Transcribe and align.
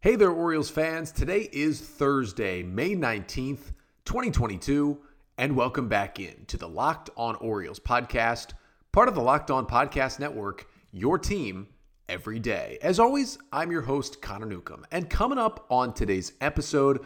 Hey 0.00 0.14
there, 0.14 0.30
Orioles 0.30 0.70
fans. 0.70 1.10
Today 1.10 1.48
is 1.50 1.80
Thursday, 1.80 2.62
May 2.62 2.94
19th, 2.94 3.72
2022, 4.04 4.96
and 5.36 5.56
welcome 5.56 5.88
back 5.88 6.20
in 6.20 6.44
to 6.46 6.56
the 6.56 6.68
Locked 6.68 7.10
On 7.16 7.34
Orioles 7.34 7.80
podcast, 7.80 8.52
part 8.92 9.08
of 9.08 9.16
the 9.16 9.20
Locked 9.20 9.50
On 9.50 9.66
Podcast 9.66 10.20
Network, 10.20 10.68
your 10.92 11.18
team 11.18 11.66
every 12.08 12.38
day. 12.38 12.78
As 12.80 13.00
always, 13.00 13.38
I'm 13.52 13.72
your 13.72 13.82
host, 13.82 14.22
Connor 14.22 14.46
Newcomb, 14.46 14.86
and 14.92 15.10
coming 15.10 15.36
up 15.36 15.66
on 15.68 15.92
today's 15.92 16.32
episode, 16.40 17.04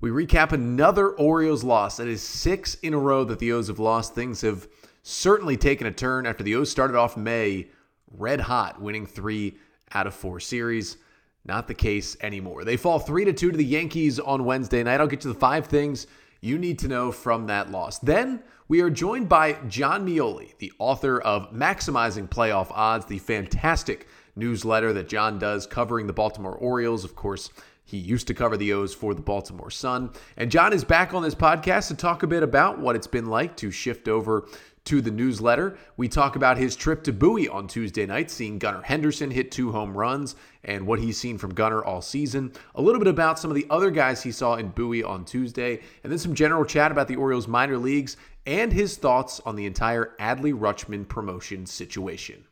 we 0.00 0.08
recap 0.08 0.52
another 0.52 1.10
Orioles 1.10 1.62
loss. 1.62 1.98
That 1.98 2.08
is 2.08 2.22
six 2.22 2.76
in 2.76 2.94
a 2.94 2.98
row 2.98 3.22
that 3.24 3.38
the 3.38 3.52
O's 3.52 3.68
have 3.68 3.78
lost. 3.78 4.14
Things 4.14 4.40
have 4.40 4.66
certainly 5.02 5.58
taken 5.58 5.86
a 5.86 5.92
turn 5.92 6.24
after 6.24 6.42
the 6.42 6.54
O's 6.54 6.70
started 6.70 6.96
off 6.96 7.18
May 7.18 7.68
red 8.10 8.40
hot, 8.40 8.80
winning 8.80 9.04
three 9.04 9.58
out 9.92 10.06
of 10.06 10.14
four 10.14 10.40
series. 10.40 10.96
Not 11.44 11.68
the 11.68 11.74
case 11.74 12.16
anymore. 12.20 12.64
They 12.64 12.76
fall 12.76 12.98
3 12.98 13.24
to 13.24 13.32
2 13.32 13.52
to 13.52 13.56
the 13.56 13.64
Yankees 13.64 14.20
on 14.20 14.44
Wednesday 14.44 14.82
night. 14.82 15.00
I'll 15.00 15.06
get 15.06 15.22
to 15.22 15.28
the 15.28 15.34
five 15.34 15.66
things 15.66 16.06
you 16.40 16.58
need 16.58 16.78
to 16.80 16.88
know 16.88 17.12
from 17.12 17.46
that 17.46 17.70
loss. 17.70 17.98
Then 17.98 18.42
we 18.68 18.80
are 18.80 18.90
joined 18.90 19.28
by 19.28 19.54
John 19.68 20.06
Meoli, 20.06 20.56
the 20.58 20.72
author 20.78 21.20
of 21.20 21.52
Maximizing 21.52 22.28
Playoff 22.28 22.70
Odds, 22.70 23.06
the 23.06 23.18
fantastic 23.18 24.06
newsletter 24.36 24.92
that 24.92 25.08
John 25.08 25.38
does 25.38 25.66
covering 25.66 26.06
the 26.06 26.12
Baltimore 26.12 26.54
Orioles. 26.54 27.04
Of 27.04 27.16
course, 27.16 27.50
he 27.84 27.96
used 27.98 28.28
to 28.28 28.34
cover 28.34 28.56
the 28.56 28.72
O's 28.72 28.94
for 28.94 29.14
the 29.14 29.20
Baltimore 29.20 29.70
Sun. 29.70 30.10
And 30.36 30.50
John 30.50 30.72
is 30.72 30.84
back 30.84 31.12
on 31.12 31.22
this 31.22 31.34
podcast 31.34 31.88
to 31.88 31.96
talk 31.96 32.22
a 32.22 32.28
bit 32.28 32.44
about 32.44 32.78
what 32.78 32.94
it's 32.94 33.08
been 33.08 33.26
like 33.26 33.56
to 33.56 33.72
shift 33.72 34.06
over 34.06 34.46
to 34.90 35.00
the 35.00 35.10
newsletter. 35.12 35.78
We 35.96 36.08
talk 36.08 36.34
about 36.34 36.58
his 36.58 36.74
trip 36.74 37.04
to 37.04 37.12
Bowie 37.12 37.48
on 37.48 37.68
Tuesday 37.68 38.06
night, 38.06 38.28
seeing 38.28 38.58
Gunnar 38.58 38.82
Henderson 38.82 39.30
hit 39.30 39.52
two 39.52 39.70
home 39.70 39.96
runs 39.96 40.34
and 40.64 40.84
what 40.84 40.98
he's 40.98 41.16
seen 41.16 41.38
from 41.38 41.54
Gunnar 41.54 41.84
all 41.84 42.02
season. 42.02 42.50
A 42.74 42.82
little 42.82 42.98
bit 42.98 43.06
about 43.06 43.38
some 43.38 43.52
of 43.52 43.54
the 43.54 43.68
other 43.70 43.92
guys 43.92 44.20
he 44.20 44.32
saw 44.32 44.56
in 44.56 44.70
Bowie 44.70 45.04
on 45.04 45.24
Tuesday, 45.24 45.78
and 46.02 46.10
then 46.10 46.18
some 46.18 46.34
general 46.34 46.64
chat 46.64 46.90
about 46.90 47.06
the 47.06 47.14
Orioles 47.14 47.46
minor 47.46 47.78
leagues 47.78 48.16
and 48.46 48.72
his 48.72 48.96
thoughts 48.96 49.38
on 49.46 49.54
the 49.54 49.64
entire 49.64 50.16
Adley 50.18 50.52
Rutschman 50.52 51.06
promotion 51.06 51.66
situation. 51.66 52.42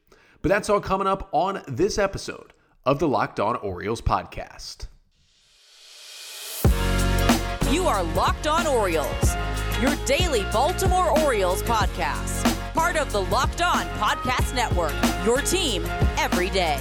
But 0.40 0.50
that's 0.50 0.70
all 0.70 0.80
coming 0.80 1.08
up 1.08 1.28
on 1.32 1.64
this 1.66 1.98
episode 1.98 2.52
of 2.86 3.00
the 3.00 3.08
Locked 3.08 3.40
On 3.40 3.56
Orioles 3.56 4.00
podcast. 4.00 4.86
You 7.70 7.86
are 7.86 8.02
Locked 8.02 8.46
On 8.46 8.66
Orioles 8.66 9.36
your 9.80 9.94
daily 10.06 10.42
Baltimore 10.52 11.16
Orioles 11.20 11.62
podcast. 11.62 12.44
Part 12.74 12.96
of 12.96 13.12
the 13.12 13.22
Locked 13.22 13.62
On 13.62 13.86
Podcast 13.90 14.52
Network, 14.54 14.92
your 15.24 15.40
team 15.40 15.84
every 16.16 16.50
day. 16.50 16.80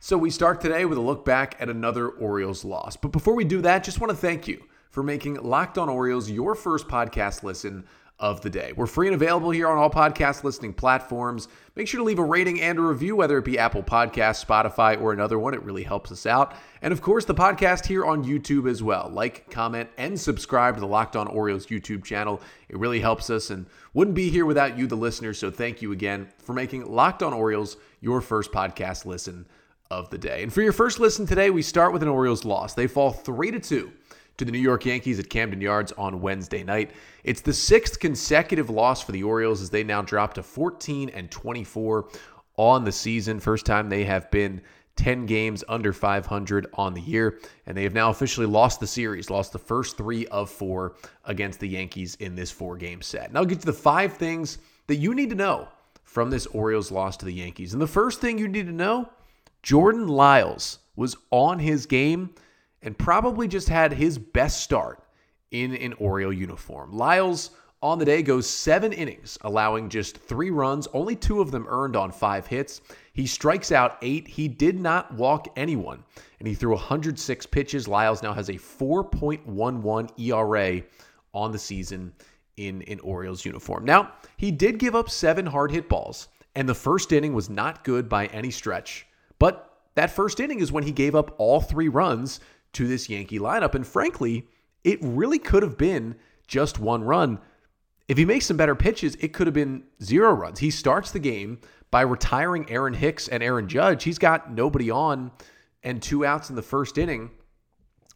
So 0.00 0.18
we 0.18 0.28
start 0.28 0.60
today 0.60 0.84
with 0.84 0.98
a 0.98 1.00
look 1.00 1.24
back 1.24 1.54
at 1.60 1.68
another 1.68 2.08
Orioles 2.08 2.64
loss. 2.64 2.96
But 2.96 3.12
before 3.12 3.36
we 3.36 3.44
do 3.44 3.60
that, 3.60 3.84
just 3.84 4.00
want 4.00 4.10
to 4.10 4.16
thank 4.16 4.48
you 4.48 4.64
for 4.90 5.04
making 5.04 5.34
Locked 5.36 5.78
On 5.78 5.88
Orioles 5.88 6.28
your 6.28 6.56
first 6.56 6.88
podcast 6.88 7.44
listen 7.44 7.84
of 8.22 8.40
the 8.40 8.48
day. 8.48 8.72
We're 8.74 8.86
free 8.86 9.08
and 9.08 9.14
available 9.14 9.50
here 9.50 9.68
on 9.68 9.76
all 9.76 9.90
podcast 9.90 10.44
listening 10.44 10.72
platforms. 10.72 11.48
Make 11.74 11.88
sure 11.88 11.98
to 11.98 12.04
leave 12.04 12.20
a 12.20 12.24
rating 12.24 12.60
and 12.60 12.78
a 12.78 12.82
review, 12.82 13.16
whether 13.16 13.36
it 13.36 13.44
be 13.44 13.58
Apple 13.58 13.82
Podcasts, 13.82 14.44
Spotify, 14.46 14.98
or 15.00 15.12
another 15.12 15.40
one. 15.40 15.54
It 15.54 15.62
really 15.64 15.82
helps 15.82 16.12
us 16.12 16.24
out. 16.24 16.54
And 16.82 16.92
of 16.92 17.02
course, 17.02 17.24
the 17.24 17.34
podcast 17.34 17.84
here 17.84 18.06
on 18.06 18.24
YouTube 18.24 18.70
as 18.70 18.80
well. 18.80 19.10
Like, 19.12 19.50
comment, 19.50 19.90
and 19.98 20.18
subscribe 20.18 20.76
to 20.76 20.80
the 20.80 20.86
Locked 20.86 21.16
On 21.16 21.26
Orioles 21.26 21.66
YouTube 21.66 22.04
channel. 22.04 22.40
It 22.68 22.78
really 22.78 23.00
helps 23.00 23.28
us 23.28 23.50
and 23.50 23.66
wouldn't 23.92 24.14
be 24.14 24.30
here 24.30 24.46
without 24.46 24.78
you, 24.78 24.86
the 24.86 24.94
listeners. 24.94 25.38
So 25.38 25.50
thank 25.50 25.82
you 25.82 25.90
again 25.90 26.28
for 26.38 26.52
making 26.52 26.86
Locked 26.86 27.24
On 27.24 27.32
Orioles 27.32 27.76
your 28.00 28.20
first 28.20 28.52
podcast 28.52 29.04
listen 29.04 29.46
of 29.90 30.10
the 30.10 30.18
day. 30.18 30.44
And 30.44 30.52
for 30.52 30.62
your 30.62 30.72
first 30.72 31.00
listen 31.00 31.26
today, 31.26 31.50
we 31.50 31.60
start 31.60 31.92
with 31.92 32.02
an 32.02 32.08
Orioles 32.08 32.44
loss. 32.44 32.74
They 32.74 32.86
fall 32.86 33.10
3 33.10 33.50
to 33.50 33.60
2 33.60 33.92
to 34.36 34.44
the 34.44 34.52
New 34.52 34.58
York 34.58 34.86
Yankees 34.86 35.18
at 35.18 35.30
Camden 35.30 35.60
Yards 35.60 35.92
on 35.92 36.20
Wednesday 36.20 36.64
night. 36.64 36.90
It's 37.24 37.40
the 37.40 37.52
sixth 37.52 37.98
consecutive 38.00 38.70
loss 38.70 39.02
for 39.02 39.12
the 39.12 39.22
Orioles 39.22 39.60
as 39.60 39.70
they 39.70 39.84
now 39.84 40.02
drop 40.02 40.34
to 40.34 40.42
14 40.42 41.10
and 41.10 41.30
24 41.30 42.08
on 42.56 42.84
the 42.84 42.92
season. 42.92 43.40
First 43.40 43.66
time 43.66 43.88
they 43.88 44.04
have 44.04 44.30
been 44.30 44.60
10 44.96 45.26
games 45.26 45.64
under 45.68 45.92
500 45.92 46.66
on 46.74 46.94
the 46.94 47.00
year, 47.00 47.38
and 47.66 47.76
they 47.76 47.82
have 47.82 47.94
now 47.94 48.10
officially 48.10 48.46
lost 48.46 48.78
the 48.78 48.86
series, 48.86 49.30
lost 49.30 49.52
the 49.52 49.58
first 49.58 49.96
three 49.96 50.26
of 50.26 50.50
four 50.50 50.96
against 51.24 51.60
the 51.60 51.68
Yankees 51.68 52.14
in 52.16 52.34
this 52.34 52.50
four 52.50 52.76
game 52.76 53.00
set. 53.00 53.32
Now, 53.32 53.40
I'll 53.40 53.46
get 53.46 53.60
to 53.60 53.66
the 53.66 53.72
five 53.72 54.14
things 54.14 54.58
that 54.88 54.96
you 54.96 55.14
need 55.14 55.30
to 55.30 55.36
know 55.36 55.68
from 56.04 56.28
this 56.28 56.46
Orioles 56.46 56.90
loss 56.90 57.16
to 57.18 57.24
the 57.24 57.32
Yankees. 57.32 57.72
And 57.72 57.80
the 57.80 57.86
first 57.86 58.20
thing 58.20 58.36
you 58.36 58.48
need 58.48 58.66
to 58.66 58.72
know 58.72 59.08
Jordan 59.62 60.08
Lyles 60.08 60.78
was 60.94 61.16
on 61.30 61.58
his 61.58 61.86
game 61.86 62.34
and 62.82 62.96
probably 62.98 63.48
just 63.48 63.68
had 63.68 63.92
his 63.92 64.18
best 64.18 64.62
start 64.62 65.02
in 65.50 65.74
an 65.76 65.92
Oriole 65.94 66.32
uniform. 66.32 66.92
Lyles 66.92 67.50
on 67.82 67.98
the 67.98 68.04
day 68.04 68.22
goes 68.22 68.48
seven 68.48 68.92
innings, 68.92 69.36
allowing 69.42 69.88
just 69.88 70.16
three 70.16 70.50
runs, 70.50 70.86
only 70.92 71.16
two 71.16 71.40
of 71.40 71.50
them 71.50 71.66
earned 71.68 71.96
on 71.96 72.12
five 72.12 72.46
hits. 72.46 72.80
He 73.12 73.26
strikes 73.26 73.72
out 73.72 73.98
eight. 74.02 74.28
He 74.28 74.46
did 74.46 74.78
not 74.78 75.12
walk 75.14 75.48
anyone, 75.56 76.04
and 76.38 76.46
he 76.46 76.54
threw 76.54 76.70
106 76.70 77.46
pitches. 77.46 77.88
Lyles 77.88 78.22
now 78.22 78.32
has 78.32 78.48
a 78.48 78.54
4.11 78.54 80.10
ERA 80.18 80.82
on 81.34 81.50
the 81.50 81.58
season 81.58 82.12
in 82.56 82.82
an 82.82 83.00
Orioles 83.00 83.44
uniform. 83.44 83.84
Now, 83.84 84.12
he 84.36 84.50
did 84.50 84.78
give 84.78 84.94
up 84.94 85.10
seven 85.10 85.44
hard 85.44 85.72
hit 85.72 85.88
balls, 85.88 86.28
and 86.54 86.68
the 86.68 86.74
first 86.74 87.12
inning 87.12 87.34
was 87.34 87.50
not 87.50 87.82
good 87.82 88.08
by 88.08 88.26
any 88.26 88.50
stretch. 88.50 89.06
But 89.38 89.80
that 89.94 90.10
first 90.10 90.38
inning 90.38 90.60
is 90.60 90.70
when 90.70 90.84
he 90.84 90.92
gave 90.92 91.14
up 91.14 91.34
all 91.38 91.60
three 91.60 91.88
runs 91.88 92.40
to 92.74 92.86
this 92.86 93.08
Yankee 93.08 93.38
lineup. 93.38 93.74
And 93.74 93.86
frankly, 93.86 94.48
it 94.84 94.98
really 95.02 95.38
could 95.38 95.62
have 95.62 95.78
been 95.78 96.16
just 96.46 96.78
one 96.78 97.04
run. 97.04 97.38
If 98.08 98.18
he 98.18 98.24
makes 98.24 98.46
some 98.46 98.56
better 98.56 98.74
pitches, 98.74 99.14
it 99.16 99.32
could 99.32 99.46
have 99.46 99.54
been 99.54 99.84
zero 100.02 100.32
runs. 100.32 100.58
He 100.58 100.70
starts 100.70 101.10
the 101.10 101.18
game 101.18 101.60
by 101.90 102.02
retiring 102.02 102.68
Aaron 102.68 102.94
Hicks 102.94 103.28
and 103.28 103.42
Aaron 103.42 103.68
Judge. 103.68 104.04
He's 104.04 104.18
got 104.18 104.52
nobody 104.52 104.90
on 104.90 105.30
and 105.82 106.02
two 106.02 106.24
outs 106.24 106.50
in 106.50 106.56
the 106.56 106.62
first 106.62 106.98
inning. 106.98 107.30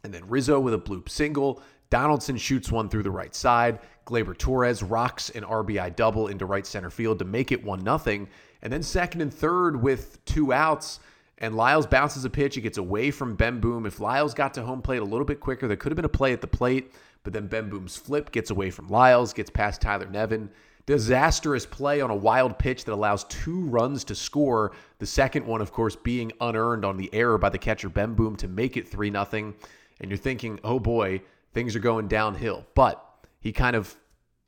And 0.03 0.13
then 0.13 0.27
Rizzo 0.27 0.59
with 0.59 0.73
a 0.73 0.77
bloop 0.77 1.09
single. 1.09 1.61
Donaldson 1.89 2.37
shoots 2.37 2.71
one 2.71 2.89
through 2.89 3.03
the 3.03 3.11
right 3.11 3.33
side. 3.33 3.79
Gleyber 4.05 4.37
Torres 4.37 4.83
rocks 4.83 5.29
an 5.31 5.43
RBI 5.43 5.95
double 5.95 6.27
into 6.27 6.45
right 6.45 6.65
center 6.65 6.89
field 6.89 7.19
to 7.19 7.25
make 7.25 7.51
it 7.51 7.63
1 7.63 7.81
0. 7.83 8.27
And 8.61 8.73
then 8.73 8.83
second 8.83 9.21
and 9.21 9.33
third 9.33 9.81
with 9.81 10.23
two 10.25 10.51
outs 10.53 10.99
and 11.39 11.55
Lyles 11.55 11.85
bounces 11.85 12.25
a 12.25 12.29
pitch. 12.29 12.57
It 12.57 12.61
gets 12.61 12.77
away 12.77 13.11
from 13.11 13.37
Bemboom. 13.37 13.85
If 13.85 13.99
Lyles 13.99 14.33
got 14.33 14.53
to 14.55 14.63
home 14.63 14.81
plate 14.81 15.01
a 15.01 15.05
little 15.05 15.25
bit 15.25 15.39
quicker, 15.39 15.67
there 15.67 15.77
could 15.77 15.91
have 15.91 15.95
been 15.95 16.05
a 16.05 16.09
play 16.09 16.33
at 16.33 16.41
the 16.41 16.47
plate, 16.47 16.93
but 17.23 17.33
then 17.33 17.47
Bemboom's 17.47 17.95
flip 17.95 18.31
gets 18.31 18.49
away 18.49 18.71
from 18.71 18.87
Lyles, 18.87 19.33
gets 19.33 19.49
past 19.49 19.81
Tyler 19.81 20.07
Nevin. 20.07 20.49
Disastrous 20.87 21.65
play 21.65 21.99
on 21.99 22.09
a 22.09 22.15
wild 22.15 22.57
pitch 22.57 22.85
that 22.85 22.93
allows 22.93 23.25
two 23.25 23.65
runs 23.65 24.05
to 24.05 24.15
score. 24.15 24.71
The 24.99 25.05
second 25.05 25.45
one, 25.45 25.61
of 25.61 25.71
course, 25.71 25.97
being 25.97 26.31
unearned 26.39 26.85
on 26.85 26.95
the 26.95 27.13
error 27.13 27.37
by 27.37 27.49
the 27.49 27.57
catcher 27.57 27.89
Bemboom 27.89 28.37
to 28.37 28.47
make 28.47 28.77
it 28.77 28.87
3 28.87 29.11
0. 29.11 29.53
And 29.99 30.09
you're 30.09 30.17
thinking, 30.17 30.59
oh 30.63 30.79
boy, 30.79 31.21
things 31.53 31.75
are 31.75 31.79
going 31.79 32.07
downhill. 32.07 32.65
But 32.73 33.03
he 33.41 33.51
kind 33.51 33.75
of 33.75 33.97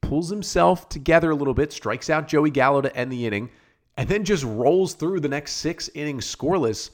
pulls 0.02 0.30
himself 0.30 0.88
together 0.88 1.32
a 1.32 1.36
little 1.36 1.54
bit, 1.54 1.74
strikes 1.74 2.10
out 2.10 2.30
Joey 2.30 2.52
Gallo 2.52 2.82
to 2.82 2.96
end 2.96 3.12
the 3.12 3.28
inning 3.28 3.50
and 4.00 4.08
then 4.08 4.24
just 4.24 4.46
rolls 4.46 4.94
through 4.94 5.20
the 5.20 5.28
next 5.28 5.58
six 5.58 5.90
innings 5.94 6.26
scoreless. 6.26 6.92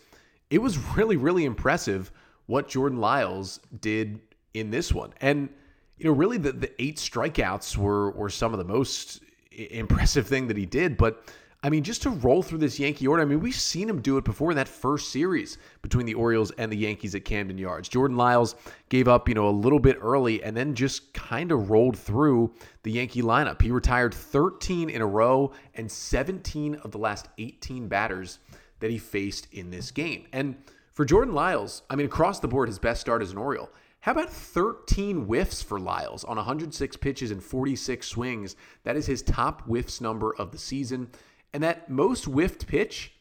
It 0.50 0.58
was 0.58 0.76
really, 0.98 1.18
really 1.18 1.46
impressive 1.46 2.12
what 2.48 2.68
Jordan 2.68 3.00
Lyles 3.00 3.60
did 3.80 4.22
in 4.56 4.72
this 4.72 4.92
one. 4.92 5.14
And, 5.22 5.50
you 5.98 6.06
know, 6.06 6.14
really 6.14 6.40
the, 6.40 6.52
the 6.52 6.82
eight 6.82 6.98
strikeouts 6.98 7.78
were, 7.78 8.10
were 8.10 8.32
some 8.32 8.54
of 8.54 8.58
the 8.58 8.66
most 8.66 9.22
impressive 9.52 10.26
thing 10.26 10.48
that 10.48 10.58
he 10.58 10.66
did. 10.66 10.98
But 10.98 11.32
I 11.66 11.70
mean, 11.72 11.82
just 11.82 12.04
to 12.04 12.12
roll 12.12 12.44
through 12.44 12.60
this 12.60 12.80
Yankee 12.80 13.08
order, 13.08 13.24
I 13.24 13.26
mean, 13.26 13.40
we've 13.40 13.56
seen 13.56 13.90
him 13.90 14.00
do 14.00 14.18
it 14.18 14.24
before 14.24 14.52
in 14.52 14.58
that 14.58 14.68
first 14.68 15.12
series 15.12 15.58
between 15.82 16.06
the 16.06 16.14
Orioles 16.14 16.52
and 16.60 16.72
the 16.72 16.78
Yankees 16.78 17.16
at 17.16 17.26
Camden 17.26 17.58
Yards. 17.58 17.90
Jordan 17.90 18.18
Lyles 18.18 18.54
gave 18.90 19.08
up, 19.08 19.28
you 19.28 19.34
know, 19.34 19.50
a 19.50 19.50
little 19.50 19.80
bit 19.80 19.98
early 20.00 20.44
and 20.44 20.56
then 20.56 20.76
just 20.76 21.12
kind 21.16 21.52
of 21.52 21.72
rolled 21.72 21.98
through 21.98 22.54
the 22.84 22.92
Yankee 22.92 23.24
lineup. 23.24 23.64
He 23.64 23.72
retired 23.72 24.14
13 24.14 24.92
in 24.92 25.02
a 25.02 25.08
row 25.08 25.54
and 25.74 25.92
17 25.92 26.76
of 26.84 26.92
the 26.92 27.00
last 27.00 27.30
18 27.40 27.88
batters 27.88 28.38
that 28.80 28.92
he 28.92 29.00
faced 29.00 29.48
in 29.52 29.72
this 29.72 29.90
game. 29.90 30.28
And 30.34 30.58
for 30.94 31.04
Jordan 31.04 31.34
Lyles, 31.34 31.82
I 31.90 31.96
mean, 31.96 32.06
across 32.06 32.40
the 32.40 32.48
board, 32.48 32.70
his 32.70 32.78
best 32.78 33.02
start 33.02 33.24
as 33.24 33.32
an 33.32 33.40
Oriole. 33.40 33.72
How 34.02 34.12
about 34.12 34.30
13 34.30 35.26
whiffs 35.26 35.64
for 35.64 35.80
Lyles 35.80 36.24
on 36.26 36.38
106 36.38 36.98
pitches 36.98 37.32
and 37.32 37.44
46 37.44 38.06
swings? 38.06 38.56
That 38.84 38.96
is 38.96 39.08
his 39.08 39.24
top 39.24 39.64
whiffs 39.64 40.00
number 40.00 40.36
of 40.36 40.52
the 40.52 40.60
season. 40.60 41.10
And 41.54 41.64
that 41.64 41.90
most 41.90 42.26
whiffed 42.26 42.68
pitch 42.68 43.14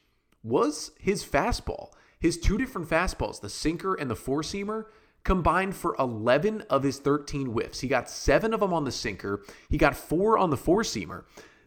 was 0.43 0.91
his 0.99 1.25
fastball. 1.25 1.93
His 2.19 2.39
two 2.39 2.59
different 2.59 2.89
fastballs, 2.89 3.41
the 3.41 3.51
sinker 3.51 3.95
and 3.95 4.11
the 4.11 4.17
four 4.17 4.43
seamer, 4.43 4.87
combined 5.25 5.75
for 5.75 5.97
11 5.99 6.63
of 6.71 6.83
his 6.83 6.99
13 6.99 7.49
whiffs. 7.49 7.81
He 7.81 7.89
got 7.89 8.11
seven 8.11 8.55
of 8.55 8.61
them 8.61 8.73
on 8.73 8.85
the 8.85 8.93
sinker, 8.93 9.43
he 9.69 9.79
got 9.79 9.97
four 9.97 10.39
on 10.39 10.51
the 10.51 10.57
four 10.57 10.83
seamer. 10.83 11.25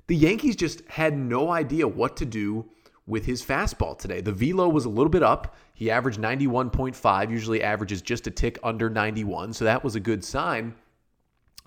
The 0.07 0.15
Yankees 0.15 0.56
just 0.56 0.81
had 0.88 1.18
no 1.18 1.51
idea 1.51 1.88
what 1.88 2.15
to 2.18 2.25
do 2.25 2.65
with 3.07 3.25
his 3.25 3.44
fastball 3.44 3.98
today. 3.98 4.21
The 4.21 4.31
velo 4.31 4.69
was 4.69 4.86
a 4.86 4.89
little 4.89 5.09
bit 5.09 5.24
up. 5.24 5.56
He 5.74 5.92
averaged 5.92 6.19
91.5, 6.19 7.31
usually 7.31 7.63
averages 7.63 8.01
just 8.01 8.27
a 8.27 8.31
tick 8.31 8.57
under 8.63 8.89
91, 8.89 9.54
so 9.54 9.65
that 9.65 9.83
was 9.83 9.95
a 9.95 10.00
good 10.00 10.24
sign. 10.24 10.75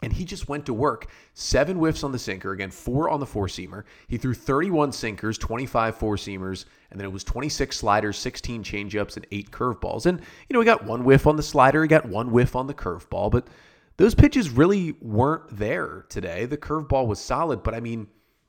And 0.02 0.12
he 0.12 0.25
just 0.25 0.49
went 0.49 0.67
to 0.67 0.75
work. 0.75 1.11
Seven 1.35 1.76
whiffs 1.76 2.05
on 2.05 2.12
the 2.12 2.19
sinker, 2.19 2.52
again, 2.52 2.70
four 2.70 3.11
on 3.11 3.20
the 3.20 3.26
four 3.26 3.47
seamer. 3.47 3.85
He 4.08 4.17
threw 4.17 4.32
31 4.32 4.93
sinkers, 4.93 5.37
25 5.37 5.97
four 5.97 6.17
seamers, 6.17 6.64
and 6.91 6.99
then 6.99 7.05
it 7.05 7.12
was 7.12 7.25
26 7.25 7.76
sliders, 7.76 8.17
16 8.17 8.64
changeups, 8.64 9.17
and 9.17 9.26
eight 9.31 9.50
curveballs. 9.50 10.06
And, 10.06 10.20
you 10.49 10.55
know, 10.55 10.61
he 10.61 10.64
got 10.64 10.85
one 10.85 11.05
whiff 11.05 11.26
on 11.26 11.37
the 11.37 11.43
slider, 11.43 11.82
he 11.82 11.88
got 11.88 12.06
one 12.06 12.31
whiff 12.31 12.56
on 12.56 12.67
the 12.67 12.75
curveball, 12.75 13.31
but 13.31 13.49
those 13.99 14.14
pitches 14.14 14.49
really 14.49 14.94
weren't 15.02 15.58
there 15.58 16.06
today. 16.08 16.46
The 16.46 16.56
curveball 16.56 17.06
was 17.06 17.20
solid, 17.20 17.62
but 17.62 17.75
I 17.75 17.81
mean, 17.81 18.06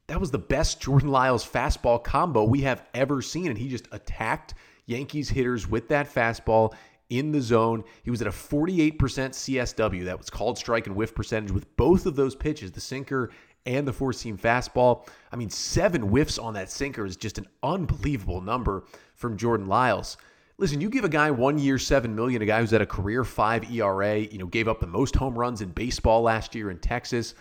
that 0.07 0.19
was 0.19 0.31
the 0.31 0.37
best 0.37 0.81
Jordan 0.81 1.09
Lyles 1.09 1.45
fastball 1.45 2.01
combo 2.03 2.43
we 2.43 2.61
have 2.61 2.85
ever 2.93 3.21
seen. 3.21 3.47
And 3.47 3.57
he 3.57 3.67
just 3.67 3.87
attacked 3.91 4.53
Yankees 4.85 5.29
hitters 5.29 5.67
with 5.67 5.87
that 5.89 6.13
fastball 6.13 6.73
in 7.11 7.31
the 7.31 7.41
zone. 7.41 7.83
He 8.03 8.09
was 8.09 8.21
at 8.21 8.27
a 8.27 8.31
48% 8.31 8.97
CSW. 8.97 10.05
That 10.05 10.17
was 10.17 10.29
called 10.29 10.57
strike 10.57 10.87
and 10.87 10.95
whiff 10.95 11.13
percentage 11.13 11.51
with 11.51 11.75
both 11.75 12.05
of 12.05 12.15
those 12.15 12.35
pitches, 12.35 12.71
the 12.71 12.81
sinker 12.81 13.29
and 13.65 13.87
the 13.87 13.93
four 13.93 14.13
seam 14.13 14.37
fastball. 14.37 15.07
I 15.31 15.35
mean, 15.35 15.49
seven 15.49 16.01
whiffs 16.01 16.39
on 16.39 16.55
that 16.55 16.71
sinker 16.71 17.05
is 17.05 17.15
just 17.15 17.37
an 17.37 17.47
unbelievable 17.61 18.41
number 18.41 18.85
from 19.15 19.37
Jordan 19.37 19.67
Lyles. 19.67 20.17
Listen, 20.57 20.79
you 20.79 20.89
give 20.89 21.03
a 21.03 21.09
guy 21.09 21.29
one 21.29 21.57
year, 21.57 21.77
seven 21.77 22.15
million, 22.15 22.41
a 22.41 22.45
guy 22.45 22.59
who's 22.59 22.73
at 22.73 22.81
a 22.81 22.85
career 22.85 23.23
five 23.23 23.69
ERA, 23.71 24.19
you 24.19 24.37
know, 24.37 24.45
gave 24.45 24.67
up 24.67 24.79
the 24.79 24.87
most 24.87 25.15
home 25.15 25.37
runs 25.37 25.61
in 25.61 25.69
baseball 25.69 26.21
last 26.21 26.55
year 26.55 26.71
in 26.71 26.77
Texas. 26.77 27.35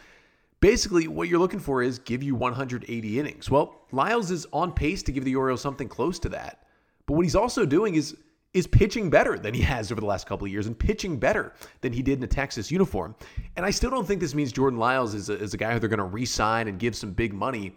Basically, 0.60 1.06
what 1.06 1.28
you're 1.28 1.38
looking 1.38 1.60
for 1.60 1.82
is 1.82 1.98
give 2.00 2.22
you 2.22 2.34
180 2.34 3.18
innings. 3.18 3.50
Well, 3.50 3.76
Lyles 3.92 4.30
is 4.30 4.46
on 4.52 4.72
pace 4.72 5.02
to 5.04 5.12
give 5.12 5.24
the 5.24 5.36
Orioles 5.36 5.60
something 5.60 5.88
close 5.88 6.18
to 6.20 6.28
that. 6.30 6.66
But 7.06 7.14
what 7.14 7.24
he's 7.24 7.36
also 7.36 7.64
doing 7.64 7.94
is 7.94 8.16
is 8.52 8.66
pitching 8.66 9.10
better 9.10 9.38
than 9.38 9.54
he 9.54 9.62
has 9.62 9.92
over 9.92 10.00
the 10.00 10.06
last 10.06 10.26
couple 10.26 10.44
of 10.44 10.50
years 10.50 10.66
and 10.66 10.78
pitching 10.78 11.18
better 11.18 11.52
than 11.82 11.92
he 11.92 12.02
did 12.02 12.18
in 12.18 12.24
a 12.24 12.26
Texas 12.26 12.70
uniform. 12.70 13.14
And 13.56 13.64
I 13.64 13.70
still 13.70 13.90
don't 13.90 14.06
think 14.06 14.20
this 14.20 14.34
means 14.34 14.52
Jordan 14.52 14.78
Lyles 14.78 15.14
is 15.14 15.30
a, 15.30 15.34
is 15.34 15.54
a 15.54 15.56
guy 15.56 15.72
who 15.72 15.78
they're 15.78 15.88
going 15.88 15.98
to 15.98 16.04
re 16.04 16.24
sign 16.24 16.66
and 16.66 16.78
give 16.78 16.96
some 16.96 17.12
big 17.12 17.32
money. 17.32 17.76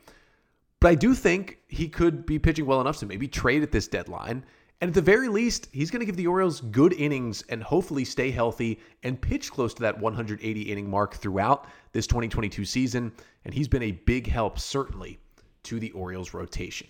But 0.79 0.89
I 0.89 0.95
do 0.95 1.13
think 1.13 1.59
he 1.67 1.87
could 1.87 2.25
be 2.25 2.39
pitching 2.39 2.65
well 2.65 2.81
enough 2.81 2.97
to 2.97 3.05
maybe 3.05 3.27
trade 3.27 3.63
at 3.63 3.71
this 3.71 3.87
deadline. 3.87 4.43
And 4.81 4.89
at 4.89 4.95
the 4.95 5.01
very 5.01 5.29
least, 5.29 5.69
he's 5.71 5.89
going 5.89 6.01
to 6.01 6.05
give 6.05 6.17
the 6.17 6.27
Orioles 6.27 6.59
good 6.59 6.91
innings 6.93 7.43
and 7.47 7.63
hopefully 7.63 8.03
stay 8.03 8.31
healthy 8.31 8.81
and 9.03 9.21
pitch 9.21 9.49
close 9.49 9.73
to 9.75 9.81
that 9.83 9.97
180 9.97 10.61
inning 10.61 10.89
mark 10.89 11.15
throughout 11.15 11.67
this 11.93 12.05
2022 12.07 12.65
season. 12.65 13.13
And 13.45 13.53
he's 13.53 13.69
been 13.69 13.83
a 13.83 13.91
big 13.91 14.27
help, 14.27 14.59
certainly, 14.59 15.19
to 15.63 15.79
the 15.79 15.91
Orioles 15.91 16.33
rotation. 16.33 16.87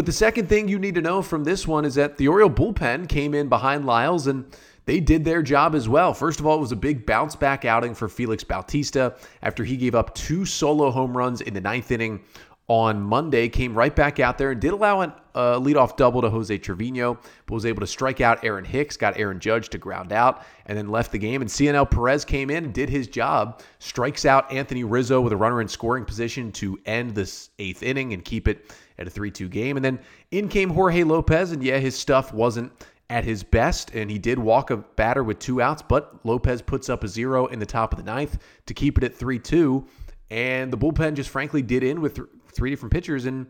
But 0.00 0.06
the 0.06 0.12
second 0.12 0.48
thing 0.48 0.66
you 0.66 0.78
need 0.78 0.94
to 0.94 1.02
know 1.02 1.20
from 1.20 1.44
this 1.44 1.68
one 1.68 1.84
is 1.84 1.96
that 1.96 2.16
the 2.16 2.26
Oriole 2.26 2.48
bullpen 2.48 3.06
came 3.06 3.34
in 3.34 3.50
behind 3.50 3.84
Lyles 3.84 4.28
and 4.28 4.46
they 4.86 4.98
did 4.98 5.26
their 5.26 5.42
job 5.42 5.74
as 5.74 5.90
well. 5.90 6.14
First 6.14 6.40
of 6.40 6.46
all, 6.46 6.56
it 6.56 6.60
was 6.62 6.72
a 6.72 6.76
big 6.76 7.04
bounce 7.04 7.36
back 7.36 7.66
outing 7.66 7.94
for 7.94 8.08
Felix 8.08 8.42
Bautista 8.42 9.14
after 9.42 9.62
he 9.62 9.76
gave 9.76 9.94
up 9.94 10.14
two 10.14 10.46
solo 10.46 10.90
home 10.90 11.14
runs 11.14 11.42
in 11.42 11.52
the 11.52 11.60
ninth 11.60 11.90
inning 11.90 12.24
on 12.66 13.02
Monday, 13.02 13.48
came 13.48 13.74
right 13.74 13.94
back 13.94 14.20
out 14.20 14.38
there 14.38 14.52
and 14.52 14.60
did 14.60 14.72
allow 14.72 15.02
a 15.02 15.14
uh, 15.34 15.58
leadoff 15.58 15.96
double 15.96 16.22
to 16.22 16.30
Jose 16.30 16.56
Trevino, 16.58 17.18
but 17.44 17.54
was 17.54 17.66
able 17.66 17.80
to 17.80 17.86
strike 17.86 18.20
out 18.20 18.44
Aaron 18.44 18.64
Hicks, 18.64 18.96
got 18.96 19.18
Aaron 19.18 19.40
Judge 19.40 19.68
to 19.70 19.78
ground 19.78 20.12
out, 20.12 20.44
and 20.66 20.78
then 20.78 20.88
left 20.88 21.10
the 21.10 21.18
game. 21.18 21.42
And 21.42 21.50
Cionel 21.50 21.84
Perez 21.84 22.24
came 22.24 22.48
in 22.48 22.64
and 22.64 22.72
did 22.72 22.88
his 22.88 23.08
job, 23.08 23.60
strikes 23.80 24.24
out 24.24 24.50
Anthony 24.52 24.84
Rizzo 24.84 25.20
with 25.20 25.32
a 25.32 25.36
runner 25.36 25.60
in 25.60 25.68
scoring 25.68 26.04
position 26.04 26.52
to 26.52 26.78
end 26.86 27.14
this 27.14 27.50
eighth 27.58 27.82
inning 27.82 28.12
and 28.14 28.24
keep 28.24 28.46
it 28.46 28.70
at 29.00 29.06
a 29.06 29.10
3 29.10 29.30
2 29.30 29.48
game. 29.48 29.76
And 29.76 29.84
then 29.84 29.98
in 30.30 30.48
came 30.48 30.70
Jorge 30.70 31.02
Lopez, 31.02 31.52
and 31.52 31.62
yeah, 31.62 31.78
his 31.78 31.96
stuff 31.96 32.32
wasn't 32.32 32.72
at 33.08 33.24
his 33.24 33.42
best, 33.42 33.90
and 33.90 34.08
he 34.08 34.18
did 34.18 34.38
walk 34.38 34.70
a 34.70 34.76
batter 34.76 35.24
with 35.24 35.40
two 35.40 35.60
outs, 35.60 35.82
but 35.82 36.24
Lopez 36.24 36.62
puts 36.62 36.88
up 36.88 37.02
a 37.02 37.08
zero 37.08 37.46
in 37.46 37.58
the 37.58 37.66
top 37.66 37.92
of 37.92 37.98
the 37.98 38.04
ninth 38.04 38.38
to 38.66 38.74
keep 38.74 38.96
it 38.98 39.04
at 39.04 39.14
3 39.14 39.38
2. 39.38 39.84
And 40.30 40.72
the 40.72 40.78
bullpen 40.78 41.14
just 41.14 41.30
frankly 41.30 41.60
did 41.60 41.82
in 41.82 42.00
with 42.00 42.14
th- 42.14 42.28
three 42.52 42.70
different 42.70 42.92
pitchers 42.92 43.26
and 43.26 43.46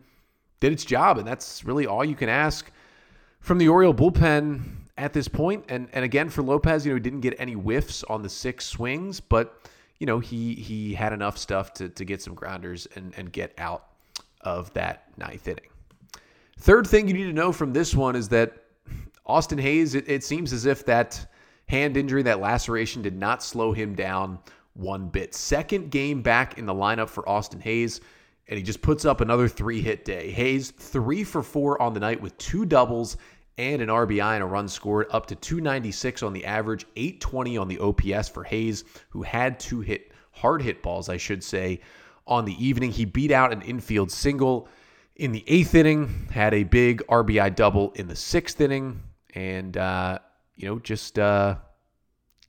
did 0.59 0.73
its 0.73 0.83
job. 0.83 1.19
And 1.19 1.27
that's 1.27 1.63
really 1.63 1.85
all 1.85 2.03
you 2.03 2.15
can 2.15 2.27
ask 2.27 2.71
from 3.39 3.59
the 3.59 3.67
Oriole 3.67 3.93
bullpen 3.93 4.61
at 4.97 5.13
this 5.13 5.27
point. 5.27 5.65
And 5.69 5.89
and 5.93 6.03
again 6.03 6.29
for 6.29 6.41
Lopez, 6.41 6.85
you 6.85 6.91
know, 6.91 6.95
he 6.95 7.01
didn't 7.01 7.21
get 7.21 7.35
any 7.37 7.53
whiffs 7.53 8.03
on 8.05 8.23
the 8.23 8.29
six 8.29 8.65
swings, 8.65 9.19
but 9.19 9.61
you 9.99 10.07
know, 10.07 10.17
he 10.17 10.55
he 10.55 10.95
had 10.95 11.13
enough 11.13 11.37
stuff 11.37 11.73
to 11.75 11.89
to 11.89 12.03
get 12.03 12.21
some 12.21 12.33
grounders 12.33 12.87
and 12.95 13.13
and 13.15 13.31
get 13.31 13.53
out 13.59 13.85
of 14.43 14.73
that 14.73 15.05
ninth 15.17 15.47
inning. 15.47 15.69
Third 16.59 16.85
thing 16.87 17.07
you 17.07 17.13
need 17.13 17.25
to 17.25 17.33
know 17.33 17.51
from 17.51 17.73
this 17.73 17.95
one 17.95 18.15
is 18.15 18.29
that 18.29 18.53
Austin 19.25 19.57
Hays, 19.57 19.95
it, 19.95 20.07
it 20.07 20.23
seems 20.23 20.53
as 20.53 20.65
if 20.65 20.85
that 20.85 21.25
hand 21.67 21.97
injury, 21.97 22.21
that 22.23 22.39
laceration 22.39 23.01
did 23.01 23.17
not 23.17 23.41
slow 23.41 23.71
him 23.71 23.95
down 23.95 24.39
one 24.73 25.07
bit. 25.07 25.33
Second 25.33 25.91
game 25.91 26.21
back 26.21 26.57
in 26.57 26.65
the 26.65 26.73
lineup 26.73 27.09
for 27.09 27.27
Austin 27.27 27.59
Hays, 27.59 28.01
and 28.47 28.57
he 28.57 28.63
just 28.63 28.81
puts 28.81 29.05
up 29.05 29.21
another 29.21 29.47
three 29.47 29.81
hit 29.81 30.05
day. 30.05 30.31
Hays, 30.31 30.71
three 30.71 31.23
for 31.23 31.41
four 31.41 31.81
on 31.81 31.93
the 31.93 31.99
night 31.99 32.21
with 32.21 32.37
two 32.37 32.65
doubles 32.65 33.17
and 33.57 33.81
an 33.81 33.89
RBI 33.89 34.33
and 34.33 34.43
a 34.43 34.45
run 34.45 34.67
scored, 34.67 35.07
up 35.11 35.25
to 35.27 35.35
296 35.35 36.23
on 36.23 36.33
the 36.33 36.45
average, 36.45 36.85
820 36.95 37.57
on 37.57 37.67
the 37.67 37.79
OPS 37.79 38.29
for 38.29 38.43
Hays, 38.43 38.83
who 39.09 39.21
had 39.21 39.59
two 39.59 39.81
hit, 39.81 40.11
hard 40.31 40.61
hit 40.61 40.81
balls, 40.81 41.09
I 41.09 41.17
should 41.17 41.43
say, 41.43 41.79
on 42.27 42.45
the 42.45 42.65
evening. 42.65 42.91
He 42.91 43.05
beat 43.05 43.31
out 43.31 43.51
an 43.51 43.61
infield 43.61 44.11
single 44.11 44.67
in 45.15 45.31
the 45.31 45.43
eighth 45.47 45.75
inning, 45.75 46.27
had 46.31 46.53
a 46.53 46.63
big 46.63 47.01
RBI 47.07 47.55
double 47.55 47.91
in 47.91 48.07
the 48.07 48.15
sixth 48.15 48.59
inning, 48.61 49.01
and, 49.33 49.75
uh, 49.77 50.19
you 50.55 50.67
know, 50.67 50.79
just. 50.79 51.19
Uh, 51.19 51.55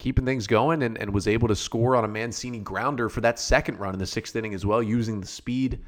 keeping 0.03 0.25
things 0.25 0.49
going 0.49 0.83
and, 0.83 0.99
and 0.99 1.15
was 1.15 1.29
able 1.29 1.47
to 1.47 1.55
score 1.55 1.95
on 1.95 2.05
a 2.05 2.09
Mancini 2.09 2.59
grounder 2.59 3.09
for 3.09 3.21
that 3.21 3.39
second 3.39 3.79
run 3.79 3.95
in 3.95 4.01
the 4.01 4.07
sixth 4.07 4.35
inning 4.35 4.53
as 4.53 4.67
well, 4.67 4.83
using 4.83 5.21
the 5.21 5.27
speed. 5.29 5.85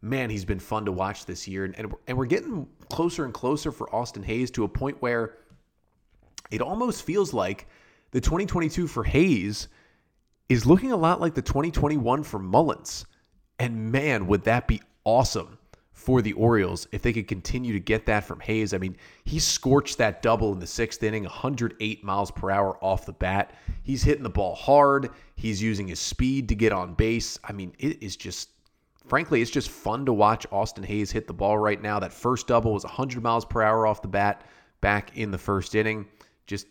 Man, 0.00 0.30
he's 0.30 0.44
been 0.44 0.58
fun 0.58 0.84
to 0.86 0.90
watch 0.90 1.26
this 1.26 1.46
year. 1.46 1.64
And, 1.64 1.78
and, 1.78 1.94
and 2.08 2.18
we're 2.18 2.26
getting 2.26 2.66
closer 2.90 3.24
and 3.24 3.32
closer 3.32 3.70
for 3.70 3.88
Austin 3.94 4.24
Hays 4.24 4.50
to 4.52 4.64
a 4.64 4.68
point 4.68 5.00
where 5.00 5.36
it 6.50 6.60
almost 6.60 7.04
feels 7.06 7.32
like 7.32 7.68
the 8.10 8.20
2022 8.20 8.88
for 8.88 9.04
Hays 9.04 9.68
is 10.48 10.66
looking 10.66 10.90
a 10.90 10.96
lot 10.96 11.20
like 11.20 11.34
the 11.34 11.40
2021 11.40 12.24
for 12.24 12.40
Mullins. 12.40 13.06
And 13.62 13.92
man, 13.92 14.26
would 14.26 14.42
that 14.42 14.66
be 14.66 14.82
awesome 15.04 15.58
for 15.92 16.20
the 16.20 16.32
Orioles 16.32 16.88
if 16.90 17.00
they 17.00 17.12
could 17.12 17.28
continue 17.28 17.72
to 17.72 17.78
get 17.78 18.06
that 18.06 18.24
from 18.24 18.40
Hays. 18.40 18.74
I 18.74 18.78
mean, 18.78 18.96
he 19.24 19.38
scorched 19.38 19.98
that 19.98 20.20
double 20.20 20.52
in 20.52 20.58
the 20.58 20.66
sixth 20.66 21.00
inning, 21.04 21.22
108 21.22 22.02
miles 22.02 22.32
per 22.32 22.50
hour 22.50 22.76
off 22.82 23.06
the 23.06 23.12
bat. 23.12 23.54
He's 23.84 24.02
hitting 24.02 24.24
the 24.24 24.30
ball 24.30 24.56
hard. 24.56 25.10
He's 25.36 25.62
using 25.62 25.86
his 25.86 26.00
speed 26.00 26.48
to 26.48 26.56
get 26.56 26.72
on 26.72 26.94
base. 26.94 27.38
I 27.44 27.52
mean, 27.52 27.72
it 27.78 28.02
is 28.02 28.16
just, 28.16 28.48
frankly, 29.06 29.42
it's 29.42 29.50
just 29.50 29.70
fun 29.70 30.04
to 30.06 30.12
watch 30.12 30.44
Austin 30.50 30.82
Hays 30.82 31.12
hit 31.12 31.28
the 31.28 31.32
ball 31.32 31.56
right 31.56 31.80
now. 31.80 32.00
That 32.00 32.12
first 32.12 32.48
double 32.48 32.72
was 32.72 32.82
100 32.82 33.22
miles 33.22 33.44
per 33.44 33.62
hour 33.62 33.86
off 33.86 34.02
the 34.02 34.08
bat 34.08 34.42
back 34.80 35.16
in 35.16 35.30
the 35.30 35.38
first 35.38 35.76
inning. 35.76 36.08
Just 36.48 36.66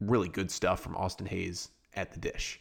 really 0.00 0.28
good 0.28 0.50
stuff 0.50 0.80
from 0.80 0.96
Austin 0.96 1.26
Hays 1.26 1.70
at 1.94 2.12
the 2.12 2.18
dish. 2.18 2.60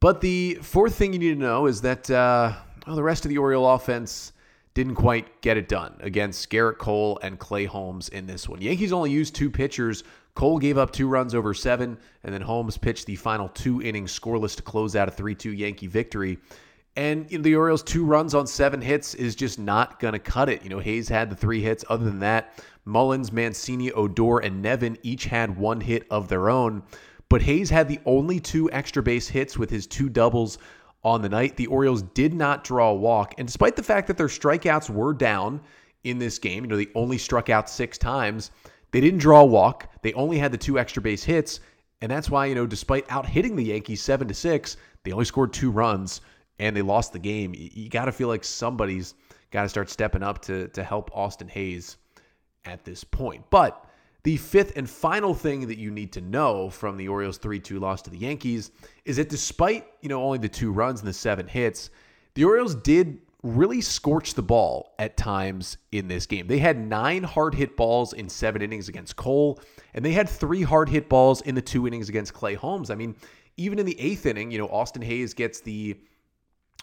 But 0.00 0.22
the 0.22 0.54
fourth 0.62 0.94
thing 0.94 1.12
you 1.12 1.18
need 1.18 1.34
to 1.34 1.40
know 1.40 1.66
is 1.66 1.82
that 1.82 2.10
uh, 2.10 2.54
well, 2.86 2.96
the 2.96 3.02
rest 3.02 3.24
of 3.24 3.28
the 3.28 3.38
Oriole 3.38 3.68
offense 3.68 4.32
didn't 4.74 4.94
quite 4.94 5.40
get 5.42 5.56
it 5.56 5.68
done 5.68 5.94
against 6.00 6.50
Gerrit 6.50 6.78
Cole 6.78 7.18
and 7.22 7.38
Clay 7.38 7.64
Holmes 7.64 8.08
in 8.08 8.26
this 8.26 8.48
one. 8.48 8.60
Yankees 8.60 8.92
only 8.92 9.10
used 9.10 9.34
two 9.34 9.50
pitchers. 9.50 10.04
Cole 10.34 10.58
gave 10.58 10.78
up 10.78 10.92
two 10.92 11.08
runs 11.08 11.34
over 11.34 11.52
seven, 11.52 11.98
and 12.22 12.32
then 12.32 12.40
Holmes 12.40 12.78
pitched 12.78 13.06
the 13.06 13.16
final 13.16 13.48
two 13.48 13.82
innings 13.82 14.16
scoreless 14.16 14.56
to 14.56 14.62
close 14.62 14.94
out 14.94 15.08
a 15.08 15.10
3 15.10 15.34
2 15.34 15.50
Yankee 15.52 15.88
victory. 15.88 16.38
And 16.96 17.30
you 17.30 17.38
know, 17.38 17.42
the 17.42 17.56
Orioles' 17.56 17.82
two 17.82 18.04
runs 18.04 18.34
on 18.34 18.46
seven 18.46 18.80
hits 18.80 19.14
is 19.14 19.34
just 19.34 19.58
not 19.58 20.00
going 20.00 20.12
to 20.12 20.18
cut 20.18 20.48
it. 20.48 20.62
You 20.62 20.70
know, 20.70 20.78
Hays 20.78 21.08
had 21.08 21.30
the 21.30 21.36
three 21.36 21.60
hits. 21.60 21.84
Other 21.88 22.04
than 22.04 22.18
that, 22.20 22.62
Mullins, 22.84 23.32
Mancini, 23.32 23.92
Odor, 23.92 24.38
and 24.38 24.60
Nevin 24.62 24.98
each 25.02 25.24
had 25.24 25.56
one 25.56 25.80
hit 25.80 26.06
of 26.10 26.28
their 26.28 26.50
own. 26.50 26.82
But 27.28 27.42
Hays 27.42 27.70
had 27.70 27.88
the 27.88 28.00
only 28.06 28.40
two 28.40 28.70
extra 28.72 29.02
base 29.02 29.28
hits 29.28 29.56
with 29.56 29.70
his 29.70 29.86
two 29.86 30.08
doubles 30.08 30.58
on 31.02 31.22
the 31.22 31.28
night. 31.28 31.56
The 31.56 31.66
Orioles 31.66 32.02
did 32.02 32.34
not 32.34 32.64
draw 32.64 32.90
a 32.90 32.94
walk. 32.94 33.34
And 33.38 33.46
despite 33.46 33.76
the 33.76 33.82
fact 33.82 34.06
that 34.08 34.16
their 34.16 34.26
strikeouts 34.28 34.90
were 34.90 35.14
down 35.14 35.60
in 36.04 36.18
this 36.18 36.38
game, 36.38 36.64
you 36.64 36.70
know, 36.70 36.76
they 36.76 36.88
only 36.94 37.18
struck 37.18 37.48
out 37.48 37.70
six 37.70 37.98
times, 37.98 38.50
they 38.90 39.00
didn't 39.00 39.20
draw 39.20 39.40
a 39.40 39.46
walk. 39.46 39.88
They 40.02 40.12
only 40.14 40.38
had 40.38 40.52
the 40.52 40.58
two 40.58 40.78
extra 40.78 41.02
base 41.02 41.22
hits. 41.22 41.60
And 42.02 42.10
that's 42.10 42.30
why, 42.30 42.46
you 42.46 42.54
know, 42.54 42.66
despite 42.66 43.10
out 43.10 43.26
hitting 43.26 43.56
the 43.56 43.64
Yankees 43.64 44.02
seven 44.02 44.26
to 44.28 44.34
six, 44.34 44.76
they 45.04 45.12
only 45.12 45.24
scored 45.24 45.52
two 45.52 45.70
runs 45.70 46.20
and 46.58 46.76
they 46.76 46.82
lost 46.82 47.12
the 47.12 47.18
game. 47.18 47.54
You 47.54 47.88
got 47.88 48.06
to 48.06 48.12
feel 48.12 48.28
like 48.28 48.44
somebody's 48.44 49.14
got 49.50 49.62
to 49.62 49.68
start 49.68 49.90
stepping 49.90 50.22
up 50.22 50.40
to, 50.42 50.68
to 50.68 50.82
help 50.82 51.10
Austin 51.14 51.48
Hays 51.48 51.96
at 52.64 52.84
this 52.84 53.04
point. 53.04 53.44
But 53.50 53.84
the 54.22 54.36
fifth 54.36 54.72
and 54.76 54.88
final 54.88 55.34
thing 55.34 55.66
that 55.68 55.78
you 55.78 55.90
need 55.90 56.12
to 56.12 56.20
know 56.20 56.68
from 56.70 56.96
the 56.96 57.08
Orioles 57.08 57.38
3-2 57.38 57.80
loss 57.80 58.02
to 58.02 58.10
the 58.10 58.18
Yankees 58.18 58.70
is 59.04 59.16
that 59.16 59.28
despite, 59.28 59.86
you 60.02 60.08
know, 60.08 60.22
only 60.22 60.38
the 60.38 60.48
two 60.48 60.72
runs 60.72 61.00
and 61.00 61.08
the 61.08 61.12
seven 61.12 61.46
hits, 61.46 61.90
the 62.34 62.44
Orioles 62.44 62.74
did 62.74 63.20
really 63.42 63.80
scorched 63.80 64.36
the 64.36 64.42
ball 64.42 64.94
at 64.98 65.16
times 65.16 65.78
in 65.92 66.08
this 66.08 66.26
game. 66.26 66.46
They 66.46 66.58
had 66.58 66.78
nine 66.78 67.22
hard 67.22 67.54
hit 67.54 67.76
balls 67.76 68.12
in 68.12 68.28
seven 68.28 68.60
innings 68.60 68.88
against 68.88 69.16
Cole, 69.16 69.60
and 69.94 70.04
they 70.04 70.12
had 70.12 70.28
three 70.28 70.62
hard 70.62 70.88
hit 70.88 71.08
balls 71.08 71.40
in 71.42 71.54
the 71.54 71.62
two 71.62 71.86
innings 71.86 72.08
against 72.10 72.34
Clay 72.34 72.54
Holmes. 72.54 72.90
I 72.90 72.94
mean, 72.94 73.16
even 73.56 73.78
in 73.78 73.86
the 73.86 73.98
eighth 73.98 74.26
inning, 74.26 74.50
you 74.50 74.58
know, 74.58 74.68
Austin 74.68 75.02
Hays 75.02 75.32
gets 75.32 75.60
the 75.60 75.96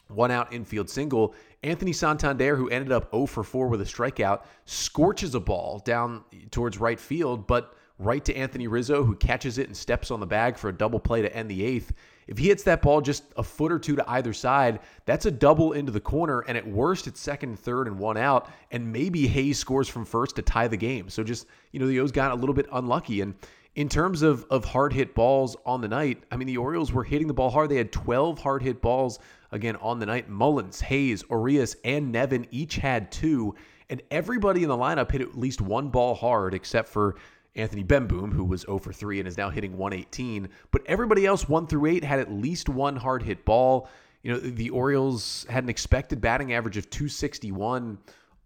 one 0.08 0.32
out 0.32 0.52
infield 0.54 0.90
single. 0.90 1.36
Anthony 1.64 1.94
Santander, 1.94 2.56
who 2.56 2.70
ended 2.70 2.92
up 2.92 3.12
0 3.12 3.26
for 3.26 3.44
4 3.44 3.68
with 3.68 3.82
a 3.82 3.86
strikeout, 3.86 4.44
scorches 4.66 5.36
a 5.36 5.40
ball 5.40 5.80
down 5.80 6.24
towards 6.52 6.78
right 6.78 7.00
field, 7.00 7.48
but 7.48 7.76
right 8.00 8.24
to 8.26 8.36
Anthony 8.36 8.68
Rizzo, 8.68 9.04
who 9.04 9.16
catches 9.16 9.58
it 9.58 9.68
and 9.68 9.76
steps 9.76 10.12
on 10.12 10.20
the 10.20 10.28
bag 10.28 10.58
for 10.58 10.70
a 10.70 10.74
double 10.74 11.00
play 11.00 11.22
to 11.22 11.36
end 11.36 11.50
the 11.50 11.64
eighth. 11.64 11.94
If 12.28 12.38
he 12.38 12.50
hits 12.50 12.64
that 12.64 12.82
ball 12.82 13.02
just 13.02 13.24
a 13.38 13.44
foot 13.44 13.72
or 13.72 13.80
two 13.80 13.96
to 13.96 14.10
either 14.10 14.34
side, 14.34 14.82
that's 15.06 15.26
a 15.26 15.32
double 15.32 15.72
into 15.72 15.92
the 15.92 16.00
corner. 16.00 16.42
And 16.42 16.58
at 16.58 16.68
worst, 16.68 17.08
it's 17.08 17.22
second, 17.22 17.58
third, 17.58 17.88
and 17.88 17.98
one 17.98 18.18
out. 18.18 18.50
And 18.72 18.92
maybe 18.92 19.28
Hays 19.28 19.58
scores 19.58 19.88
from 19.88 20.06
first 20.06 20.36
to 20.36 20.42
tie 20.42 20.68
the 20.68 20.78
game. 20.78 21.10
So 21.10 21.24
just, 21.24 21.48
you 21.72 21.80
know, 21.80 21.88
the 21.88 22.00
O's 22.02 22.12
got 22.12 22.32
a 22.32 22.36
little 22.36 22.54
bit 22.54 22.68
unlucky. 22.72 23.22
And 23.22 23.34
in 23.76 23.88
terms 23.88 24.24
of, 24.24 24.46
of 24.50 24.66
hard 24.66 24.92
hit 24.92 25.16
balls 25.16 25.56
on 25.66 25.80
the 25.80 25.88
night, 25.88 26.24
I 26.30 26.36
mean, 26.36 26.48
the 26.48 26.58
Orioles 26.58 26.92
were 26.92 27.04
hitting 27.06 27.28
the 27.28 27.34
ball 27.34 27.50
hard. 27.50 27.70
They 27.70 27.78
had 27.78 27.94
12 27.94 28.40
hard 28.40 28.62
hit 28.62 28.82
balls 28.82 29.20
again 29.52 29.76
on 29.78 30.00
the 30.00 30.06
night. 30.06 30.30
Mullins, 30.30 30.82
Hays, 30.82 31.24
Urias, 31.30 31.76
and 31.84 32.12
Nevin 32.12 32.48
each 32.52 32.76
had 32.76 33.12
two. 33.12 33.56
And 33.90 34.02
everybody 34.12 34.64
in 34.64 34.70
the 34.70 34.78
lineup 34.78 35.12
hit 35.12 35.22
at 35.22 35.38
least 35.38 35.62
one 35.62 35.90
ball 35.90 36.16
hard 36.16 36.54
except 36.54 36.90
for 36.90 37.16
Anthony 37.56 37.84
Bemboom, 37.84 38.32
who 38.32 38.44
was 38.44 38.62
0 38.62 38.78
for 38.80 38.94
3 38.94 39.20
and 39.20 39.28
is 39.28 39.38
now 39.38 39.50
hitting 39.50 39.78
118. 39.78 40.50
But 40.72 40.84
everybody 40.86 41.26
else, 41.26 41.50
1 41.50 41.68
through 41.68 41.88
8, 41.88 42.04
had 42.04 42.20
at 42.20 42.32
least 42.32 42.70
one 42.70 42.96
hard 42.96 43.24
hit 43.24 43.46
ball. 43.46 43.90
You 44.24 44.34
know, 44.34 44.40
the 44.40 44.70
Orioles 44.70 45.46
had 45.50 45.64
an 45.64 45.70
expected 45.70 46.22
batting 46.22 46.54
average 46.54 46.78
of 46.78 46.90
261 46.90 47.98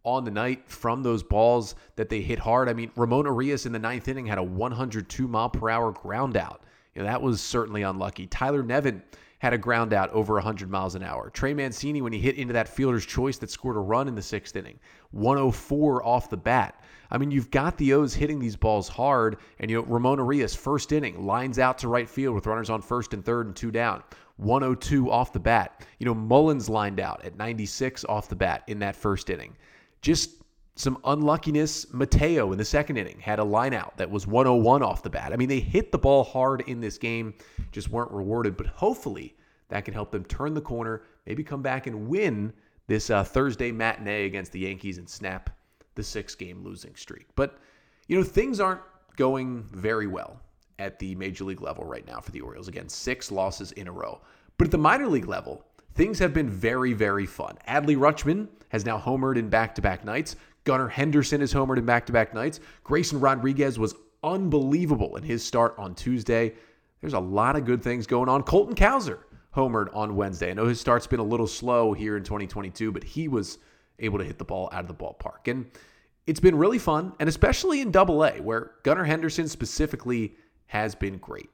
on 0.03 0.23
the 0.23 0.31
night 0.31 0.63
from 0.67 1.03
those 1.03 1.21
balls 1.23 1.75
that 1.95 2.09
they 2.09 2.21
hit 2.21 2.39
hard. 2.39 2.69
I 2.69 2.73
mean, 2.73 2.91
Ramon 2.95 3.25
Urias 3.25 3.65
in 3.65 3.71
the 3.71 3.79
ninth 3.79 4.07
inning 4.07 4.25
had 4.25 4.37
a 4.37 4.43
102 4.43 5.27
mile 5.27 5.49
per 5.49 5.69
hour 5.69 5.91
ground 5.91 6.37
out. 6.37 6.63
You 6.95 7.01
know, 7.01 7.07
that 7.07 7.21
was 7.21 7.41
certainly 7.41 7.83
unlucky. 7.83 8.27
Tyler 8.27 8.63
Nevin 8.63 9.01
had 9.41 9.53
a 9.53 9.57
ground 9.57 9.91
out 9.91 10.07
over 10.11 10.35
100 10.35 10.69
miles 10.69 10.93
an 10.93 11.01
hour. 11.01 11.31
Trey 11.31 11.55
Mancini, 11.55 11.99
when 12.03 12.13
he 12.13 12.19
hit 12.19 12.35
into 12.35 12.53
that 12.53 12.67
fielder's 12.67 13.07
choice 13.07 13.39
that 13.39 13.49
scored 13.49 13.75
a 13.75 13.79
run 13.79 14.07
in 14.07 14.13
the 14.13 14.21
sixth 14.21 14.55
inning, 14.55 14.77
104 15.09 16.05
off 16.05 16.29
the 16.29 16.37
bat. 16.37 16.83
I 17.09 17.17
mean, 17.17 17.31
you've 17.31 17.49
got 17.49 17.75
the 17.79 17.93
O's 17.93 18.13
hitting 18.13 18.37
these 18.37 18.55
balls 18.55 18.87
hard, 18.87 19.37
and 19.57 19.71
you 19.71 19.77
know 19.77 19.87
Ramon 19.87 20.19
Urias, 20.19 20.55
first 20.55 20.91
inning, 20.91 21.25
lines 21.25 21.57
out 21.57 21.79
to 21.79 21.87
right 21.87 22.07
field 22.07 22.35
with 22.35 22.45
runners 22.45 22.69
on 22.69 22.83
first 22.83 23.15
and 23.15 23.25
third 23.25 23.47
and 23.47 23.55
two 23.55 23.71
down. 23.71 24.03
102 24.37 25.11
off 25.11 25.33
the 25.33 25.39
bat. 25.39 25.87
You 25.97 26.05
know, 26.05 26.13
Mullins 26.13 26.69
lined 26.69 26.99
out 26.99 27.25
at 27.25 27.35
96 27.35 28.05
off 28.05 28.29
the 28.29 28.35
bat 28.35 28.61
in 28.67 28.77
that 28.79 28.95
first 28.95 29.31
inning. 29.31 29.57
Just 30.03 30.40
some 30.75 30.97
unluckiness. 31.03 31.93
Mateo 31.93 32.51
in 32.51 32.57
the 32.57 32.65
second 32.65 32.97
inning 32.97 33.19
had 33.19 33.39
a 33.39 33.43
line 33.43 33.73
out 33.73 33.97
that 33.97 34.09
was 34.09 34.27
101 34.27 34.83
off 34.83 35.03
the 35.03 35.09
bat. 35.09 35.33
I 35.33 35.35
mean, 35.35 35.49
they 35.49 35.59
hit 35.59 35.91
the 35.91 35.97
ball 35.97 36.23
hard 36.23 36.61
in 36.67 36.81
this 36.81 36.97
game, 36.97 37.33
just 37.71 37.89
weren't 37.89 38.11
rewarded, 38.11 38.57
but 38.57 38.67
hopefully 38.67 39.35
that 39.69 39.85
can 39.85 39.93
help 39.93 40.11
them 40.11 40.25
turn 40.25 40.53
the 40.53 40.61
corner, 40.61 41.03
maybe 41.25 41.43
come 41.43 41.61
back 41.61 41.87
and 41.87 42.07
win 42.07 42.53
this 42.87 43.09
uh, 43.09 43.23
Thursday 43.23 43.71
matinee 43.71 44.25
against 44.25 44.51
the 44.51 44.59
Yankees 44.59 44.97
and 44.97 45.09
snap 45.09 45.49
the 45.95 46.03
six 46.03 46.35
game 46.35 46.63
losing 46.63 46.95
streak. 46.95 47.27
But, 47.35 47.57
you 48.07 48.17
know, 48.17 48.23
things 48.23 48.59
aren't 48.59 48.81
going 49.15 49.63
very 49.71 50.07
well 50.07 50.41
at 50.79 50.99
the 50.99 51.15
major 51.15 51.43
league 51.43 51.61
level 51.61 51.85
right 51.85 52.05
now 52.07 52.19
for 52.19 52.31
the 52.31 52.41
Orioles. 52.41 52.67
Again, 52.67 52.89
six 52.89 53.31
losses 53.31 53.71
in 53.73 53.87
a 53.87 53.91
row. 53.91 54.19
But 54.57 54.67
at 54.67 54.71
the 54.71 54.77
minor 54.77 55.07
league 55.07 55.27
level, 55.27 55.63
things 55.95 56.19
have 56.19 56.33
been 56.33 56.49
very, 56.49 56.93
very 56.93 57.25
fun. 57.25 57.57
Adley 57.67 57.95
Rutschman 57.95 58.47
has 58.69 58.85
now 58.85 58.97
homered 58.99 59.37
in 59.37 59.49
back 59.49 59.75
to 59.75 59.81
back 59.81 60.03
nights. 60.03 60.35
Gunnar 60.63 60.87
Henderson 60.87 61.41
has 61.41 61.53
homered 61.53 61.77
in 61.77 61.85
back 61.85 62.05
to 62.05 62.13
back 62.13 62.33
nights. 62.33 62.59
Grayson 62.83 63.19
Rodriguez 63.19 63.79
was 63.79 63.95
unbelievable 64.23 65.17
in 65.17 65.23
his 65.23 65.43
start 65.43 65.75
on 65.77 65.95
Tuesday. 65.95 66.53
There's 67.01 67.13
a 67.13 67.19
lot 67.19 67.55
of 67.55 67.65
good 67.65 67.81
things 67.81 68.05
going 68.05 68.29
on. 68.29 68.43
Colton 68.43 68.75
Cowser 68.75 69.19
homered 69.55 69.93
on 69.95 70.15
Wednesday. 70.15 70.51
I 70.51 70.53
know 70.53 70.65
his 70.65 70.79
start's 70.79 71.07
been 71.07 71.19
a 71.19 71.23
little 71.23 71.47
slow 71.47 71.93
here 71.93 72.15
in 72.15 72.23
2022, 72.23 72.91
but 72.91 73.03
he 73.03 73.27
was 73.27 73.57
able 73.99 74.19
to 74.19 74.23
hit 74.23 74.37
the 74.37 74.45
ball 74.45 74.69
out 74.71 74.81
of 74.81 74.87
the 74.87 74.93
ballpark. 74.93 75.47
And 75.47 75.65
it's 76.27 76.39
been 76.39 76.55
really 76.55 76.79
fun, 76.79 77.13
and 77.19 77.27
especially 77.27 77.81
in 77.81 77.91
double 77.91 78.23
A, 78.23 78.39
where 78.39 78.71
Gunnar 78.83 79.03
Henderson 79.03 79.47
specifically 79.47 80.35
has 80.67 80.95
been 80.95 81.17
great. 81.17 81.49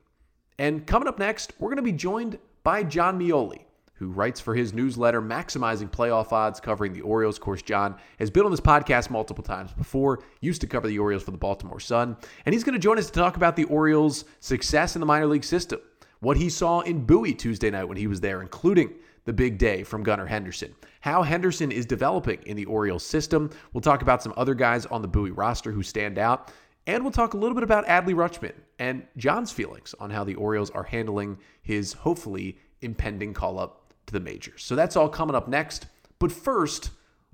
And 0.60 0.86
coming 0.86 1.08
up 1.08 1.18
next, 1.20 1.54
we're 1.60 1.70
going 1.70 1.78
to 1.78 1.84
be 1.84 1.92
joined 1.92 2.38
by 2.64 2.84
John 2.84 3.18
Meoli, 3.20 3.62
who 3.98 4.10
writes 4.10 4.39
for 4.39 4.56
his 4.56 4.74
newsletter, 4.74 5.22
Maximizing 5.22 5.92
Playoff 5.92 6.32
Odds, 6.32 6.60
covering 6.60 6.94
the 6.94 7.01
Orioles. 7.01 7.38
Of 7.38 7.42
course, 7.42 7.62
John 7.62 7.96
has 8.20 8.30
been 8.30 8.46
on 8.46 8.51
this 8.51 8.60
podcast 8.60 9.10
multiple 9.10 9.44
times 9.44 9.74
before, 9.74 10.24
used 10.42 10.62
to 10.62 10.68
cover 10.68 10.88
the 10.88 11.00
Orioles 11.00 11.24
for 11.24 11.32
the 11.32 11.38
Baltimore 11.38 11.80
Sun, 11.80 12.18
and 12.46 12.54
he's 12.54 12.63
going 12.63 12.74
to 12.74 12.80
join 12.80 12.98
us 12.98 13.08
to 13.08 13.12
talk 13.12 13.38
about 13.38 13.56
the 13.56 13.66
Orioles' 13.66 14.25
success 14.39 14.96
in 14.96 15.00
the 15.00 15.06
minor 15.06 15.27
league 15.27 15.44
system, 15.44 15.80
what 16.20 16.38
he 16.38 16.50
saw 16.50 16.82
in 16.82 17.06
Bowie 17.06 17.34
Tuesday 17.34 17.70
night 17.70 17.86
when 17.86 17.98
he 17.98 18.08
was 18.08 18.22
there, 18.22 18.42
including 18.42 18.94
the 19.25 19.34
big 19.34 19.58
day 19.58 19.84
from 19.84 20.04
Gunnar 20.04 20.25
Henderson. 20.25 20.74
How 21.01 21.22
Henderson 21.22 21.72
is 21.72 21.86
developing 21.86 22.39
in 22.46 22.56
the 22.56 22.66
Orioles 22.66 23.06
system. 23.06 23.50
We'll 23.74 23.82
talk 23.82 24.01
about 24.01 24.24
some 24.24 24.34
other 24.38 24.54
guys 24.56 24.86
on 24.86 25.01
the 25.01 25.08
Bowie 25.08 25.32
roster 25.32 25.72
who 25.72 25.84
stand 25.84 26.18
out. 26.18 26.51
And 26.88 27.04
we'll 27.04 27.12
talk 27.12 27.34
a 27.34 27.38
little 27.38 27.54
bit 27.54 27.66
about 27.66 27.86
Adley 27.88 28.13
Rutschman 28.13 28.54
and 28.80 29.06
John's 29.18 29.51
feelings 29.51 29.94
on 30.00 30.10
how 30.10 30.24
the 30.24 30.36
Orioles 30.36 30.70
are 30.70 30.84
handling 30.84 31.38
his 31.62 31.92
hopefully 31.92 32.58
impending 32.82 33.34
call 33.34 33.60
up 33.60 33.87
to 34.08 34.14
the 34.14 34.20
majors. 34.20 34.64
So 34.64 34.76
that's 34.76 34.96
all 34.96 35.08
coming 35.08 35.36
up 35.36 35.48
next. 35.48 35.86
But 36.20 36.32
first, 36.32 36.90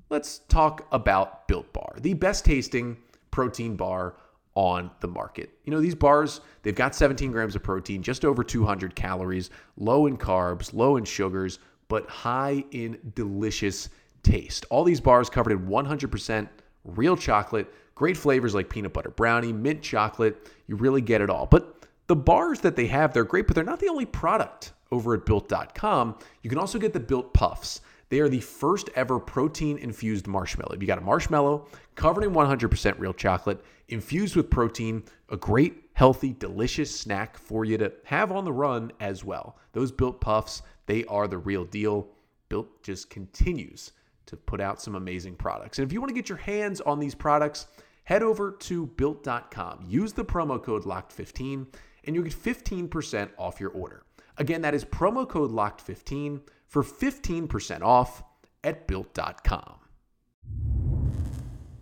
let's 0.09 0.39
talk 0.49 0.87
about 0.91 1.47
Built 1.47 1.71
Bar, 1.73 1.95
the 2.01 2.13
best 2.13 2.45
tasting 2.45 2.97
protein 3.31 3.75
bar 3.75 4.15
on 4.55 4.91
the 4.99 5.07
market. 5.07 5.51
You 5.63 5.71
know, 5.71 5.81
these 5.81 5.95
bars, 5.95 6.41
they've 6.61 6.75
got 6.75 6.93
17 6.93 7.31
grams 7.31 7.55
of 7.55 7.63
protein, 7.63 8.03
just 8.03 8.23
over 8.23 8.43
200 8.43 8.95
calories, 8.95 9.49
low 9.77 10.05
in 10.05 10.17
carbs, 10.17 10.73
low 10.73 10.97
in 10.97 11.05
sugars, 11.05 11.59
but 11.87 12.07
high 12.09 12.63
in 12.71 12.99
delicious 13.15 13.89
taste. 14.21 14.65
All 14.69 14.83
these 14.83 15.01
bars 15.01 15.29
covered 15.29 15.53
in 15.53 15.67
100% 15.67 16.47
real 16.85 17.17
chocolate, 17.17 17.73
great 17.95 18.17
flavors 18.17 18.53
like 18.53 18.69
peanut 18.69 18.93
butter 18.93 19.09
brownie, 19.09 19.53
mint 19.53 19.81
chocolate. 19.81 20.49
You 20.67 20.75
really 20.75 21.01
get 21.01 21.21
it 21.21 21.29
all. 21.29 21.45
But 21.45 21.87
the 22.07 22.15
bars 22.15 22.59
that 22.61 22.75
they 22.75 22.87
have, 22.87 23.13
they're 23.13 23.23
great, 23.23 23.47
but 23.47 23.55
they're 23.55 23.63
not 23.63 23.79
the 23.79 23.89
only 23.89 24.05
product 24.05 24.73
over 24.93 25.13
at 25.15 25.25
built.com. 25.25 26.17
You 26.43 26.49
can 26.49 26.59
also 26.59 26.79
get 26.79 26.93
the 26.93 26.99
built 26.99 27.33
puffs. 27.33 27.81
They 28.09 28.19
are 28.19 28.29
the 28.29 28.41
first 28.41 28.89
ever 28.95 29.19
protein 29.19 29.79
infused 29.79 30.27
marshmallow. 30.27 30.75
If 30.75 30.81
you 30.81 30.87
got 30.87 30.99
a 30.99 31.01
marshmallow 31.01 31.67
covered 31.95 32.23
in 32.23 32.31
100% 32.31 32.99
real 32.99 33.13
chocolate, 33.13 33.63
infused 33.87 34.35
with 34.35 34.51
protein, 34.51 35.03
a 35.29 35.37
great, 35.37 35.89
healthy, 35.93 36.33
delicious 36.33 36.95
snack 36.95 37.37
for 37.37 37.65
you 37.65 37.77
to 37.79 37.91
have 38.03 38.31
on 38.31 38.45
the 38.45 38.53
run 38.53 38.91
as 38.99 39.23
well. 39.23 39.57
Those 39.71 39.91
built 39.91 40.21
puffs, 40.21 40.61
they 40.85 41.05
are 41.05 41.27
the 41.27 41.39
real 41.39 41.65
deal. 41.65 42.07
Built 42.49 42.83
just 42.83 43.09
continues 43.09 43.93
to 44.27 44.37
put 44.37 44.61
out 44.61 44.81
some 44.81 44.95
amazing 44.95 45.35
products. 45.35 45.79
And 45.79 45.87
if 45.87 45.91
you 45.91 45.99
want 45.99 46.09
to 46.09 46.15
get 46.15 46.29
your 46.29 46.37
hands 46.37 46.81
on 46.81 46.99
these 46.99 47.15
products, 47.15 47.67
head 48.03 48.21
over 48.21 48.51
to 48.51 48.87
built.com. 48.87 49.85
Use 49.87 50.13
the 50.13 50.25
promo 50.25 50.61
code 50.61 50.83
LOCKED15 50.83 51.65
and 52.05 52.15
you'll 52.15 52.25
get 52.25 52.33
15% 52.33 53.29
off 53.37 53.59
your 53.59 53.71
order. 53.71 54.03
Again, 54.37 54.61
that 54.61 54.73
is 54.73 54.83
promo 54.83 55.27
code 55.27 55.51
LOCKED15 55.51 56.41
for 56.67 56.83
15% 56.83 57.81
off 57.81 58.23
at 58.63 58.87
built.com. 58.87 59.75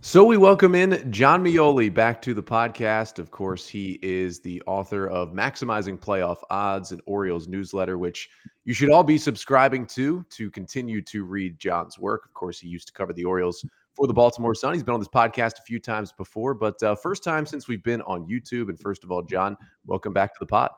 So 0.04 0.24
we 0.24 0.36
welcome 0.36 0.74
in 0.74 1.12
John 1.12 1.44
Meoli 1.44 1.94
back 1.94 2.20
to 2.22 2.34
the 2.34 2.42
podcast. 2.42 3.20
Of 3.20 3.30
course, 3.30 3.68
he 3.68 4.00
is 4.02 4.40
the 4.40 4.60
author 4.66 5.06
of 5.06 5.32
Maximizing 5.32 5.96
Playoff 5.96 6.38
Odds 6.50 6.90
and 6.90 7.00
Orioles 7.06 7.46
newsletter, 7.46 7.98
which 7.98 8.28
you 8.64 8.74
should 8.74 8.90
all 8.90 9.04
be 9.04 9.16
subscribing 9.16 9.86
to 9.86 10.24
to 10.30 10.50
continue 10.50 11.02
to 11.02 11.24
read 11.24 11.56
John's 11.60 12.00
work. 12.00 12.26
Of 12.26 12.34
course, 12.34 12.58
he 12.58 12.66
used 12.66 12.88
to 12.88 12.92
cover 12.92 13.12
the 13.12 13.24
Orioles 13.24 13.64
for 13.94 14.08
the 14.08 14.12
Baltimore 14.12 14.56
Sun. 14.56 14.74
He's 14.74 14.82
been 14.82 14.94
on 14.94 15.00
this 15.00 15.08
podcast 15.08 15.60
a 15.60 15.62
few 15.62 15.78
times 15.78 16.10
before, 16.10 16.52
but 16.52 16.82
uh, 16.82 16.96
first 16.96 17.22
time 17.22 17.46
since 17.46 17.68
we've 17.68 17.84
been 17.84 18.02
on 18.02 18.26
YouTube. 18.26 18.70
And 18.70 18.80
first 18.80 19.04
of 19.04 19.12
all, 19.12 19.22
John, 19.22 19.56
welcome 19.86 20.12
back 20.12 20.34
to 20.34 20.38
the 20.40 20.46
pod. 20.46 20.70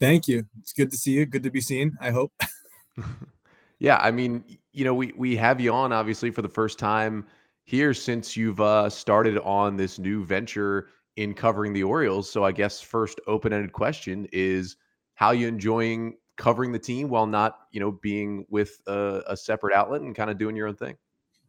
Thank 0.00 0.26
you. 0.26 0.44
It's 0.58 0.72
good 0.72 0.90
to 0.90 0.96
see 0.96 1.12
you. 1.12 1.26
Good 1.26 1.42
to 1.42 1.50
be 1.50 1.60
seen. 1.60 1.96
I 2.00 2.10
hope. 2.10 2.32
yeah, 3.78 3.98
I 3.98 4.10
mean, 4.10 4.42
you 4.72 4.84
know, 4.84 4.94
we 4.94 5.12
we 5.16 5.36
have 5.36 5.60
you 5.60 5.72
on 5.72 5.92
obviously 5.92 6.30
for 6.30 6.42
the 6.42 6.48
first 6.48 6.78
time 6.78 7.26
here 7.64 7.92
since 7.92 8.36
you've 8.36 8.60
uh, 8.60 8.88
started 8.88 9.38
on 9.38 9.76
this 9.76 9.98
new 9.98 10.24
venture 10.24 10.88
in 11.16 11.34
covering 11.34 11.72
the 11.72 11.82
Orioles. 11.82 12.30
So 12.30 12.44
I 12.44 12.52
guess 12.52 12.80
first 12.80 13.20
open-ended 13.26 13.72
question 13.72 14.26
is 14.32 14.76
how 15.14 15.32
you 15.32 15.46
enjoying 15.46 16.16
covering 16.36 16.72
the 16.72 16.78
team 16.78 17.10
while 17.10 17.26
not, 17.26 17.66
you 17.70 17.80
know, 17.80 17.92
being 17.92 18.46
with 18.48 18.80
a, 18.86 19.22
a 19.26 19.36
separate 19.36 19.74
outlet 19.74 20.00
and 20.00 20.16
kind 20.16 20.30
of 20.30 20.38
doing 20.38 20.56
your 20.56 20.66
own 20.66 20.76
thing. 20.76 20.96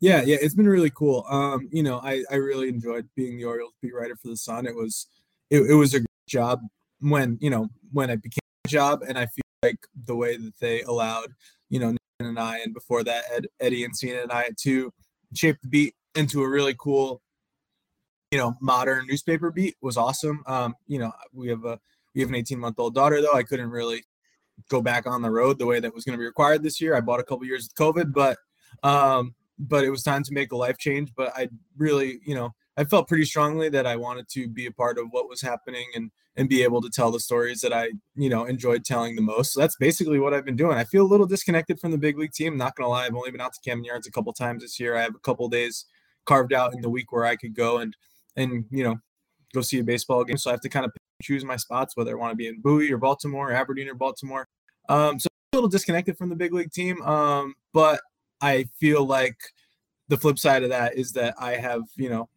Yeah, 0.01 0.23
yeah, 0.23 0.37
it's 0.41 0.55
been 0.55 0.67
really 0.67 0.89
cool. 0.89 1.25
Um, 1.29 1.69
you 1.71 1.83
know, 1.83 2.01
I, 2.03 2.23
I 2.29 2.35
really 2.35 2.67
enjoyed 2.67 3.07
being 3.15 3.37
the 3.37 3.45
Orioles 3.45 3.73
beat 3.81 3.93
writer 3.93 4.15
for 4.15 4.27
the 4.27 4.35
Sun. 4.35 4.65
It 4.65 4.75
was 4.75 5.07
it, 5.49 5.61
it 5.61 5.75
was 5.75 5.93
a 5.93 5.99
great 5.99 6.27
job 6.27 6.59
when, 6.99 7.37
you 7.39 7.49
know, 7.49 7.69
when 7.91 8.09
I 8.09 8.15
became 8.15 8.40
job 8.67 9.03
and 9.07 9.17
I 9.17 9.25
feel 9.25 9.43
like 9.63 9.79
the 10.05 10.15
way 10.15 10.37
that 10.37 10.53
they 10.59 10.81
allowed, 10.83 11.33
you 11.69 11.79
know, 11.79 11.95
and 12.19 12.39
I, 12.39 12.59
and 12.59 12.73
before 12.73 13.03
that, 13.03 13.23
Ed, 13.33 13.47
Eddie 13.59 13.87
Encina 13.87 14.23
and 14.23 14.31
I 14.31 14.49
to 14.61 14.91
shape 15.33 15.57
the 15.61 15.67
beat 15.67 15.95
into 16.15 16.43
a 16.43 16.49
really 16.49 16.75
cool, 16.77 17.21
you 18.31 18.37
know, 18.37 18.55
modern 18.61 19.07
newspaper 19.07 19.51
beat 19.51 19.75
was 19.81 19.97
awesome. 19.97 20.43
Um, 20.47 20.75
you 20.87 20.99
know, 20.99 21.11
we 21.33 21.49
have 21.49 21.65
a 21.65 21.79
we 22.13 22.21
have 22.21 22.29
an 22.29 22.35
18 22.35 22.59
month 22.59 22.79
old 22.79 22.93
daughter 22.93 23.21
though. 23.21 23.33
I 23.33 23.43
couldn't 23.43 23.69
really 23.69 24.03
go 24.69 24.81
back 24.81 25.07
on 25.07 25.21
the 25.21 25.31
road 25.31 25.57
the 25.57 25.65
way 25.65 25.79
that 25.79 25.93
was 25.93 26.03
going 26.03 26.13
to 26.13 26.21
be 26.21 26.25
required 26.25 26.63
this 26.63 26.79
year. 26.81 26.95
I 26.95 27.01
bought 27.01 27.19
a 27.19 27.23
couple 27.23 27.45
years 27.45 27.67
of 27.67 27.73
COVID, 27.73 28.13
but 28.13 28.37
um, 28.83 29.35
but 29.57 29.83
it 29.83 29.89
was 29.89 30.03
time 30.03 30.23
to 30.23 30.33
make 30.33 30.51
a 30.51 30.57
life 30.57 30.77
change. 30.77 31.11
But 31.15 31.31
I 31.35 31.49
really, 31.77 32.19
you 32.25 32.35
know, 32.35 32.53
I 32.77 32.83
felt 32.83 33.07
pretty 33.07 33.25
strongly 33.25 33.69
that 33.69 33.85
I 33.85 33.95
wanted 33.95 34.27
to 34.29 34.47
be 34.47 34.65
a 34.65 34.71
part 34.71 34.97
of 34.97 35.07
what 35.11 35.29
was 35.29 35.41
happening 35.41 35.85
and 35.95 36.11
and 36.37 36.47
be 36.47 36.63
able 36.63 36.81
to 36.81 36.89
tell 36.89 37.11
the 37.11 37.19
stories 37.19 37.59
that 37.59 37.73
I, 37.73 37.89
you 38.15 38.29
know, 38.29 38.45
enjoyed 38.45 38.85
telling 38.85 39.17
the 39.17 39.21
most. 39.21 39.51
So 39.51 39.59
that's 39.59 39.75
basically 39.75 40.17
what 40.17 40.33
I've 40.33 40.45
been 40.45 40.55
doing. 40.55 40.77
I 40.77 40.85
feel 40.85 41.03
a 41.03 41.07
little 41.07 41.25
disconnected 41.25 41.77
from 41.77 41.91
the 41.91 41.97
big 41.97 42.17
league 42.17 42.31
team. 42.31 42.55
not 42.55 42.75
gonna 42.75 42.89
lie, 42.89 43.05
I've 43.05 43.15
only 43.15 43.31
been 43.31 43.41
out 43.41 43.53
to 43.53 43.69
Camden 43.69 43.83
Yards 43.83 44.07
a 44.07 44.11
couple 44.11 44.31
times 44.31 44.63
this 44.63 44.79
year. 44.79 44.95
I 44.95 45.01
have 45.01 45.15
a 45.15 45.19
couple 45.19 45.47
days 45.49 45.85
carved 46.25 46.53
out 46.53 46.73
in 46.73 46.81
the 46.81 46.89
week 46.89 47.11
where 47.11 47.25
I 47.25 47.35
could 47.35 47.53
go 47.55 47.79
and 47.79 47.95
and 48.37 48.65
you 48.71 48.83
know 48.83 48.97
go 49.53 49.61
see 49.61 49.79
a 49.79 49.83
baseball 49.83 50.23
game. 50.23 50.37
So 50.37 50.49
I 50.49 50.53
have 50.53 50.61
to 50.61 50.69
kind 50.69 50.85
of 50.85 50.91
choose 51.21 51.43
my 51.43 51.57
spots 51.57 51.97
whether 51.97 52.11
I 52.11 52.19
want 52.19 52.31
to 52.31 52.35
be 52.35 52.47
in 52.47 52.61
Bowie 52.61 52.91
or 52.91 52.97
Baltimore, 52.97 53.51
or 53.51 53.53
Aberdeen 53.53 53.89
or 53.89 53.95
Baltimore. 53.95 54.47
Um, 54.89 55.19
so 55.19 55.27
a 55.53 55.57
little 55.57 55.69
disconnected 55.69 56.17
from 56.17 56.29
the 56.29 56.35
big 56.35 56.53
league 56.53 56.71
team. 56.71 57.01
Um, 57.01 57.55
but 57.73 57.99
I 58.39 58.65
feel 58.79 59.05
like 59.05 59.37
the 60.07 60.17
flip 60.17 60.39
side 60.39 60.63
of 60.63 60.69
that 60.69 60.95
is 60.95 61.11
that 61.13 61.35
I 61.37 61.53
have, 61.53 61.83
you 61.95 62.09
know, 62.09 62.29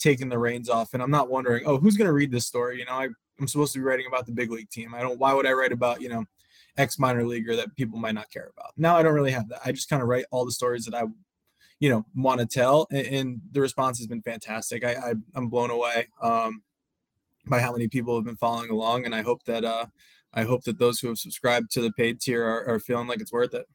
taken 0.00 0.28
the 0.28 0.38
reins 0.38 0.68
off 0.68 0.94
and 0.94 1.02
I'm 1.02 1.10
not 1.10 1.30
wondering, 1.30 1.64
oh, 1.66 1.78
who's 1.78 1.96
going 1.96 2.06
to 2.06 2.12
read 2.12 2.32
this 2.32 2.46
story? 2.46 2.78
You 2.78 2.86
know, 2.86 2.92
I, 2.92 3.08
I'm 3.38 3.46
supposed 3.46 3.72
to 3.74 3.78
be 3.78 3.84
writing 3.84 4.06
about 4.08 4.26
the 4.26 4.32
big 4.32 4.50
league 4.50 4.70
team. 4.70 4.94
I 4.94 5.00
don't, 5.00 5.18
why 5.18 5.32
would 5.32 5.46
I 5.46 5.52
write 5.52 5.72
about, 5.72 6.00
you 6.00 6.08
know, 6.08 6.24
ex 6.76 6.98
minor 6.98 7.24
leaguer 7.24 7.54
that 7.56 7.76
people 7.76 7.98
might 7.98 8.14
not 8.14 8.30
care 8.30 8.50
about? 8.56 8.72
Now 8.76 8.96
I 8.96 9.02
don't 9.02 9.14
really 9.14 9.30
have 9.30 9.48
that. 9.50 9.60
I 9.64 9.72
just 9.72 9.88
kind 9.88 10.02
of 10.02 10.08
write 10.08 10.24
all 10.30 10.44
the 10.44 10.52
stories 10.52 10.84
that 10.86 10.94
I, 10.94 11.04
you 11.78 11.90
know, 11.90 12.04
want 12.14 12.40
to 12.40 12.46
tell. 12.46 12.86
And, 12.90 13.06
and, 13.06 13.40
the 13.52 13.60
response 13.60 13.98
has 13.98 14.06
been 14.06 14.22
fantastic. 14.22 14.84
I, 14.84 14.94
I 14.94 15.14
am 15.36 15.48
blown 15.48 15.70
away 15.70 16.08
um, 16.20 16.62
by 17.46 17.60
how 17.60 17.72
many 17.72 17.88
people 17.88 18.16
have 18.16 18.24
been 18.24 18.36
following 18.36 18.70
along. 18.70 19.06
And 19.06 19.14
I 19.14 19.22
hope 19.22 19.44
that, 19.44 19.64
uh, 19.64 19.86
I 20.32 20.42
hope 20.42 20.64
that 20.64 20.78
those 20.78 21.00
who 21.00 21.08
have 21.08 21.18
subscribed 21.18 21.70
to 21.72 21.80
the 21.80 21.92
paid 21.92 22.20
tier 22.20 22.44
are, 22.44 22.66
are 22.66 22.80
feeling 22.80 23.08
like 23.08 23.20
it's 23.20 23.32
worth 23.32 23.54
it. 23.54 23.66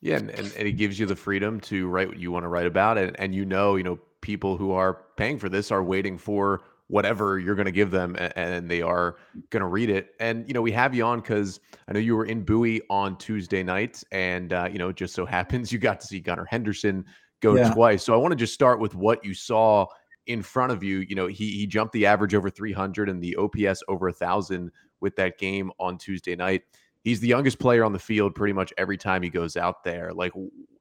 Yeah, 0.00 0.16
and, 0.16 0.30
and, 0.30 0.52
it 0.56 0.72
gives 0.72 0.98
you 0.98 1.06
the 1.06 1.16
freedom 1.16 1.60
to 1.60 1.86
write 1.88 2.08
what 2.08 2.18
you 2.18 2.32
want 2.32 2.44
to 2.44 2.48
write 2.48 2.66
about, 2.66 2.98
and 2.98 3.18
and 3.20 3.34
you 3.34 3.44
know, 3.44 3.76
you 3.76 3.84
know, 3.84 3.98
people 4.20 4.56
who 4.56 4.72
are 4.72 5.02
paying 5.16 5.38
for 5.38 5.48
this 5.48 5.70
are 5.70 5.82
waiting 5.82 6.18
for 6.18 6.62
whatever 6.88 7.38
you're 7.38 7.54
going 7.54 7.66
to 7.66 7.72
give 7.72 7.92
them 7.92 8.16
and, 8.18 8.68
they 8.68 8.82
are 8.82 9.16
going 9.50 9.60
to 9.60 9.66
read 9.66 9.90
it. 9.90 10.14
And 10.18 10.46
you 10.48 10.54
know 10.54 10.62
we 10.62 10.72
have 10.72 10.94
you 10.94 11.04
on 11.04 11.20
because 11.20 11.60
i 11.88 11.92
know 11.92 12.00
you 12.00 12.16
were 12.16 12.24
in 12.24 12.42
bowie 12.42 12.82
on 12.90 13.16
tuesday 13.16 13.62
night 13.62 14.02
and 14.10 14.52
uh, 14.52 14.68
you 14.70 14.78
know 14.78 14.88
it 14.88 14.96
just 14.96 15.14
so 15.14 15.24
happens 15.38 15.72
you 15.72 15.78
got 15.78 16.00
to 16.00 16.06
see 16.06 16.20
gunnar 16.20 16.44
henderson 16.46 17.04
go 17.40 17.56
yeah. 17.56 17.72
twice. 17.72 18.02
So 18.02 18.14
i 18.14 18.16
want 18.16 18.32
to 18.32 18.36
just 18.36 18.54
start 18.54 18.80
with 18.80 18.94
what 18.94 19.24
you 19.24 19.34
saw 19.34 19.86
in 20.26 20.42
front 20.42 20.72
of 20.72 20.82
you. 20.82 20.98
You 20.98 21.14
know 21.14 21.26
he, 21.26 21.50
he 21.52 21.66
jumped 21.66 21.92
the 21.92 22.06
average 22.06 22.34
over 22.34 22.50
300 22.50 23.08
and 23.08 23.22
the 23.22 23.36
ops 23.36 23.82
over 23.88 24.08
a 24.08 24.12
thousand 24.12 24.70
with 25.00 25.16
that 25.16 25.38
game 25.38 25.72
on 25.78 25.98
tuesday 25.98 26.36
night. 26.36 26.62
He's 27.02 27.20
the 27.20 27.28
youngest 27.28 27.58
player 27.58 27.84
on 27.84 27.92
the 27.92 27.98
field 27.98 28.34
pretty 28.34 28.52
much 28.52 28.72
every 28.76 28.98
time 28.98 29.22
he 29.22 29.30
goes 29.30 29.56
out 29.56 29.82
there. 29.84 30.12
Like 30.12 30.32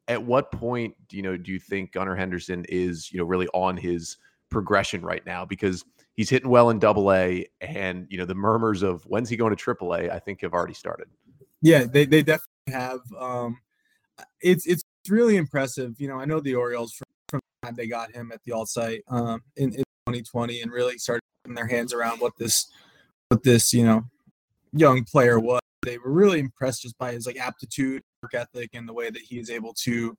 at 0.09 0.21
what 0.21 0.51
point 0.51 0.95
you 1.11 1.21
know 1.21 1.37
do 1.37 1.51
you 1.53 1.59
think 1.59 1.93
Gunnar 1.93 2.15
Henderson 2.15 2.65
is 2.67 3.13
you 3.13 3.19
know 3.19 3.23
really 3.23 3.47
on 3.53 3.77
his 3.77 4.17
progression 4.49 5.01
right 5.01 5.25
now 5.25 5.45
because 5.45 5.85
he's 6.15 6.29
hitting 6.29 6.49
well 6.49 6.71
in 6.71 6.79
double 6.79 7.13
A 7.13 7.45
and 7.61 8.07
you 8.09 8.17
know 8.17 8.25
the 8.25 8.35
murmurs 8.35 8.81
of 8.81 9.03
when's 9.03 9.29
he 9.29 9.37
going 9.37 9.51
to 9.51 9.55
triple 9.55 9.93
A 9.93 10.09
I 10.09 10.19
think 10.19 10.41
have 10.41 10.53
already 10.53 10.73
started. 10.73 11.07
Yeah, 11.61 11.85
they, 11.85 12.05
they 12.05 12.23
definitely 12.23 12.73
have 12.73 12.99
um 13.17 13.59
it's 14.41 14.65
it's 14.65 14.83
really 15.07 15.37
impressive. 15.37 15.95
You 15.99 16.07
know, 16.09 16.19
I 16.19 16.25
know 16.25 16.39
the 16.39 16.55
Orioles 16.55 16.93
from, 16.93 17.05
from 17.29 17.41
the 17.61 17.67
time 17.67 17.75
they 17.75 17.87
got 17.87 18.11
him 18.11 18.31
at 18.33 18.43
the 18.43 18.51
alt 18.51 18.67
site 18.67 19.03
um 19.07 19.41
in, 19.55 19.69
in 19.73 19.83
2020 20.07 20.61
and 20.61 20.71
really 20.71 20.97
started 20.97 21.21
putting 21.43 21.55
their 21.55 21.67
hands 21.67 21.93
around 21.93 22.19
what 22.19 22.33
this 22.37 22.67
what 23.29 23.43
this, 23.43 23.71
you 23.73 23.85
know, 23.85 24.05
young 24.73 25.03
player 25.03 25.39
was. 25.39 25.61
They 25.83 25.99
were 25.99 26.11
really 26.11 26.39
impressed 26.39 26.81
just 26.81 26.97
by 26.97 27.13
his 27.13 27.27
like 27.27 27.39
aptitude 27.39 28.01
work 28.21 28.33
ethic 28.33 28.71
and 28.73 28.87
the 28.87 28.93
way 28.93 29.09
that 29.09 29.21
he 29.21 29.39
is 29.39 29.49
able 29.49 29.73
to 29.73 30.15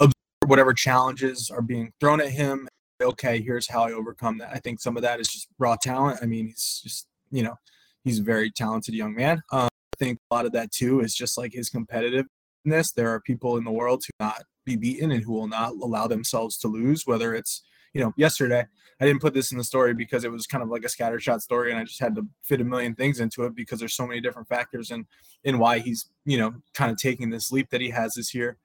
absorb 0.00 0.14
whatever 0.46 0.72
challenges 0.72 1.50
are 1.50 1.62
being 1.62 1.92
thrown 2.00 2.20
at 2.20 2.30
him. 2.30 2.68
Okay, 3.02 3.40
here's 3.40 3.68
how 3.68 3.82
I 3.82 3.92
overcome 3.92 4.38
that. 4.38 4.50
I 4.52 4.58
think 4.58 4.80
some 4.80 4.96
of 4.96 5.02
that 5.02 5.20
is 5.20 5.28
just 5.28 5.48
raw 5.58 5.76
talent. 5.76 6.20
I 6.22 6.26
mean, 6.26 6.48
he's 6.48 6.80
just, 6.82 7.06
you 7.30 7.42
know, 7.42 7.56
he's 8.04 8.20
a 8.20 8.22
very 8.22 8.50
talented 8.50 8.94
young 8.94 9.14
man. 9.14 9.42
Um, 9.50 9.68
I 9.94 9.96
think 9.98 10.18
a 10.30 10.34
lot 10.34 10.46
of 10.46 10.52
that 10.52 10.70
too 10.70 11.00
is 11.00 11.14
just 11.14 11.36
like 11.36 11.52
his 11.52 11.70
competitiveness. 11.70 12.94
There 12.94 13.08
are 13.08 13.20
people 13.20 13.56
in 13.56 13.64
the 13.64 13.72
world 13.72 14.04
who 14.04 14.24
not 14.24 14.42
be 14.64 14.76
beaten 14.76 15.10
and 15.10 15.24
who 15.24 15.32
will 15.32 15.48
not 15.48 15.72
allow 15.72 16.06
themselves 16.06 16.56
to 16.58 16.68
lose, 16.68 17.06
whether 17.06 17.34
it's, 17.34 17.62
you 17.92 18.00
know, 18.00 18.12
yesterday 18.16 18.66
I 19.00 19.06
didn't 19.06 19.20
put 19.20 19.34
this 19.34 19.52
in 19.52 19.58
the 19.58 19.64
story 19.64 19.94
because 19.94 20.24
it 20.24 20.30
was 20.30 20.46
kind 20.46 20.62
of 20.62 20.68
like 20.68 20.84
a 20.84 20.88
scattershot 20.88 21.40
story, 21.40 21.70
and 21.70 21.80
I 21.80 21.84
just 21.84 22.00
had 22.00 22.14
to 22.14 22.26
fit 22.42 22.60
a 22.60 22.64
million 22.64 22.94
things 22.94 23.20
into 23.20 23.44
it 23.44 23.54
because 23.54 23.80
there's 23.80 23.94
so 23.94 24.06
many 24.06 24.20
different 24.20 24.48
factors 24.48 24.90
and 24.90 25.06
in, 25.44 25.58
why 25.58 25.80
he's 25.80 26.10
you 26.24 26.38
know 26.38 26.54
kind 26.74 26.90
of 26.90 26.98
taking 26.98 27.30
this 27.30 27.50
leap 27.50 27.70
that 27.70 27.80
he 27.80 27.90
has 27.90 28.14
this 28.14 28.34
year. 28.34 28.58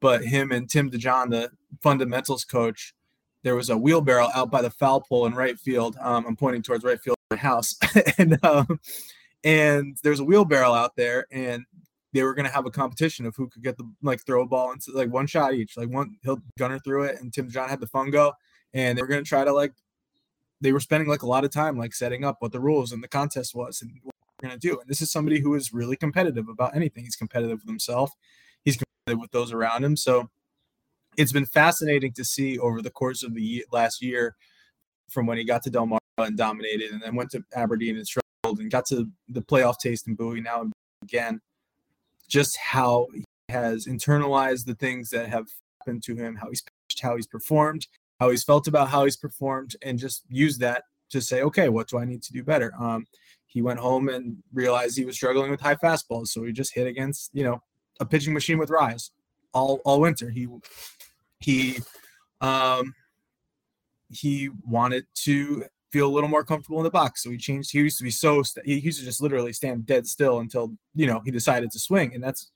But 0.00 0.24
him 0.24 0.52
and 0.52 0.68
Tim 0.68 0.90
DeJohn, 0.90 1.30
the 1.30 1.50
fundamentals 1.82 2.44
coach, 2.44 2.94
there 3.42 3.54
was 3.54 3.70
a 3.70 3.76
wheelbarrow 3.76 4.28
out 4.34 4.50
by 4.50 4.62
the 4.62 4.70
foul 4.70 5.00
pole 5.00 5.26
in 5.26 5.34
right 5.34 5.58
field. 5.58 5.96
Um, 6.00 6.26
I'm 6.26 6.36
pointing 6.36 6.62
towards 6.62 6.84
right 6.84 7.00
field 7.00 7.16
my 7.30 7.36
house, 7.36 7.76
and 8.18 8.38
um, 8.44 8.80
and 9.44 9.96
there's 10.02 10.20
a 10.20 10.24
wheelbarrow 10.24 10.72
out 10.72 10.96
there, 10.96 11.26
and 11.32 11.64
they 12.12 12.22
were 12.22 12.34
going 12.34 12.46
to 12.46 12.52
have 12.52 12.66
a 12.66 12.70
competition 12.70 13.26
of 13.26 13.34
who 13.36 13.48
could 13.48 13.62
get 13.62 13.76
the 13.78 13.90
like 14.02 14.24
throw 14.24 14.42
a 14.42 14.46
ball 14.46 14.72
into 14.72 14.92
like 14.92 15.10
one 15.10 15.26
shot 15.26 15.54
each, 15.54 15.76
like 15.76 15.88
one 15.88 16.16
he'll 16.22 16.40
gunner 16.58 16.78
through 16.78 17.04
it, 17.04 17.20
and 17.20 17.32
Tim 17.32 17.50
John 17.50 17.68
had 17.68 17.80
the 17.80 17.88
fungo, 17.88 18.32
and 18.74 18.96
they 18.96 19.02
were 19.02 19.08
going 19.08 19.22
to 19.22 19.28
try 19.28 19.44
to 19.44 19.52
like 19.52 19.72
they 20.60 20.72
were 20.72 20.80
spending 20.80 21.08
like 21.08 21.22
a 21.22 21.26
lot 21.26 21.44
of 21.44 21.50
time 21.50 21.76
like 21.76 21.94
setting 21.94 22.24
up 22.24 22.36
what 22.40 22.52
the 22.52 22.60
rules 22.60 22.92
and 22.92 23.02
the 23.02 23.08
contest 23.08 23.54
was 23.54 23.82
and 23.82 23.92
what 24.02 24.14
we're 24.40 24.48
going 24.48 24.58
to 24.58 24.68
do 24.68 24.78
and 24.78 24.88
this 24.88 25.00
is 25.00 25.10
somebody 25.10 25.40
who 25.40 25.54
is 25.54 25.72
really 25.72 25.96
competitive 25.96 26.48
about 26.48 26.74
anything. 26.76 27.04
He's 27.04 27.16
competitive 27.16 27.60
with 27.60 27.68
himself. 27.68 28.12
He's 28.64 28.76
competitive 28.76 29.20
with 29.20 29.32
those 29.32 29.52
around 29.52 29.84
him. 29.84 29.96
So 29.96 30.30
it's 31.16 31.32
been 31.32 31.46
fascinating 31.46 32.12
to 32.14 32.24
see 32.24 32.58
over 32.58 32.80
the 32.80 32.90
course 32.90 33.22
of 33.22 33.34
the 33.34 33.64
last 33.72 34.02
year 34.02 34.36
from 35.10 35.26
when 35.26 35.36
he 35.36 35.44
got 35.44 35.62
to 35.64 35.70
Del 35.70 35.86
Mar 35.86 35.98
and 36.18 36.36
dominated 36.36 36.90
and 36.90 37.02
then 37.02 37.14
went 37.14 37.30
to 37.30 37.44
Aberdeen 37.54 37.96
and 37.96 38.06
struggled 38.06 38.60
and 38.60 38.70
got 38.70 38.86
to 38.86 39.08
the 39.28 39.42
playoff 39.42 39.78
taste 39.78 40.06
in 40.06 40.14
Bowie 40.14 40.40
now 40.40 40.62
and 40.62 40.72
again. 41.02 41.40
Just 42.28 42.56
how 42.56 43.08
he 43.14 43.24
has 43.48 43.86
internalized 43.86 44.64
the 44.64 44.74
things 44.74 45.10
that 45.10 45.28
have 45.28 45.46
happened 45.80 46.02
to 46.02 46.14
him 46.14 46.36
how 46.36 46.48
he's 46.48 46.62
pitched 46.62 47.02
how 47.02 47.16
he's 47.16 47.26
performed 47.26 47.86
how 48.20 48.30
he's 48.30 48.44
felt 48.44 48.68
about 48.68 48.88
how 48.88 49.04
he's 49.04 49.16
performed, 49.16 49.76
and 49.82 49.98
just 49.98 50.22
use 50.28 50.58
that 50.58 50.84
to 51.10 51.20
say, 51.20 51.42
okay, 51.42 51.68
what 51.68 51.88
do 51.88 51.98
I 51.98 52.04
need 52.04 52.22
to 52.22 52.32
do 52.32 52.42
better? 52.42 52.72
Um, 52.78 53.06
he 53.46 53.62
went 53.62 53.80
home 53.80 54.08
and 54.08 54.36
realized 54.52 54.96
he 54.96 55.04
was 55.04 55.16
struggling 55.16 55.50
with 55.50 55.60
high 55.60 55.74
fastballs, 55.74 56.28
so 56.28 56.44
he 56.44 56.52
just 56.52 56.74
hit 56.74 56.86
against 56.86 57.30
you 57.32 57.44
know 57.44 57.62
a 58.00 58.06
pitching 58.06 58.32
machine 58.32 58.58
with 58.58 58.70
Rise 58.70 59.10
all 59.52 59.80
all 59.84 60.00
winter. 60.00 60.30
He 60.30 60.48
he 61.40 61.78
um, 62.40 62.94
he 64.08 64.50
wanted 64.66 65.06
to 65.24 65.64
feel 65.90 66.06
a 66.06 66.12
little 66.12 66.28
more 66.28 66.44
comfortable 66.44 66.78
in 66.78 66.84
the 66.84 66.90
box, 66.90 67.22
so 67.22 67.30
he 67.30 67.36
changed. 67.36 67.72
He 67.72 67.78
used 67.78 67.98
to 67.98 68.04
be 68.04 68.10
so 68.10 68.42
he 68.64 68.78
used 68.78 68.98
to 69.00 69.04
just 69.04 69.22
literally 69.22 69.52
stand 69.52 69.86
dead 69.86 70.06
still 70.06 70.40
until 70.40 70.74
you 70.94 71.06
know 71.06 71.20
he 71.24 71.30
decided 71.30 71.70
to 71.72 71.78
swing, 71.78 72.14
and 72.14 72.22
that's 72.22 72.50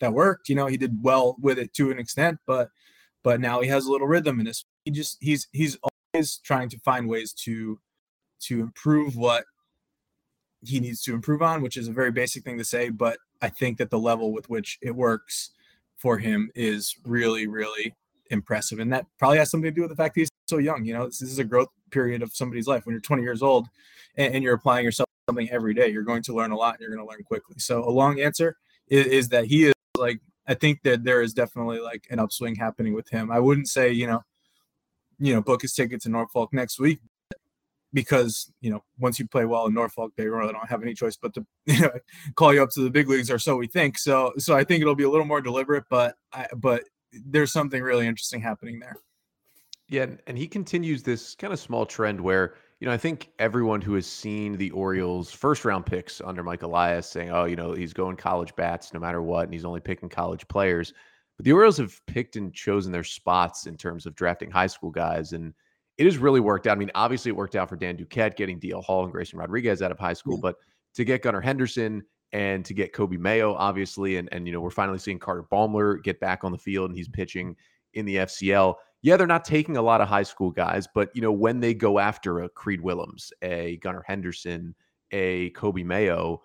that 0.00 0.12
worked. 0.12 0.48
You 0.48 0.54
know, 0.54 0.66
he 0.66 0.76
did 0.76 1.02
well 1.02 1.36
with 1.40 1.58
it 1.58 1.74
to 1.74 1.90
an 1.90 1.98
extent, 1.98 2.38
but 2.46 2.68
but 3.22 3.40
now 3.40 3.60
he 3.60 3.68
has 3.68 3.86
a 3.86 3.92
little 3.92 4.06
rhythm 4.06 4.40
in 4.40 4.46
his 4.46 4.64
he 4.84 4.90
just 4.90 5.16
he's 5.20 5.48
he's 5.52 5.78
always 6.14 6.38
trying 6.38 6.68
to 6.70 6.78
find 6.80 7.08
ways 7.08 7.32
to 7.32 7.78
to 8.40 8.60
improve 8.60 9.16
what 9.16 9.44
he 10.62 10.80
needs 10.80 11.02
to 11.02 11.14
improve 11.14 11.42
on, 11.42 11.62
which 11.62 11.76
is 11.76 11.88
a 11.88 11.92
very 11.92 12.10
basic 12.10 12.44
thing 12.44 12.58
to 12.58 12.64
say, 12.64 12.90
but 12.90 13.18
I 13.40 13.48
think 13.48 13.78
that 13.78 13.90
the 13.90 13.98
level 13.98 14.32
with 14.32 14.48
which 14.50 14.78
it 14.82 14.94
works 14.94 15.50
for 15.96 16.18
him 16.18 16.50
is 16.54 16.96
really, 17.04 17.46
really 17.46 17.94
impressive. 18.30 18.78
And 18.78 18.92
that 18.92 19.06
probably 19.18 19.38
has 19.38 19.50
something 19.50 19.70
to 19.70 19.74
do 19.74 19.82
with 19.82 19.90
the 19.90 19.96
fact 19.96 20.14
that 20.14 20.22
he's 20.22 20.30
so 20.48 20.58
young. 20.58 20.84
You 20.84 20.94
know, 20.94 21.06
this, 21.06 21.18
this 21.18 21.30
is 21.30 21.38
a 21.38 21.44
growth 21.44 21.68
period 21.90 22.22
of 22.22 22.34
somebody's 22.34 22.66
life. 22.66 22.86
When 22.86 22.92
you're 22.92 23.00
20 23.00 23.22
years 23.22 23.42
old 23.42 23.68
and, 24.16 24.34
and, 24.34 24.44
you're 24.44 24.54
applying 24.54 24.84
yourself 24.84 25.08
something 25.28 25.50
every 25.50 25.74
day, 25.74 25.88
you're 25.88 26.02
going 26.02 26.22
to 26.22 26.34
learn 26.34 26.52
a 26.52 26.56
lot 26.56 26.74
and 26.74 26.80
you're 26.80 26.94
going 26.94 27.06
to 27.06 27.10
learn 27.10 27.22
quickly. 27.24 27.56
So 27.58 27.84
a 27.84 27.90
long 27.90 28.20
answer 28.20 28.56
is, 28.88 29.06
is 29.06 29.28
that 29.30 29.46
he 29.46 29.64
is 29.66 29.74
like, 29.98 30.20
I 30.46 30.54
think 30.54 30.82
that 30.84 31.04
there 31.04 31.22
is 31.22 31.34
definitely 31.34 31.80
like 31.80 32.06
an 32.10 32.18
upswing 32.18 32.54
happening 32.54 32.94
with 32.94 33.08
him. 33.08 33.30
I 33.30 33.38
wouldn't 33.38 33.68
say, 33.68 33.90
you 33.90 34.06
know, 34.06 34.22
you 35.20 35.34
know, 35.34 35.40
book 35.42 35.62
his 35.62 35.72
ticket 35.72 36.00
to 36.02 36.08
Norfolk 36.08 36.52
next 36.52 36.80
week 36.80 37.00
because 37.92 38.52
you 38.60 38.70
know 38.70 38.82
once 38.98 39.18
you 39.18 39.26
play 39.26 39.44
well 39.44 39.66
in 39.66 39.74
Norfolk, 39.74 40.12
they 40.16 40.26
really 40.26 40.52
don't 40.52 40.68
have 40.68 40.82
any 40.82 40.94
choice 40.94 41.16
but 41.16 41.34
to 41.34 41.46
you 41.66 41.80
know 41.80 41.92
call 42.34 42.52
you 42.52 42.62
up 42.62 42.70
to 42.70 42.82
the 42.82 42.90
big 42.90 43.08
leagues, 43.08 43.30
or 43.30 43.38
so 43.38 43.56
we 43.56 43.66
think. 43.66 43.98
So 43.98 44.32
so 44.38 44.56
I 44.56 44.64
think 44.64 44.80
it'll 44.80 44.94
be 44.94 45.04
a 45.04 45.10
little 45.10 45.26
more 45.26 45.40
deliberate, 45.40 45.84
but 45.88 46.16
I, 46.32 46.46
but 46.56 46.84
there's 47.12 47.52
something 47.52 47.82
really 47.82 48.06
interesting 48.06 48.40
happening 48.40 48.80
there. 48.80 48.96
Yeah, 49.88 50.06
and 50.26 50.38
he 50.38 50.46
continues 50.46 51.02
this 51.02 51.34
kind 51.34 51.52
of 51.52 51.58
small 51.58 51.84
trend 51.84 52.20
where 52.20 52.54
you 52.80 52.86
know, 52.86 52.94
I 52.94 52.96
think 52.96 53.30
everyone 53.38 53.82
who 53.82 53.94
has 53.94 54.06
seen 54.06 54.56
the 54.56 54.70
Orioles' 54.70 55.30
first 55.30 55.66
round 55.66 55.84
picks 55.84 56.22
under 56.22 56.42
Mike 56.42 56.62
Elias 56.62 57.06
saying, 57.06 57.30
oh, 57.30 57.44
you 57.44 57.54
know, 57.54 57.74
he's 57.74 57.92
going 57.92 58.16
college 58.16 58.56
bats 58.56 58.94
no 58.94 59.00
matter 59.00 59.20
what, 59.20 59.44
and 59.44 59.52
he's 59.52 59.66
only 59.66 59.80
picking 59.80 60.08
college 60.08 60.48
players. 60.48 60.94
But 61.40 61.46
the 61.46 61.52
Orioles 61.52 61.78
have 61.78 61.98
picked 62.04 62.36
and 62.36 62.52
chosen 62.52 62.92
their 62.92 63.02
spots 63.02 63.64
in 63.64 63.78
terms 63.78 64.04
of 64.04 64.14
drafting 64.14 64.50
high 64.50 64.66
school 64.66 64.90
guys. 64.90 65.32
And 65.32 65.54
it 65.96 66.04
has 66.04 66.18
really 66.18 66.38
worked 66.38 66.66
out. 66.66 66.76
I 66.76 66.78
mean, 66.78 66.90
obviously, 66.94 67.30
it 67.30 67.34
worked 67.34 67.56
out 67.56 67.66
for 67.66 67.76
Dan 67.76 67.96
Duquette 67.96 68.36
getting 68.36 68.60
DL 68.60 68.84
Hall 68.84 69.04
and 69.04 69.10
Grayson 69.10 69.38
Rodriguez 69.38 69.80
out 69.80 69.90
of 69.90 69.98
high 69.98 70.12
school, 70.12 70.34
yeah. 70.34 70.42
but 70.42 70.56
to 70.96 71.02
get 71.02 71.22
Gunnar 71.22 71.40
Henderson 71.40 72.02
and 72.32 72.62
to 72.66 72.74
get 72.74 72.92
Coby 72.92 73.18
Mayo, 73.18 73.54
obviously, 73.54 74.18
and 74.18 74.28
and 74.32 74.46
you 74.46 74.52
know, 74.52 74.60
we're 74.60 74.68
finally 74.68 74.98
seeing 74.98 75.18
Carter 75.18 75.44
Baumler 75.50 76.02
get 76.02 76.20
back 76.20 76.44
on 76.44 76.52
the 76.52 76.58
field 76.58 76.90
and 76.90 76.98
he's 76.98 77.08
pitching 77.08 77.56
in 77.94 78.04
the 78.04 78.16
FCL. 78.16 78.74
Yeah, 79.00 79.16
they're 79.16 79.26
not 79.26 79.46
taking 79.46 79.78
a 79.78 79.82
lot 79.82 80.02
of 80.02 80.08
high 80.08 80.24
school 80.24 80.50
guys, 80.50 80.86
but 80.94 81.08
you 81.14 81.22
know, 81.22 81.32
when 81.32 81.58
they 81.58 81.72
go 81.72 81.98
after 81.98 82.40
a 82.40 82.50
Creed 82.50 82.82
Willems, 82.82 83.32
a 83.40 83.78
Gunnar 83.78 84.04
Henderson, 84.06 84.74
a 85.10 85.52
Coby 85.52 85.86
Mayo, 85.86 86.42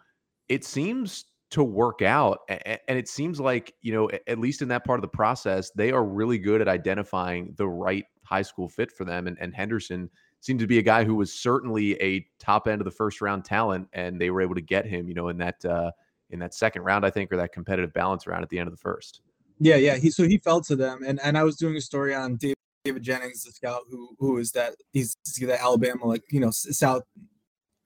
it 0.47 0.63
seems 0.63 1.25
to 1.51 1.63
work 1.63 2.01
out. 2.01 2.39
And 2.49 2.97
it 2.97 3.07
seems 3.07 3.39
like, 3.39 3.73
you 3.81 3.93
know, 3.93 4.09
at 4.27 4.39
least 4.39 4.61
in 4.61 4.67
that 4.69 4.83
part 4.83 4.99
of 4.99 5.01
the 5.01 5.07
process, 5.07 5.71
they 5.71 5.91
are 5.91 6.03
really 6.03 6.37
good 6.37 6.61
at 6.61 6.67
identifying 6.67 7.53
the 7.57 7.67
right 7.67 8.05
high 8.23 8.41
school 8.41 8.67
fit 8.67 8.91
for 8.91 9.05
them. 9.05 9.27
And, 9.27 9.37
and 9.39 9.53
Henderson 9.53 10.09
seemed 10.45 10.59
to 10.59 10.67
be 10.67 10.77
a 10.77 10.81
guy 10.83 11.03
who 11.03 11.15
was 11.15 11.33
certainly 11.33 11.99
a 12.01 12.25
top 12.39 12.67
end 12.67 12.81
of 12.81 12.85
the 12.85 12.91
first 12.91 13.21
round 13.21 13.45
talent, 13.45 13.87
and 13.93 14.19
they 14.19 14.29
were 14.29 14.41
able 14.41 14.55
to 14.55 14.61
get 14.61 14.85
him, 14.85 15.07
you 15.07 15.15
know, 15.15 15.29
in 15.29 15.37
that 15.37 15.63
uh, 15.65 15.91
in 16.29 16.39
that 16.39 16.53
second 16.53 16.83
round, 16.83 17.05
I 17.05 17.09
think, 17.09 17.31
or 17.31 17.37
that 17.37 17.51
competitive 17.51 17.93
balance 17.93 18.27
round 18.27 18.43
at 18.43 18.49
the 18.49 18.59
end 18.59 18.67
of 18.67 18.73
the 18.73 18.81
first. 18.81 19.21
Yeah, 19.59 19.77
yeah. 19.77 19.95
He 19.97 20.11
so 20.11 20.27
he 20.27 20.37
fell 20.37 20.61
to 20.61 20.75
them, 20.75 21.01
and 21.05 21.19
and 21.23 21.37
I 21.37 21.43
was 21.43 21.55
doing 21.55 21.75
a 21.75 21.81
story 21.81 22.13
on 22.13 22.35
David, 22.35 22.55
David 22.83 23.03
Jennings, 23.03 23.43
the 23.43 23.51
scout, 23.51 23.83
who 23.89 24.15
who 24.19 24.37
is 24.37 24.51
that 24.51 24.75
he's 24.93 25.15
that 25.41 25.61
Alabama, 25.61 26.05
like 26.05 26.23
you 26.29 26.39
know, 26.39 26.51
South. 26.51 27.03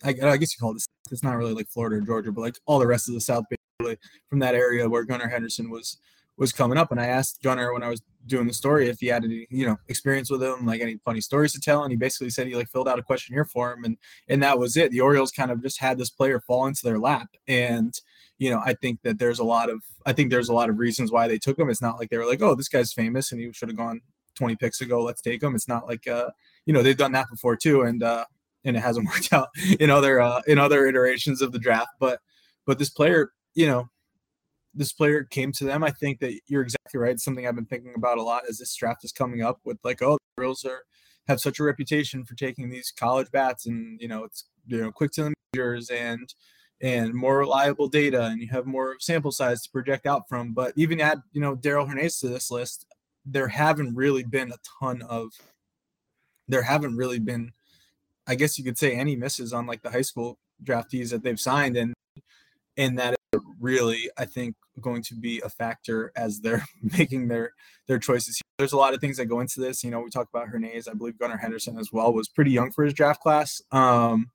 I, 0.03 0.09
I 0.09 0.37
guess 0.37 0.53
you 0.53 0.59
call 0.59 0.75
it. 0.75 0.83
It's 1.11 1.23
not 1.23 1.37
really 1.37 1.53
like 1.53 1.67
Florida 1.67 1.97
or 1.97 2.01
Georgia, 2.01 2.31
but 2.31 2.41
like 2.41 2.57
all 2.65 2.79
the 2.79 2.87
rest 2.87 3.07
of 3.07 3.13
the 3.13 3.21
South 3.21 3.45
basically 3.49 3.97
from 4.29 4.39
that 4.39 4.55
area 4.55 4.89
where 4.89 5.03
Gunnar 5.03 5.27
Henderson 5.27 5.69
was 5.69 5.97
was 6.39 6.53
coming 6.53 6.77
up. 6.77 6.89
And 6.89 6.99
I 6.99 7.07
asked 7.07 7.43
Gunnar 7.43 7.73
when 7.73 7.83
I 7.83 7.89
was 7.89 8.01
doing 8.25 8.47
the 8.47 8.53
story 8.53 8.87
if 8.87 8.99
he 8.99 9.07
had 9.07 9.25
any, 9.25 9.45
you 9.49 9.65
know, 9.65 9.77
experience 9.89 10.31
with 10.31 10.41
him, 10.41 10.65
like 10.65 10.81
any 10.81 10.97
funny 11.03 11.19
stories 11.21 11.51
to 11.53 11.59
tell. 11.59 11.83
And 11.83 11.91
he 11.91 11.97
basically 11.97 12.29
said 12.29 12.47
he 12.47 12.55
like 12.55 12.69
filled 12.69 12.87
out 12.87 12.97
a 12.97 13.03
questionnaire 13.03 13.45
for 13.45 13.73
him 13.73 13.83
and 13.83 13.97
and 14.29 14.41
that 14.41 14.57
was 14.57 14.77
it. 14.77 14.91
The 14.91 15.01
Orioles 15.01 15.31
kind 15.31 15.51
of 15.51 15.61
just 15.61 15.79
had 15.79 15.97
this 15.97 16.09
player 16.09 16.39
fall 16.39 16.65
into 16.65 16.81
their 16.83 16.97
lap. 16.97 17.27
And, 17.47 17.93
you 18.37 18.49
know, 18.49 18.61
I 18.65 18.73
think 18.73 19.01
that 19.03 19.19
there's 19.19 19.39
a 19.39 19.43
lot 19.43 19.69
of 19.69 19.81
I 20.05 20.13
think 20.13 20.31
there's 20.31 20.49
a 20.49 20.53
lot 20.53 20.69
of 20.69 20.79
reasons 20.79 21.11
why 21.11 21.27
they 21.27 21.37
took 21.37 21.59
him. 21.59 21.69
It's 21.69 21.81
not 21.81 21.99
like 21.99 22.09
they 22.09 22.17
were 22.17 22.25
like, 22.25 22.41
oh, 22.41 22.55
this 22.55 22.69
guy's 22.69 22.93
famous 22.93 23.31
and 23.31 23.41
he 23.41 23.51
should 23.51 23.69
have 23.69 23.77
gone 23.77 24.01
20 24.35 24.55
picks 24.55 24.79
ago. 24.79 25.03
Let's 25.03 25.21
take 25.21 25.43
him. 25.43 25.55
It's 25.55 25.67
not 25.67 25.87
like 25.87 26.07
uh, 26.07 26.29
you 26.65 26.73
know, 26.73 26.81
they've 26.81 26.95
done 26.95 27.11
that 27.11 27.29
before 27.29 27.57
too. 27.57 27.81
And 27.81 28.01
uh 28.01 28.25
and 28.65 28.75
it 28.75 28.81
hasn't 28.81 29.07
worked 29.13 29.33
out 29.33 29.49
in 29.79 29.89
other 29.89 30.19
uh 30.19 30.41
in 30.47 30.57
other 30.57 30.85
iterations 30.85 31.41
of 31.41 31.51
the 31.51 31.59
draft. 31.59 31.91
But 31.99 32.19
but 32.65 32.79
this 32.79 32.89
player, 32.89 33.31
you 33.55 33.67
know, 33.67 33.89
this 34.73 34.93
player 34.93 35.23
came 35.23 35.51
to 35.53 35.65
them. 35.65 35.83
I 35.83 35.91
think 35.91 36.19
that 36.19 36.39
you're 36.47 36.61
exactly 36.61 36.99
right. 36.99 37.11
It's 37.11 37.23
something 37.23 37.47
I've 37.47 37.55
been 37.55 37.65
thinking 37.65 37.93
about 37.95 38.17
a 38.17 38.23
lot 38.23 38.43
as 38.49 38.57
this 38.57 38.75
draft 38.75 39.03
is 39.03 39.11
coming 39.11 39.41
up 39.41 39.59
with 39.63 39.77
like, 39.83 40.01
oh, 40.01 40.17
the 40.17 40.41
Orioles 40.41 40.65
are 40.65 40.83
have 41.27 41.39
such 41.39 41.59
a 41.59 41.63
reputation 41.63 42.25
for 42.25 42.35
taking 42.35 42.69
these 42.69 42.91
college 42.91 43.29
bats 43.31 43.67
and 43.67 44.01
you 44.01 44.07
know 44.07 44.23
it's 44.23 44.45
you 44.65 44.81
know 44.81 44.91
quick 44.91 45.11
to 45.11 45.23
the 45.23 45.33
and 45.91 46.33
and 46.81 47.13
more 47.13 47.39
reliable 47.39 47.87
data 47.87 48.25
and 48.25 48.41
you 48.41 48.47
have 48.47 48.65
more 48.65 48.95
sample 48.99 49.31
size 49.31 49.61
to 49.61 49.69
project 49.71 50.05
out 50.05 50.23
from. 50.29 50.53
But 50.53 50.73
even 50.75 51.01
add, 51.01 51.21
you 51.31 51.41
know, 51.41 51.55
Darell 51.55 51.85
Hernaiz 51.85 52.19
to 52.19 52.29
this 52.29 52.49
list, 52.49 52.85
there 53.25 53.49
haven't 53.49 53.95
really 53.95 54.23
been 54.23 54.51
a 54.51 54.57
ton 54.79 55.01
of 55.03 55.31
there 56.47 56.63
haven't 56.63 56.95
really 56.95 57.19
been 57.19 57.51
I 58.29 58.35
guess 58.35 58.59
you 58.59 58.63
could 58.63 58.77
say 58.77 58.93
any 58.93 59.15
misses 59.15 59.53
on 59.53 59.65
like 59.65 59.81
the 59.81 59.89
high 59.89 60.03
school 60.03 60.37
draftees 60.63 61.09
that 61.09 61.23
they've 61.23 61.39
signed 61.39 61.75
and 61.75 61.93
and 62.77 62.97
that 62.99 63.15
is 63.33 63.41
really 63.59 64.09
I 64.17 64.25
think 64.25 64.55
going 64.79 65.01
to 65.03 65.15
be 65.15 65.41
a 65.41 65.49
factor 65.49 66.11
as 66.15 66.39
they're 66.39 66.63
making 66.97 67.27
their 67.27 67.53
their 67.87 67.97
choices. 67.97 68.39
There's 68.59 68.73
a 68.73 68.77
lot 68.77 68.93
of 68.93 69.01
things 69.01 69.17
that 69.17 69.25
go 69.25 69.39
into 69.39 69.59
this. 69.59 69.83
You 69.83 69.89
know, 69.89 70.01
we 70.01 70.11
talked 70.11 70.29
about 70.33 70.47
Hernaiz. 70.47 70.87
I 70.87 70.93
believe 70.93 71.17
Gunnar 71.17 71.37
Henderson 71.37 71.77
as 71.79 71.91
well 71.91 72.13
was 72.13 72.27
pretty 72.27 72.51
young 72.51 72.71
for 72.71 72.83
his 72.85 72.93
draft 72.93 73.21
class. 73.21 73.61
Um, 73.71 74.29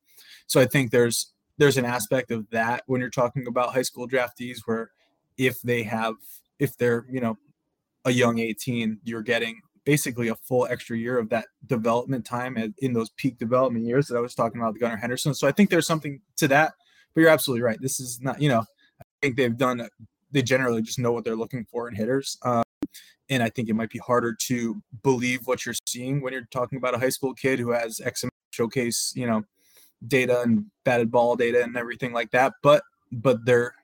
so 0.49 0.61
I 0.61 0.67
think 0.67 0.91
there's 0.91 1.33
there's 1.59 1.77
an 1.77 1.85
aspect 1.85 2.33
of 2.33 2.51
that 2.51 2.83
when 2.87 3.01
you're 3.01 3.11
talking 3.11 3.47
about 3.47 3.75
high 3.75 3.83
school 3.83 4.09
draftees 4.09 4.59
where 4.65 4.91
if 5.39 5.61
they 5.63 5.85
have 5.85 6.15
if 6.59 6.77
they're 6.77 7.07
you 7.09 7.21
know 7.21 7.39
a 8.05 8.11
young 8.11 8.39
18 8.39 8.99
you're 9.05 9.23
getting 9.23 9.61
basically 9.85 10.29
a 10.29 10.35
full 10.35 10.67
extra 10.67 10.97
year 10.97 11.19
of 11.19 11.29
that 11.31 11.47
development 11.67 12.25
time 12.25 12.75
in 12.79 12.93
those 12.93 13.11
peak 13.11 13.39
development 13.39 13.85
years 13.85 14.07
that 14.07 14.17
I 14.17 14.21
was 14.21 14.35
talking 14.35 14.61
about 14.61 14.75
with 14.75 14.81
Gunnar 14.81 14.97
Henderson. 14.97 15.35
So 15.35 15.47
I 15.47 15.53
think 15.53 15.71
there's 15.71 15.87
something 15.87 16.21
to 16.37 16.49
that. 16.49 16.75
But 17.15 17.21
you're 17.21 17.31
absolutely 17.31 17.63
right. 17.63 17.81
This 17.81 18.01
is 18.01 18.21
not, 18.21 18.41
you 18.43 18.49
know, 18.49 18.61
I 19.01 19.05
think 19.23 19.37
they've 19.37 19.57
done 19.57 19.89
they 20.35 20.43
generally 20.43 20.83
just 20.83 20.99
know 20.99 21.13
what 21.13 21.25
they're 21.25 21.37
looking 21.37 21.65
for 21.65 21.89
in 21.89 21.95
hitters. 21.95 22.37
Um, 22.43 22.65
and 23.31 23.43
I 23.43 23.49
think 23.49 23.69
it 23.69 23.75
might 23.75 23.91
be 23.91 24.01
harder 24.01 24.35
to 24.49 24.83
believe 25.03 25.47
what 25.47 25.65
you're 25.65 25.77
seeing 25.87 26.21
when 26.21 26.33
you're 26.33 26.49
talking 26.51 26.77
about 26.77 26.95
a 26.95 26.99
high 26.99 27.09
school 27.09 27.33
kid 27.33 27.59
who 27.59 27.71
has 27.71 28.01
XM 28.05 28.29
showcase, 28.51 29.13
you 29.15 29.27
know, 29.27 29.45
data 30.07 30.43
and 30.43 30.67
batted 30.85 31.11
ball 31.11 31.37
data 31.37 31.63
and 31.63 31.77
everything 31.77 32.13
like 32.13 32.31
that. 32.33 32.55
But 32.63 32.83
but 33.13 33.45
they're 33.47 33.75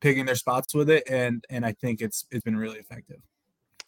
picking 0.00 0.26
their 0.26 0.36
spots 0.36 0.74
with 0.74 0.90
it, 0.90 1.04
and 1.08 1.44
and 1.50 1.64
I 1.64 1.72
think 1.72 2.00
it's 2.02 2.26
it's 2.30 2.44
been 2.44 2.56
really 2.56 2.78
effective. 2.78 3.20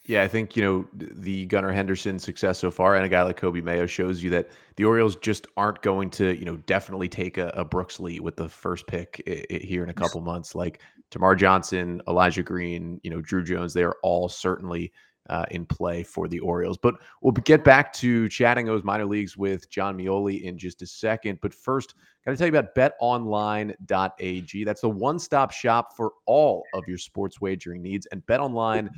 Yeah, 0.07 0.23
I 0.23 0.29
think 0.29 0.57
you 0.57 0.63
know 0.63 0.87
the 0.93 1.47
Gunnar 1.47 1.73
Henderson 1.73 2.19
success 2.21 2.59
so 2.61 2.71
far, 2.71 2.95
and 2.95 3.05
a 3.05 3.09
guy 3.09 3.23
like 3.23 3.41
Coby 3.41 3.63
Mayo 3.63 3.87
shows 3.87 4.23
you 4.23 4.31
that 4.31 4.49
the 4.77 4.85
Orioles 4.85 5.17
just 5.17 5.49
aren't 5.57 5.83
going 5.83 6.11
to, 6.11 6.37
you 6.37 6.45
know, 6.45 6.57
definitely 6.59 7.09
take 7.09 7.39
a, 7.39 7.49
a 7.49 7.65
Brooks 7.65 7.99
Lee 7.99 8.21
with 8.21 8.37
the 8.37 8.49
first 8.49 8.87
pick 8.87 9.21
here 9.51 9.83
in 9.83 9.91
a 9.91 9.95
couple 9.95 10.21
months. 10.21 10.55
Like 10.55 10.81
Termarr 11.11 11.37
Johnson, 11.37 12.01
Elijah 12.09 12.45
Green, 12.45 13.01
you 13.03 13.11
know, 13.11 13.21
Druw 13.21 13.45
Jones, 13.45 13.75
they 13.75 13.83
are 13.83 13.97
all 14.03 14.29
certainly 14.29 14.93
uh, 15.29 15.45
in 15.51 15.67
play 15.67 16.03
for 16.03 16.29
the 16.29 16.39
Orioles. 16.39 16.79
But 16.79 16.95
we'll 17.21 17.33
get 17.33 17.65
back 17.65 17.93
to 17.95 18.29
chatting 18.29 18.67
those 18.67 18.85
minor 18.85 19.07
leagues 19.07 19.37
with 19.37 19.69
John 19.71 19.99
Meoli 19.99 20.43
in 20.43 20.57
just 20.57 20.83
a 20.83 20.87
second. 20.87 21.41
But 21.43 21.53
first, 21.53 21.95
got 22.25 22.31
to 22.33 22.37
tell 22.37 22.47
you 22.47 22.57
about 22.57 22.75
betonline.ag. 22.75 24.65
That's 24.65 24.81
the 24.81 24.89
one 24.89 25.19
stop 25.19 25.51
shop 25.51 25.97
for 25.97 26.13
all 26.27 26.65
of 26.75 26.85
your 26.87 26.99
sports 26.99 27.41
wagering 27.41 27.83
needs. 27.83 28.07
And 28.13 28.25
betonline 28.27 28.91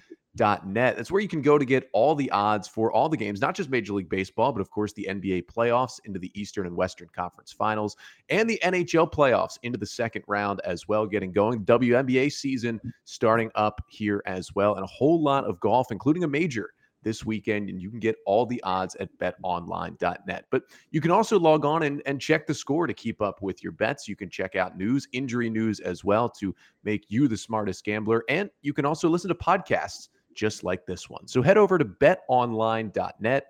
net. 0.66 0.96
That's 0.96 1.10
where 1.10 1.20
you 1.20 1.28
can 1.28 1.42
go 1.42 1.58
to 1.58 1.64
get 1.64 1.88
all 1.92 2.14
the 2.14 2.30
odds 2.30 2.68
for 2.68 2.92
all 2.92 3.08
the 3.08 3.16
games, 3.16 3.40
not 3.40 3.54
just 3.54 3.70
Major 3.70 3.92
League 3.92 4.08
Baseball, 4.08 4.52
but 4.52 4.60
of 4.60 4.70
course 4.70 4.92
the 4.92 5.06
NBA 5.08 5.46
playoffs 5.46 6.00
into 6.04 6.18
the 6.18 6.30
Eastern 6.34 6.66
and 6.66 6.76
Western 6.76 7.08
Conference 7.14 7.52
Finals 7.52 7.96
and 8.28 8.48
the 8.48 8.60
NHL 8.62 9.12
playoffs 9.12 9.58
into 9.62 9.78
the 9.78 9.86
second 9.86 10.22
round 10.26 10.60
as 10.64 10.88
well, 10.88 11.06
getting 11.06 11.32
going. 11.32 11.64
WNBA 11.64 12.32
season 12.32 12.80
starting 13.04 13.50
up 13.54 13.80
here 13.88 14.22
as 14.26 14.54
well, 14.54 14.74
and 14.74 14.84
a 14.84 14.88
whole 14.88 15.22
lot 15.22 15.44
of 15.44 15.60
golf, 15.60 15.90
including 15.90 16.24
a 16.24 16.28
major 16.28 16.70
this 17.02 17.24
weekend, 17.24 17.70
and 17.70 17.80
you 17.80 17.90
can 17.90 18.00
get 18.00 18.16
all 18.26 18.44
the 18.44 18.62
odds 18.62 18.94
at 18.96 19.08
betonline.net. 19.18 20.44
But 20.50 20.64
you 20.90 21.00
can 21.00 21.10
also 21.10 21.38
log 21.38 21.64
on 21.64 21.84
and, 21.84 22.02
and 22.06 22.20
check 22.20 22.46
the 22.46 22.54
score 22.54 22.86
to 22.86 22.94
keep 22.94 23.22
up 23.22 23.40
with 23.42 23.62
your 23.62 23.72
bets. 23.72 24.08
You 24.08 24.16
can 24.16 24.28
check 24.28 24.56
out 24.56 24.76
news, 24.76 25.06
injury 25.12 25.50
news 25.50 25.80
as 25.80 26.04
well 26.04 26.28
to 26.30 26.54
make 26.84 27.06
you 27.08 27.28
the 27.28 27.36
smartest 27.36 27.84
gambler. 27.84 28.24
And 28.28 28.50
you 28.62 28.72
can 28.72 28.84
also 28.84 29.08
listen 29.08 29.28
to 29.28 29.34
podcasts 29.34 30.08
just 30.38 30.62
like 30.62 30.86
this 30.86 31.10
one. 31.10 31.26
So 31.26 31.42
head 31.42 31.58
over 31.58 31.78
to 31.78 31.84
betonline.net 31.84 33.46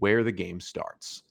where 0.00 0.24
the 0.24 0.32
game 0.32 0.60
starts. 0.60 1.22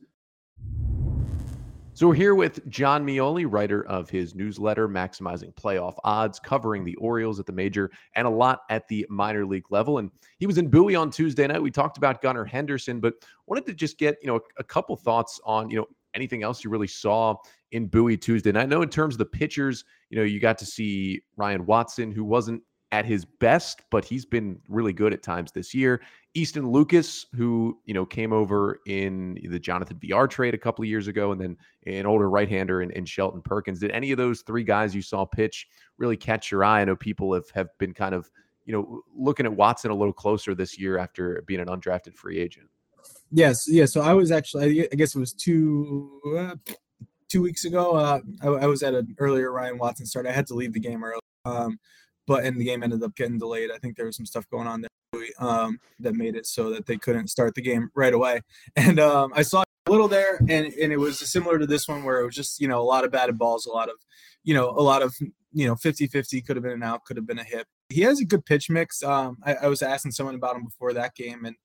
So 1.94 2.08
we're 2.08 2.16
here 2.16 2.34
with 2.34 2.68
John 2.70 3.06
Meoli, 3.06 3.46
writer 3.48 3.86
of 3.86 4.10
his 4.10 4.34
newsletter, 4.34 4.88
Maximizing 4.88 5.54
Playoff 5.54 5.96
Odds, 6.06 6.40
covering 6.40 6.86
the 6.86 6.96
Orioles 6.96 7.42
at 7.42 7.46
the 7.46 7.52
major 7.52 7.92
and 8.16 8.26
a 8.26 8.30
lot 8.30 8.62
at 8.70 8.88
the 8.88 9.06
minor 9.10 9.46
league 9.46 9.70
level. 9.70 9.98
And 9.98 10.10
he 10.40 10.48
was 10.48 10.58
in 10.58 10.70
Bowie 10.70 10.96
on 10.96 11.12
Tuesday 11.12 11.46
night. 11.46 11.62
We 11.62 11.72
talked 11.72 11.98
about 11.98 12.22
Gunnar 12.22 12.46
Henderson, 12.46 13.02
but 13.02 13.16
wanted 13.48 13.66
to 13.66 13.74
just 13.74 13.98
get, 13.98 14.18
you 14.22 14.28
know, 14.28 14.38
a, 14.38 14.42
a 14.60 14.64
couple 14.64 14.96
thoughts 14.96 15.42
on, 15.44 15.70
you 15.70 15.76
know, 15.76 15.88
anything 16.14 16.42
else 16.42 16.64
you 16.64 16.70
really 16.70 16.88
saw 16.88 17.36
in 17.74 17.88
Bowie 17.88 18.18
Tuesday. 18.18 18.50
And 18.50 18.58
I 18.58 18.66
know 18.66 18.82
in 18.82 18.90
terms 18.90 19.16
of 19.16 19.20
the 19.20 19.26
pitchers, 19.26 19.84
you 20.10 20.18
know, 20.18 20.24
you 20.24 20.40
got 20.40 20.58
to 20.60 20.66
see 20.66 21.22
Ryan 21.36 21.66
Watson, 21.66 22.14
who 22.14 22.24
wasn't 22.24 22.64
at 22.92 23.06
his 23.06 23.26
best, 23.26 23.82
but 23.90 24.04
he's 24.04 24.26
been 24.26 24.60
really 24.68 24.94
good 24.94 25.14
at 25.14 25.24
times 25.24 25.52
this 25.52 25.74
year. 25.74 26.02
Easton 26.34 26.70
Lucas, 26.70 27.26
who 27.36 27.78
you 27.86 27.94
know 27.94 28.06
came 28.06 28.32
over 28.32 28.80
in 28.86 29.38
the 29.50 29.60
Jonathan 29.60 29.98
Villar 30.02 30.28
trade 30.28 30.54
a 30.54 30.58
couple 30.58 30.84
of 30.84 30.90
years 30.90 31.08
ago, 31.08 31.32
and 31.32 31.42
then 31.42 31.58
an 31.86 32.06
older 32.06 32.30
right-hander 32.30 32.82
in, 32.82 32.92
in, 32.92 33.06
Shelton 33.06 33.42
Perkins. 33.42 33.80
Did 33.80 33.92
any 33.92 34.12
of 34.12 34.18
those 34.18 34.42
three 34.42 34.64
guys 34.64 34.96
you 34.96 35.02
saw 35.02 35.26
pitch 35.26 35.68
really 35.98 36.18
catch 36.18 36.52
your 36.52 36.64
eye? 36.64 36.82
I 36.82 36.86
know 36.86 36.96
people 36.96 37.34
have 37.34 37.50
have 37.52 37.68
been 37.80 37.94
kind 37.94 38.16
of 38.16 38.30
you 38.66 38.74
know 38.74 39.02
looking 39.16 39.46
at 39.46 39.54
Watson 39.54 39.92
a 39.92 39.96
little 39.96 40.14
closer 40.14 40.56
this 40.56 40.80
year 40.80 40.98
after 40.98 41.44
being 41.48 41.60
an 41.60 41.68
undrafted 41.68 42.16
free 42.16 42.40
agent. 42.40 42.68
Yes, 43.32 43.66
yeah. 43.68 43.86
So 43.86 44.02
I 44.02 44.14
was 44.14 44.32
actually, 44.32 44.88
I 44.92 44.96
guess 44.96 45.16
it 45.16 45.20
was 45.20 45.34
two 45.34 46.20
uh, 46.38 46.56
two 47.30 47.42
weeks 47.42 47.66
ago. 47.66 47.92
Uh, 47.92 48.20
I, 48.42 48.48
I, 48.48 48.66
was 48.68 48.84
at 48.84 48.94
an 48.94 49.16
earlier 49.20 49.52
Ryan 49.52 49.78
Watson 49.78 50.06
start. 50.06 50.28
I 50.28 50.32
had 50.32 50.48
to 50.48 50.54
leave 50.54 50.74
the 50.74 50.80
game 50.80 51.04
early. 51.04 51.22
Um, 51.46 51.80
but 52.32 52.46
and 52.46 52.58
the 52.58 52.64
game 52.64 52.82
ended 52.82 53.04
up 53.04 53.14
getting 53.16 53.38
delayed. 53.38 53.72
I 53.72 53.78
think 53.78 53.98
there 53.98 54.06
was 54.06 54.16
some 54.16 54.26
stuff 54.26 54.50
going 54.50 54.66
on 54.66 54.80
there 54.80 55.22
um, 55.40 55.80
that 56.00 56.16
made 56.16 56.38
it 56.38 56.46
so 56.46 56.70
that 56.70 56.86
they 56.86 56.96
couldn't 56.96 57.28
start 57.28 57.56
the 57.56 57.62
game 57.62 57.90
right 57.94 58.14
away. 58.14 58.40
And 58.78 59.02
um, 59.02 59.34
I 59.36 59.42
saw 59.42 59.64
a 59.86 59.92
little 59.92 60.08
there, 60.08 60.38
and 60.38 60.68
and 60.68 60.94
it 60.94 60.98
was 60.98 61.20
similar 61.20 61.60
to 61.60 61.68
this 61.68 61.90
one 61.90 62.06
where 62.06 62.22
it 62.22 62.26
was 62.26 62.36
just 62.36 62.62
you 62.62 62.70
know 62.70 62.80
a 62.80 62.88
lot 62.94 63.04
of 63.04 63.12
batted 63.12 63.38
balls, 63.38 63.66
a 63.66 63.72
lot 63.72 63.90
of 63.90 63.96
you 64.46 64.54
know 64.54 64.70
a 64.70 64.82
lot 64.82 65.02
of 65.02 65.14
you 65.52 65.68
know 65.68 65.76
50-50 65.76 66.46
could 66.46 66.56
have 66.56 66.64
been 66.64 66.72
an 66.72 66.84
out, 66.84 67.04
could 67.04 67.18
have 67.18 67.28
been 67.28 67.40
a 67.40 67.44
hit. 67.44 67.68
He 67.90 68.00
has 68.02 68.22
a 68.22 68.26
good 68.26 68.46
pitch 68.46 68.70
mix. 68.70 69.04
Um, 69.04 69.38
I, 69.44 69.56
I 69.56 69.68
was 69.68 69.82
asking 69.82 70.14
someone 70.14 70.36
about 70.36 70.56
him 70.56 70.64
before 70.64 70.94
that 70.94 71.14
game, 71.16 71.44
and 71.44 71.58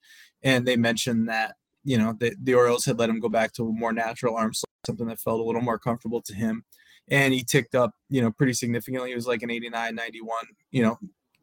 and 0.42 0.66
they 0.66 0.76
mentioned 0.76 1.28
that 1.28 1.54
you 1.84 1.96
know 1.96 2.12
the, 2.18 2.34
the 2.42 2.54
Orioles 2.54 2.86
had 2.86 2.98
let 2.98 3.08
him 3.08 3.20
go 3.20 3.28
back 3.28 3.52
to 3.52 3.68
a 3.68 3.72
more 3.72 3.92
natural 3.92 4.34
arm 4.34 4.52
slot, 4.52 4.65
something 4.86 5.06
that 5.08 5.20
felt 5.20 5.40
a 5.40 5.44
little 5.44 5.60
more 5.60 5.78
comfortable 5.78 6.22
to 6.22 6.34
him, 6.34 6.64
and 7.08 7.34
he 7.34 7.42
ticked 7.42 7.74
up 7.74 7.92
you 8.08 8.22
know 8.22 8.30
pretty 8.30 8.52
significantly. 8.52 9.10
He 9.10 9.14
was 9.14 9.26
like 9.26 9.42
an 9.42 9.50
89, 9.50 9.94
91 9.94 10.38
you 10.70 10.82
know 10.82 10.98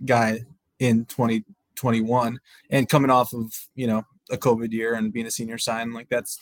guy 0.06 0.42
in 0.80 1.06
2021, 1.06 2.40
and 2.70 2.90
coming 2.90 3.12
off 3.12 3.34
of 3.34 3.54
you 3.76 3.88
know 3.88 4.04
a 4.32 4.38
COVID 4.38 4.72
year 4.72 4.96
and 4.96 5.14
being 5.14 5.28
a 5.28 5.32
senior 5.32 5.58
sign, 5.58 5.94
like 5.94 6.10
that's 6.10 6.40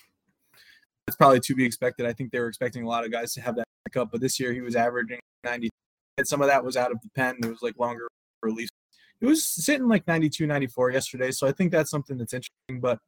that's 1.05 1.17
probably 1.17 1.39
to 1.41 1.55
be 1.55 1.65
expected. 1.65 2.05
I 2.05 2.13
think 2.13 2.31
they 2.31 2.39
were 2.39 2.47
expecting 2.47 2.83
a 2.83 2.87
lot 2.87 3.03
of 3.03 3.11
guys 3.11 3.33
to 3.33 3.41
have 3.41 3.55
that 3.55 3.65
up, 3.97 4.11
but 4.11 4.21
this 4.21 4.39
year 4.39 4.53
he 4.53 4.61
was 4.61 4.75
averaging 4.75 5.19
90. 5.43 5.69
And 6.17 6.27
some 6.27 6.41
of 6.41 6.47
that 6.47 6.63
was 6.63 6.77
out 6.77 6.91
of 6.91 7.01
the 7.01 7.09
pen. 7.15 7.37
It 7.43 7.47
was 7.47 7.61
like 7.61 7.77
longer 7.77 8.07
release. 8.41 8.69
It 9.19 9.25
was 9.25 9.45
sitting 9.45 9.87
like 9.87 10.07
92, 10.07 10.47
94 10.47 10.91
yesterday. 10.91 11.31
So 11.31 11.47
I 11.47 11.51
think 11.51 11.71
that's 11.71 11.89
something 11.89 12.17
that's 12.17 12.33
interesting. 12.33 12.79
But 12.79 12.99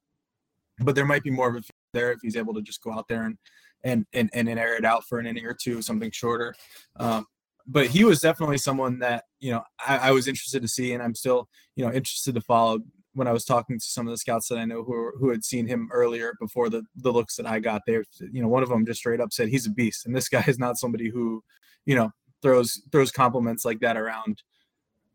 but 0.79 0.95
there 0.95 1.06
might 1.06 1.23
be 1.23 1.29
more 1.29 1.49
of 1.49 1.56
a 1.56 1.62
there 1.93 2.12
if 2.12 2.19
he's 2.21 2.36
able 2.36 2.53
to 2.56 2.62
just 2.62 2.82
go 2.82 2.91
out 2.91 3.08
there 3.08 3.23
and 3.23 3.38
and 3.84 4.06
and 4.13 4.30
and 4.34 4.48
air 4.50 4.76
it 4.76 4.86
out 4.86 5.06
for 5.06 5.19
an 5.19 5.28
inning 5.28 5.46
or 5.46 5.54
two, 5.54 5.82
something 5.82 6.12
shorter. 6.12 6.56
Um, 6.98 7.26
but 7.65 7.88
he 7.88 8.04
was 8.04 8.19
definitely 8.19 8.58
someone 8.58 9.00
that 9.00 9.26
you 9.39 9.52
know 9.52 9.63
I, 9.86 10.10
I, 10.10 10.12
was 10.12 10.28
interested 10.28 10.62
to 10.62 10.67
see, 10.67 10.93
and 10.93 11.02
I'm 11.02 11.15
still 11.15 11.48
you 11.76 11.86
know 11.86 11.91
interested 11.91 12.36
to 12.36 12.41
follow. 12.41 12.80
When 13.15 13.28
I 13.28 13.32
was 13.32 13.46
talking 13.46 13.78
to 13.78 13.86
some 13.86 14.08
of 14.08 14.12
the 14.12 14.17
scouts 14.17 14.48
that 14.48 14.58
I 14.58 14.65
know 14.65 14.84
who 14.84 15.12
who 15.19 15.30
had 15.30 15.43
seen 15.43 15.67
him 15.67 15.89
earlier 15.91 16.34
before 16.39 16.69
the 16.69 16.84
the 16.96 17.12
looks 17.12 17.36
that 17.36 17.46
I 17.46 17.60
got 17.60 17.84
there, 17.86 18.04
you 18.32 18.41
know, 18.41 18.48
one 18.48 18.63
of 18.63 18.69
them 18.69 18.86
just 18.86 19.00
straight 19.00 19.22
up 19.22 19.32
said 19.32 19.50
he's 19.50 19.67
a 19.67 19.72
beast, 19.72 20.06
and 20.06 20.15
this 20.15 20.30
guy 20.36 20.43
is 20.48 20.60
not 20.60 20.78
somebody 20.78 21.10
who, 21.10 21.43
you 21.86 21.96
know, 21.96 22.12
throws 22.41 22.82
throws 22.91 23.12
compliments 23.12 23.65
like 23.65 23.80
that 23.82 23.98
around 23.98 24.41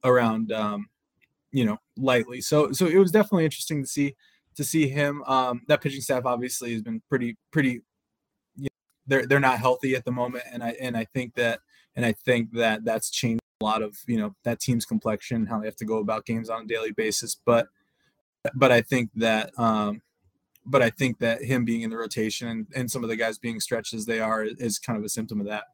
around 0.04 0.52
um, 0.52 0.88
you 1.52 1.64
know 1.64 1.78
lightly. 1.96 2.40
So 2.40 2.72
so 2.72 2.86
it 2.86 2.98
was 2.98 3.12
definitely 3.12 3.44
interesting 3.44 3.82
to 3.82 3.88
see 3.88 4.14
to 4.56 4.64
see 4.64 4.88
him. 4.88 5.22
Um, 5.24 5.62
that 5.68 5.80
pitching 5.80 6.00
staff 6.00 6.24
obviously 6.24 6.72
has 6.72 6.82
been 6.82 7.02
pretty 7.08 7.36
pretty. 7.52 7.82
They're 9.08 9.26
they're 9.26 9.40
not 9.40 9.58
healthy 9.58 9.96
at 9.96 10.04
the 10.04 10.12
moment, 10.12 10.44
and 10.52 10.62
I 10.62 10.76
and 10.80 10.96
I 10.96 11.04
think 11.04 11.34
that 11.34 11.60
and 11.96 12.06
I 12.06 12.12
think 12.12 12.52
that 12.52 12.84
that's 12.84 13.10
changed 13.10 13.40
a 13.60 13.64
lot 13.64 13.82
of 13.82 13.96
you 14.06 14.18
know 14.18 14.34
that 14.44 14.60
team's 14.60 14.84
complexion, 14.84 15.46
how 15.46 15.58
they 15.58 15.66
have 15.66 15.76
to 15.76 15.84
go 15.84 15.98
about 15.98 16.26
games 16.26 16.48
on 16.48 16.62
a 16.62 16.66
daily 16.66 16.92
basis. 16.92 17.36
But 17.44 17.68
but 18.54 18.70
I 18.70 18.82
think 18.82 19.10
that 19.16 19.58
um, 19.58 20.02
but 20.64 20.82
I 20.82 20.90
think 20.90 21.18
that 21.18 21.42
him 21.42 21.64
being 21.64 21.82
in 21.82 21.90
the 21.90 21.96
rotation 21.96 22.48
and, 22.48 22.66
and 22.74 22.90
some 22.90 23.02
of 23.02 23.08
the 23.08 23.16
guys 23.16 23.38
being 23.38 23.58
stretched 23.58 23.94
as 23.94 24.06
they 24.06 24.20
are 24.20 24.44
is 24.44 24.78
kind 24.78 24.98
of 24.98 25.04
a 25.04 25.08
symptom 25.08 25.40
of 25.40 25.46
that. 25.46 25.64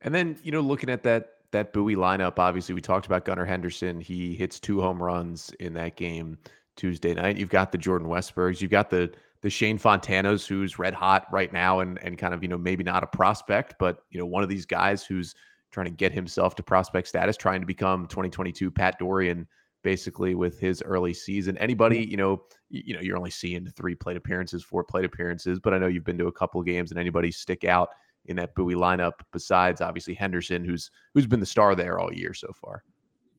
And 0.00 0.14
then 0.14 0.38
you 0.42 0.52
know 0.52 0.60
looking 0.60 0.88
at 0.88 1.02
that 1.02 1.32
that 1.52 1.72
Bowie 1.72 1.96
lineup, 1.96 2.38
obviously 2.38 2.74
we 2.74 2.80
talked 2.80 3.06
about 3.06 3.24
Gunnar 3.24 3.44
Henderson. 3.44 4.00
He 4.00 4.34
hits 4.34 4.60
two 4.60 4.80
home 4.80 5.02
runs 5.02 5.50
in 5.60 5.74
that 5.74 5.96
game 5.96 6.38
Tuesday 6.76 7.14
night. 7.14 7.36
You've 7.36 7.48
got 7.48 7.72
the 7.72 7.78
Jordan 7.78 8.08
Westburgs. 8.08 8.60
You've 8.60 8.70
got 8.70 8.90
the 8.90 9.12
the 9.46 9.50
Shayne 9.50 9.78
Fontanas, 9.78 10.44
who's 10.44 10.76
red 10.76 10.92
hot 10.92 11.28
right 11.30 11.52
now, 11.52 11.78
and 11.78 12.02
and 12.02 12.18
kind 12.18 12.34
of 12.34 12.42
you 12.42 12.48
know 12.48 12.58
maybe 12.58 12.82
not 12.82 13.04
a 13.04 13.06
prospect, 13.06 13.76
but 13.78 13.98
you 14.10 14.18
know 14.18 14.26
one 14.26 14.42
of 14.42 14.48
these 14.48 14.66
guys 14.66 15.04
who's 15.04 15.36
trying 15.70 15.86
to 15.86 15.92
get 15.92 16.10
himself 16.10 16.56
to 16.56 16.64
prospect 16.64 17.06
status, 17.06 17.36
trying 17.36 17.60
to 17.60 17.66
become 17.66 18.08
2022 18.08 18.72
Pat 18.72 18.98
Dorrian, 18.98 19.46
basically 19.84 20.34
with 20.34 20.58
his 20.58 20.82
early 20.82 21.14
season. 21.14 21.56
Anybody 21.58 22.04
you 22.04 22.16
know 22.16 22.42
you 22.70 22.92
know 22.92 23.00
you're 23.00 23.16
only 23.16 23.30
seeing 23.30 23.68
three 23.68 23.94
plate 23.94 24.16
appearances, 24.16 24.64
four 24.64 24.82
plate 24.82 25.04
appearances, 25.04 25.60
but 25.60 25.72
I 25.72 25.78
know 25.78 25.86
you've 25.86 26.02
been 26.02 26.18
to 26.18 26.26
a 26.26 26.32
couple 26.32 26.60
of 26.60 26.66
games, 26.66 26.90
and 26.90 26.98
anybody 26.98 27.30
stick 27.30 27.64
out 27.64 27.90
in 28.24 28.34
that 28.38 28.52
Bowie 28.56 28.74
lineup 28.74 29.12
besides 29.32 29.80
obviously 29.80 30.14
Henderson, 30.14 30.64
who's 30.64 30.90
who's 31.14 31.28
been 31.28 31.38
the 31.38 31.46
star 31.46 31.76
there 31.76 32.00
all 32.00 32.12
year 32.12 32.34
so 32.34 32.52
far. 32.52 32.82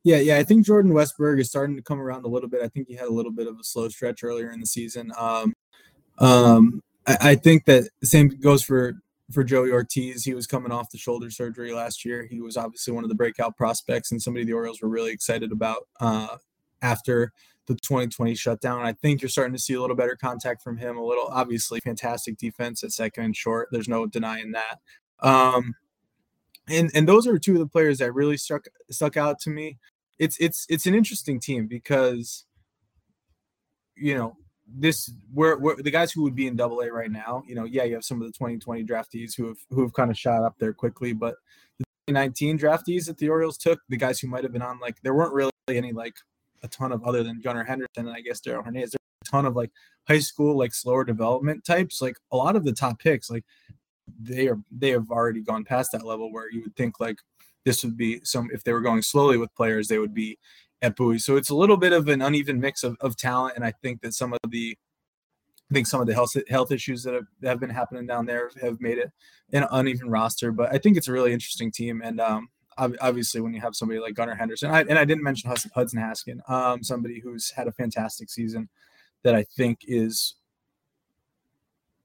Yeah, 0.04 0.20
yeah, 0.20 0.38
I 0.38 0.42
think 0.44 0.64
Jordan 0.64 0.92
Westburg 0.92 1.38
is 1.38 1.50
starting 1.50 1.76
to 1.76 1.82
come 1.82 2.00
around 2.00 2.24
a 2.24 2.28
little 2.28 2.48
bit. 2.48 2.62
I 2.62 2.68
think 2.68 2.88
he 2.88 2.94
had 2.94 3.08
a 3.08 3.12
little 3.12 3.32
bit 3.32 3.46
of 3.46 3.58
a 3.60 3.62
slow 3.64 3.90
stretch 3.90 4.24
earlier 4.24 4.50
in 4.50 4.60
the 4.60 4.66
season. 4.66 5.12
Um, 5.18 5.52
um, 6.18 6.82
I, 7.06 7.16
I 7.20 7.34
think 7.34 7.64
that 7.66 7.88
same 8.02 8.28
goes 8.28 8.62
for 8.62 8.94
for 9.30 9.44
Joey 9.44 9.70
Ortiz. 9.70 10.24
He 10.24 10.34
was 10.34 10.46
coming 10.46 10.72
off 10.72 10.90
the 10.90 10.98
shoulder 10.98 11.30
surgery 11.30 11.72
last 11.72 12.04
year. 12.04 12.26
He 12.30 12.40
was 12.40 12.56
obviously 12.56 12.94
one 12.94 13.04
of 13.04 13.10
the 13.10 13.16
breakout 13.16 13.56
prospects 13.56 14.10
and 14.10 14.22
somebody 14.22 14.44
the 14.44 14.54
Orioles 14.54 14.80
were 14.80 14.88
really 14.88 15.12
excited 15.12 15.52
about 15.52 15.86
uh, 16.00 16.36
after 16.80 17.32
the 17.66 17.74
2020 17.74 18.34
shutdown. 18.34 18.84
I 18.84 18.94
think 18.94 19.20
you're 19.20 19.28
starting 19.28 19.54
to 19.54 19.60
see 19.60 19.74
a 19.74 19.80
little 19.80 19.96
better 19.96 20.16
contact 20.16 20.62
from 20.62 20.78
him. 20.78 20.96
A 20.96 21.04
little, 21.04 21.28
obviously, 21.30 21.80
fantastic 21.80 22.38
defense 22.38 22.82
at 22.82 22.92
second 22.92 23.24
and 23.24 23.36
short. 23.36 23.68
There's 23.70 23.88
no 23.88 24.06
denying 24.06 24.52
that. 24.52 24.78
Um, 25.20 25.74
and 26.68 26.90
and 26.94 27.08
those 27.08 27.26
are 27.26 27.38
two 27.38 27.54
of 27.54 27.58
the 27.58 27.66
players 27.66 27.98
that 27.98 28.12
really 28.12 28.36
stuck 28.36 28.66
stuck 28.90 29.16
out 29.16 29.38
to 29.40 29.50
me. 29.50 29.78
It's 30.18 30.36
it's 30.38 30.66
it's 30.68 30.86
an 30.86 30.94
interesting 30.94 31.40
team 31.40 31.66
because 31.66 32.44
you 33.96 34.16
know 34.16 34.36
this 34.76 35.10
we're 35.32 35.76
the 35.76 35.90
guys 35.90 36.12
who 36.12 36.22
would 36.22 36.34
be 36.34 36.46
in 36.46 36.56
double 36.56 36.80
A 36.80 36.92
right 36.92 37.10
now. 37.10 37.42
You 37.46 37.54
know, 37.54 37.64
yeah, 37.64 37.84
you 37.84 37.94
have 37.94 38.04
some 38.04 38.20
of 38.20 38.26
the 38.26 38.32
2020 38.32 38.84
draftees 38.84 39.36
who 39.36 39.48
have 39.48 39.58
who 39.70 39.82
have 39.82 39.92
kind 39.92 40.10
of 40.10 40.18
shot 40.18 40.44
up 40.44 40.54
there 40.58 40.72
quickly, 40.72 41.12
but 41.12 41.36
the 41.78 41.84
2019 42.08 42.58
draftees 42.58 43.06
that 43.06 43.18
the 43.18 43.28
Orioles 43.28 43.58
took, 43.58 43.80
the 43.88 43.96
guys 43.96 44.18
who 44.20 44.28
might 44.28 44.42
have 44.42 44.52
been 44.52 44.62
on 44.62 44.78
like 44.80 45.00
there 45.02 45.14
weren't 45.14 45.34
really 45.34 45.50
any 45.68 45.92
like 45.92 46.14
a 46.62 46.68
ton 46.68 46.92
of 46.92 47.04
other 47.04 47.22
than 47.22 47.40
Gunnar 47.40 47.64
Henderson 47.64 48.06
and 48.06 48.10
I 48.10 48.20
guess 48.20 48.40
Darell 48.40 48.62
Hernaiz. 48.62 48.90
There's 48.90 48.94
a 48.94 49.30
ton 49.30 49.46
of 49.46 49.56
like 49.56 49.70
high 50.06 50.18
school 50.18 50.56
like 50.56 50.74
slower 50.74 51.04
development 51.04 51.64
types. 51.64 52.02
Like 52.02 52.16
a 52.32 52.36
lot 52.36 52.56
of 52.56 52.64
the 52.64 52.72
top 52.72 52.98
picks, 52.98 53.30
like 53.30 53.44
they 54.20 54.48
are 54.48 54.58
they 54.70 54.90
have 54.90 55.10
already 55.10 55.42
gone 55.42 55.64
past 55.64 55.92
that 55.92 56.04
level 56.04 56.32
where 56.32 56.50
you 56.50 56.62
would 56.62 56.76
think 56.76 57.00
like 57.00 57.18
this 57.64 57.84
would 57.84 57.96
be 57.96 58.20
some 58.24 58.48
if 58.52 58.64
they 58.64 58.72
were 58.72 58.80
going 58.80 59.02
slowly 59.02 59.36
with 59.36 59.54
players, 59.54 59.88
they 59.88 59.98
would 59.98 60.14
be 60.14 60.38
at 60.82 60.96
Bowie. 60.96 61.18
So 61.18 61.36
it's 61.36 61.50
a 61.50 61.54
little 61.54 61.76
bit 61.76 61.92
of 61.92 62.08
an 62.08 62.22
uneven 62.22 62.60
mix 62.60 62.82
of, 62.82 62.96
of 63.00 63.16
talent, 63.16 63.56
and 63.56 63.64
I 63.64 63.72
think 63.82 64.00
that 64.02 64.14
some 64.14 64.32
of 64.32 64.38
the 64.50 64.76
I 65.70 65.74
think 65.74 65.86
some 65.86 66.00
of 66.00 66.06
the 66.06 66.14
health 66.14 66.34
health 66.48 66.72
issues 66.72 67.02
that 67.02 67.14
have, 67.14 67.26
that 67.40 67.48
have 67.48 67.60
been 67.60 67.70
happening 67.70 68.06
down 68.06 68.26
there 68.26 68.50
have 68.62 68.80
made 68.80 68.98
it 68.98 69.10
an 69.52 69.66
uneven 69.70 70.10
roster. 70.10 70.52
But 70.52 70.72
I 70.72 70.78
think 70.78 70.96
it's 70.96 71.08
a 71.08 71.12
really 71.12 71.32
interesting 71.32 71.70
team, 71.70 72.00
and 72.02 72.20
um, 72.20 72.48
obviously 72.78 73.40
when 73.40 73.52
you 73.52 73.60
have 73.60 73.74
somebody 73.74 74.00
like 74.00 74.14
Gunnar 74.14 74.34
Henderson, 74.34 74.70
I, 74.70 74.80
and 74.80 74.98
I 74.98 75.04
didn't 75.04 75.24
mention 75.24 75.50
Hudson 75.74 76.00
Haskin, 76.00 76.48
um, 76.48 76.82
somebody 76.82 77.20
who's 77.20 77.50
had 77.50 77.66
a 77.66 77.72
fantastic 77.72 78.30
season 78.30 78.68
that 79.24 79.34
I 79.34 79.42
think 79.42 79.80
is 79.86 80.36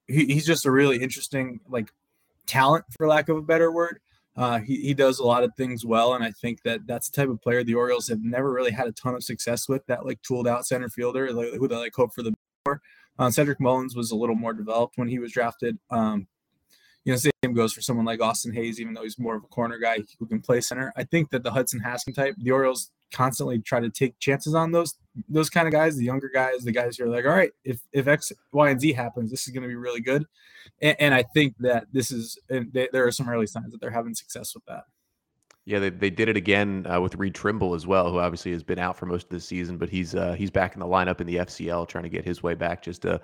he, 0.08 0.26
he's 0.26 0.46
just 0.46 0.66
a 0.66 0.72
really 0.72 0.98
interesting 0.98 1.60
like 1.70 1.90
talent 2.46 2.86
for 2.98 3.08
lack 3.08 3.30
of 3.30 3.38
a 3.38 3.42
better 3.42 3.72
word. 3.72 4.00
Uh, 4.36 4.60
he, 4.60 4.78
he 4.78 4.94
does 4.94 5.20
a 5.20 5.24
lot 5.24 5.44
of 5.44 5.52
things 5.56 5.86
well, 5.86 6.16
and 6.16 6.24
I 6.24 6.32
think 6.32 6.64
that 6.64 6.88
that's 6.88 7.10
the 7.10 7.22
type 7.22 7.30
of 7.30 7.42
player 7.42 7.64
the 7.64 7.76
Orioles 7.76 8.08
have 8.08 8.24
never 8.24 8.52
really 8.52 8.72
had 8.72 8.88
a 8.88 8.92
ton 8.92 9.14
of 9.14 9.24
success 9.24 9.70
with. 9.70 9.86
That 9.86 10.06
like 10.06 10.22
tooled 10.24 10.48
out 10.48 10.66
center 10.66 10.90
fielder 10.90 11.32
like, 11.32 11.54
who 11.54 11.68
they 11.68 11.76
like 11.76 11.94
hope 11.94 12.14
for 12.14 12.24
the 12.24 12.34
more. 12.66 12.82
Uh, 13.20 13.30
Cedric 13.30 13.60
Mullins 13.60 13.96
was 13.96 14.10
a 14.10 14.16
little 14.16 14.36
more 14.36 14.54
developed 14.54 14.98
when 14.98 15.08
he 15.08 15.20
was 15.20 15.32
drafted. 15.32 15.78
Um, 15.92 16.28
you 17.06 17.14
know, 17.14 17.18
same 17.18 17.54
goes 17.54 17.74
for 17.74 17.82
someone 17.82 18.06
like 18.06 18.22
Austin 18.22 18.54
Hays, 18.54 18.80
even 18.80 18.94
though 18.94 19.04
he's 19.04 19.20
more 19.20 19.36
of 19.36 19.44
a 19.44 19.48
corner 19.48 19.78
guy 19.78 20.00
who 20.18 20.26
can 20.26 20.42
play 20.42 20.62
center. 20.62 20.94
I 20.96 21.04
think 21.04 21.30
that 21.32 21.44
the 21.44 21.52
Hudson 21.52 21.82
Haskin 21.86 22.16
type, 22.16 22.36
the 22.38 22.52
Orioles 22.52 22.92
constantly 23.14 23.60
try 23.60 23.80
to 23.80 23.90
take 23.90 24.20
chances 24.20 24.54
on 24.54 24.72
those 24.72 24.96
those 25.30 25.50
kind 25.50 25.68
of 25.68 25.72
guys, 25.72 25.96
the 25.96 26.04
younger 26.04 26.30
guys, 26.34 26.64
the 26.64 26.72
guys 26.72 26.98
who 26.98 27.06
are 27.06 27.10
like, 27.10 27.26
all 27.26 27.32
right, 27.32 27.52
if 27.64 27.80
if 27.92 28.08
X, 28.08 28.32
Y, 28.52 28.70
and 28.70 28.82
Z 28.82 28.94
happens, 28.94 29.32
this 29.32 29.48
is 29.48 29.54
going 29.54 29.64
to 29.64 29.70
be 29.70 29.76
really 29.76 30.02
good. 30.02 30.26
And, 30.82 30.96
and, 31.00 31.14
I 31.14 31.24
think 31.34 31.56
that 31.60 31.86
this 31.92 32.12
is, 32.12 32.40
and 32.50 32.72
they, 32.74 32.88
there 32.92 33.06
are 33.06 33.12
some 33.12 33.30
early 33.30 33.48
signs 33.48 33.72
that 33.72 33.82
they're 33.82 33.92
having 33.92 34.16
success 34.16 34.56
with 34.56 34.66
that. 34.66 34.84
Yeah, 35.66 35.80
they, 35.80 35.90
they 35.90 36.10
did 36.10 36.30
it 36.30 36.38
again 36.38 36.86
uh, 36.90 37.00
with 37.00 37.16
Reed 37.16 37.36
Trimble 37.36 37.74
as 37.74 37.86
well, 37.86 38.12
who 38.12 38.20
obviously 38.20 38.52
has 38.52 38.64
been 38.64 38.80
out 38.80 38.98
for 38.98 39.06
most 39.06 39.26
of 39.26 39.30
the 39.30 39.40
season, 39.40 39.78
but 39.78 39.90
he's 39.90 40.14
uh, 40.16 40.34
he's 40.34 40.52
back 40.52 40.74
in 40.74 40.80
the 40.80 40.86
lineup 40.86 41.22
in 41.22 41.28
the 41.28 41.38
FCL, 41.38 41.88
trying 41.88 42.04
to 42.04 42.10
get 42.10 42.26
his 42.26 42.44
way 42.44 42.54
back. 42.54 42.82
Just 42.82 43.06
a 43.06 43.22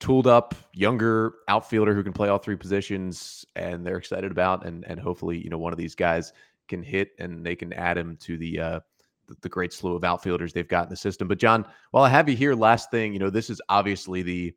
tooled 0.00 0.26
up, 0.26 0.54
younger 0.72 1.34
outfielder 1.48 1.94
who 1.94 2.02
can 2.02 2.12
play 2.12 2.28
all 2.28 2.38
three 2.38 2.56
positions, 2.56 3.44
and 3.56 3.86
they're 3.86 3.98
excited 3.98 4.30
about. 4.30 4.64
And 4.64 4.86
and 4.86 4.98
hopefully, 4.98 5.42
you 5.42 5.50
know, 5.50 5.58
one 5.58 5.72
of 5.72 5.78
these 5.78 5.94
guys 5.94 6.32
can 6.68 6.82
hit, 6.82 7.10
and 7.18 7.44
they 7.44 7.56
can 7.56 7.72
add 7.74 7.98
him 7.98 8.16
to 8.22 8.38
the 8.38 8.60
uh, 8.60 8.80
the, 9.42 9.48
great 9.48 9.72
slew 9.72 9.94
of 9.94 10.04
outfielders 10.04 10.52
they've 10.52 10.68
got 10.68 10.84
in 10.84 10.90
the 10.90 10.96
system. 10.96 11.28
But 11.28 11.38
John, 11.38 11.64
while 11.90 12.04
I 12.04 12.08
have 12.08 12.28
you 12.28 12.36
here, 12.36 12.54
last 12.54 12.90
thing, 12.90 13.12
you 13.12 13.18
know, 13.18 13.30
this 13.30 13.50
is 13.50 13.60
obviously 13.68 14.22
the 14.22 14.54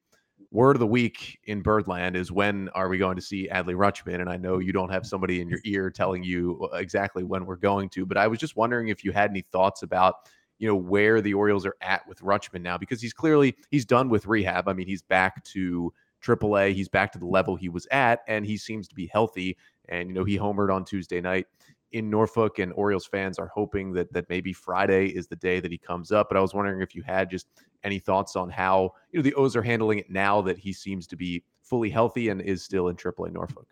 word 0.52 0.76
of 0.76 0.80
the 0.82 0.88
week 0.88 1.40
in 1.46 1.62
Birdland 1.62 2.16
is 2.16 2.32
when 2.32 2.70
are 2.70 2.90
we 2.90 2.98
going 2.98 3.16
to 3.16 3.22
see 3.22 3.48
Adley 3.52 3.76
Rutschman? 3.76 4.20
And 4.20 4.30
I 4.30 4.38
know 4.38 4.60
you 4.60 4.74
don't 4.74 4.92
have 4.92 5.06
somebody 5.06 5.40
in 5.40 5.50
your 5.50 5.60
ear 5.64 5.90
telling 5.90 6.24
you 6.24 6.70
uh, 6.74 6.78
exactly 6.78 7.24
when 7.24 7.46
we're 7.46 7.56
going 7.56 7.90
to, 7.90 8.06
but 8.06 8.18
I 8.18 8.28
was 8.28 8.40
just 8.40 8.56
wondering 8.56 8.90
if 8.90 9.04
you 9.04 9.12
had 9.12 9.30
any 9.30 9.42
thoughts 9.42 9.84
about 9.84 10.16
you 10.60 10.68
know 10.68 10.76
where 10.76 11.22
the 11.22 11.34
Orioles 11.34 11.66
are 11.66 11.76
at 11.82 12.08
with 12.08 12.20
Rutschman 12.20 12.62
now 12.62 12.78
because 12.78 13.02
he's 13.02 13.14
clearly 13.14 13.56
he's 13.72 13.86
done 13.86 14.10
with 14.10 14.28
rehab. 14.28 14.68
I 14.68 14.74
mean, 14.74 14.86
he's 14.86 15.02
back 15.02 15.44
to 15.46 15.92
AAA. 16.24 16.76
He's 16.76 16.88
back 16.88 17.12
to 17.14 17.20
the 17.20 17.26
level 17.26 17.56
he 17.56 17.68
was 17.68 17.88
at, 17.90 18.20
and 18.28 18.46
he 18.46 18.58
seems 18.58 18.88
to 18.88 18.94
be 18.94 19.08
healthy. 19.08 19.58
And 19.90 20.10
you 20.10 20.14
know, 20.14 20.24
he 20.24 20.38
homered 20.38 20.72
on 20.72 20.86
Tuesday 20.86 21.20
night 21.20 21.48
in 21.92 22.10
Norfolk, 22.10 22.60
and 22.60 22.72
Orioles 22.74 23.06
fans 23.06 23.40
are 23.40 23.52
hoping 23.54 23.94
that 23.94 24.12
that 24.14 24.30
maybe 24.30 24.54
Friday 24.54 25.08
is 25.08 25.28
the 25.28 25.36
day 25.36 25.60
that 25.60 25.72
he 25.72 25.78
comes 25.78 26.12
up. 26.12 26.28
But 26.30 26.38
I 26.38 26.42
was 26.42 26.54
wondering 26.54 26.82
if 26.82 26.96
you 26.96 27.04
had 27.04 27.30
just 27.30 27.48
any 27.84 28.00
thoughts 28.00 28.36
on 28.36 28.50
how 28.50 28.94
you 29.12 29.20
know 29.20 29.24
the 29.24 29.34
O's 29.36 29.56
are 29.56 29.62
handling 29.62 30.00
it 30.00 30.10
now 30.10 30.42
that 30.42 30.58
he 30.58 30.74
seems 30.74 31.08
to 31.08 31.16
be 31.16 31.44
fully 31.62 31.90
healthy 31.90 32.30
and 32.30 32.42
is 32.42 32.64
still 32.64 32.88
in 32.88 32.96
AAA 32.96 33.32
Norfolk. 33.32 33.68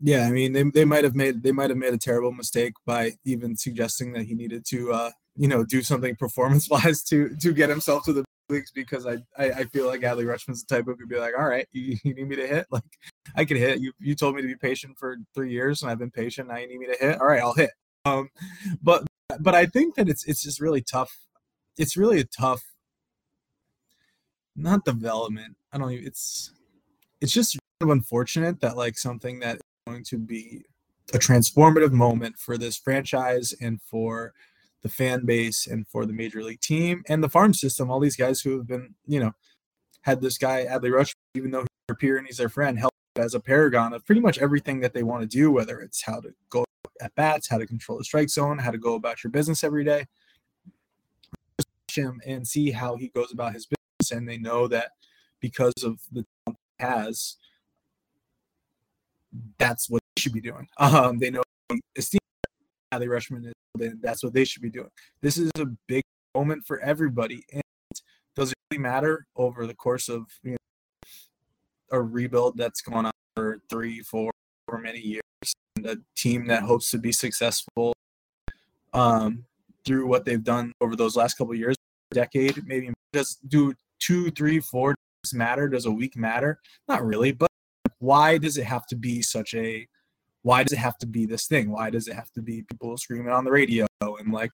Yeah, 0.00 0.26
I 0.26 0.30
mean 0.30 0.52
they, 0.52 0.62
they 0.62 0.84
might 0.84 1.04
have 1.04 1.14
made 1.14 1.42
they 1.42 1.52
might 1.52 1.70
have 1.70 1.78
made 1.78 1.92
a 1.92 1.98
terrible 1.98 2.32
mistake 2.32 2.74
by 2.86 3.12
even 3.24 3.56
suggesting 3.56 4.12
that 4.14 4.24
he 4.24 4.34
needed 4.34 4.64
to 4.66 4.92
uh, 4.92 5.10
you 5.36 5.48
know 5.48 5.64
do 5.64 5.82
something 5.82 6.16
performance 6.18 6.68
wise 6.68 7.02
to 7.04 7.36
to 7.36 7.52
get 7.52 7.68
himself 7.68 8.04
to 8.04 8.12
the 8.12 8.24
leagues 8.50 8.72
because 8.72 9.06
I, 9.06 9.18
I, 9.38 9.50
I 9.50 9.64
feel 9.64 9.86
like 9.86 10.00
Adley 10.00 10.24
Rutschman's 10.24 10.64
the 10.64 10.74
type 10.74 10.80
of 10.82 10.86
who 10.86 10.96
could 10.96 11.08
be 11.08 11.18
like, 11.18 11.34
all 11.38 11.48
right, 11.48 11.68
you, 11.72 11.96
you, 12.02 12.14
need 12.14 12.28
me 12.28 12.36
to 12.36 12.46
hit? 12.46 12.66
Like 12.70 12.82
I 13.36 13.44
could 13.44 13.56
hit. 13.56 13.80
You 13.80 13.92
you 13.98 14.14
told 14.14 14.36
me 14.36 14.42
to 14.42 14.48
be 14.48 14.56
patient 14.56 14.98
for 14.98 15.16
three 15.34 15.52
years 15.52 15.82
and 15.82 15.90
I've 15.90 15.98
been 15.98 16.10
patient. 16.10 16.48
Now 16.48 16.56
you 16.56 16.68
need 16.68 16.78
me 16.78 16.86
to 16.86 16.96
hit. 16.98 17.20
All 17.20 17.26
right, 17.26 17.40
I'll 17.40 17.54
hit. 17.54 17.70
Um, 18.04 18.30
but 18.82 19.06
but 19.38 19.54
I 19.54 19.66
think 19.66 19.94
that 19.96 20.08
it's 20.08 20.24
it's 20.24 20.42
just 20.42 20.60
really 20.60 20.82
tough. 20.82 21.16
It's 21.76 21.96
really 21.96 22.20
a 22.20 22.24
tough, 22.24 22.62
not 24.56 24.84
development. 24.84 25.56
I 25.72 25.78
don't. 25.78 25.92
Even, 25.92 26.06
it's 26.06 26.52
it's 27.20 27.32
just 27.32 27.58
kind 27.80 27.90
of 27.90 27.96
unfortunate 27.96 28.60
that 28.60 28.76
like 28.76 28.98
something 28.98 29.40
that 29.40 29.56
is 29.56 29.62
going 29.86 30.04
to 30.04 30.18
be 30.18 30.64
a 31.12 31.18
transformative 31.18 31.92
moment 31.92 32.38
for 32.38 32.56
this 32.56 32.76
franchise 32.76 33.54
and 33.60 33.80
for 33.82 34.32
the 34.82 34.88
fan 34.88 35.26
base 35.26 35.66
and 35.66 35.86
for 35.88 36.06
the 36.06 36.12
major 36.12 36.42
league 36.42 36.60
team 36.60 37.02
and 37.08 37.22
the 37.22 37.28
farm 37.28 37.52
system. 37.52 37.90
All 37.90 38.00
these 38.00 38.16
guys 38.16 38.40
who 38.40 38.56
have 38.56 38.66
been, 38.66 38.94
you 39.06 39.20
know, 39.20 39.32
had 40.02 40.20
this 40.20 40.38
guy 40.38 40.64
Adley 40.64 40.92
Rush, 40.92 41.14
even 41.34 41.50
though 41.50 41.60
he's 41.60 41.68
their 41.88 41.96
peer 41.96 42.16
and 42.16 42.26
he's 42.26 42.38
their 42.38 42.48
friend, 42.48 42.78
help 42.78 42.92
as 43.16 43.34
a 43.34 43.40
paragon 43.40 43.92
of 43.92 44.04
pretty 44.04 44.20
much 44.20 44.38
everything 44.38 44.80
that 44.80 44.94
they 44.94 45.02
want 45.02 45.22
to 45.22 45.26
do, 45.26 45.50
whether 45.50 45.80
it's 45.80 46.02
how 46.02 46.20
to 46.20 46.32
go 46.48 46.64
at 47.00 47.14
bats, 47.14 47.48
how 47.48 47.58
to 47.58 47.66
control 47.66 47.98
the 47.98 48.04
strike 48.04 48.28
zone, 48.28 48.58
how 48.58 48.70
to 48.70 48.78
go 48.78 48.94
about 48.94 49.24
your 49.24 49.30
business 49.30 49.64
every 49.64 49.84
day. 49.84 50.06
Him 51.92 52.20
and 52.24 52.46
see 52.46 52.70
how 52.70 52.94
he 52.94 53.08
goes 53.08 53.32
about 53.32 53.52
his 53.52 53.66
business, 53.66 54.12
and 54.12 54.28
they 54.28 54.38
know 54.38 54.68
that 54.68 54.92
because 55.40 55.74
of 55.82 55.98
the 56.12 56.24
talent 56.44 56.58
he 56.78 56.84
has, 56.84 57.36
that's 59.58 59.90
what 59.90 60.00
they 60.14 60.20
should 60.20 60.32
be 60.32 60.40
doing. 60.40 60.68
Um, 60.78 61.18
they 61.18 61.30
know 61.30 61.42
esteem 61.96 62.20
Adley 62.92 63.06
Rutschman 63.06 63.46
is 63.46 63.52
then 63.76 63.98
that's 64.02 64.22
what 64.22 64.32
they 64.32 64.44
should 64.44 64.62
be 64.62 64.70
doing. 64.70 64.90
This 65.20 65.38
is 65.38 65.50
a 65.58 65.66
big 65.86 66.02
moment 66.34 66.64
for 66.66 66.80
everybody. 66.80 67.44
And 67.52 67.62
does 68.36 68.52
it 68.52 68.58
really 68.70 68.82
matter 68.82 69.26
over 69.36 69.66
the 69.66 69.74
course 69.74 70.08
of 70.08 70.26
you 70.42 70.52
know, 70.52 70.56
a 71.90 72.00
rebuild 72.00 72.56
that's 72.56 72.80
going 72.80 73.06
on 73.06 73.12
for 73.34 73.60
three, 73.68 74.00
four, 74.00 74.30
or 74.68 74.78
many 74.78 75.00
years, 75.00 75.22
and 75.76 75.86
a 75.86 75.96
team 76.16 76.46
that 76.46 76.62
hopes 76.62 76.90
to 76.90 76.98
be 76.98 77.12
successful 77.12 77.92
um, 78.92 79.44
through 79.84 80.06
what 80.06 80.24
they've 80.24 80.44
done 80.44 80.72
over 80.80 80.96
those 80.96 81.16
last 81.16 81.34
couple 81.34 81.54
years, 81.54 81.76
decade, 82.12 82.66
maybe 82.66 82.92
does 83.12 83.36
do 83.48 83.74
two, 83.98 84.30
three, 84.32 84.60
four 84.60 84.94
does 85.22 85.34
matter? 85.34 85.68
Does 85.68 85.86
a 85.86 85.90
week 85.90 86.16
matter? 86.16 86.58
Not 86.88 87.04
really, 87.04 87.32
but 87.32 87.50
why 87.98 88.38
does 88.38 88.56
it 88.56 88.64
have 88.64 88.86
to 88.86 88.96
be 88.96 89.22
such 89.22 89.54
a 89.54 89.86
why 90.42 90.62
does 90.62 90.72
it 90.72 90.78
have 90.78 90.96
to 90.98 91.06
be 91.06 91.26
this 91.26 91.46
thing? 91.46 91.70
Why 91.70 91.90
does 91.90 92.08
it 92.08 92.14
have 92.14 92.30
to 92.32 92.40
be 92.40 92.62
people 92.62 92.96
screaming 92.96 93.30
on 93.30 93.44
the 93.44 93.50
radio 93.50 93.86
and 94.00 94.32
like 94.32 94.50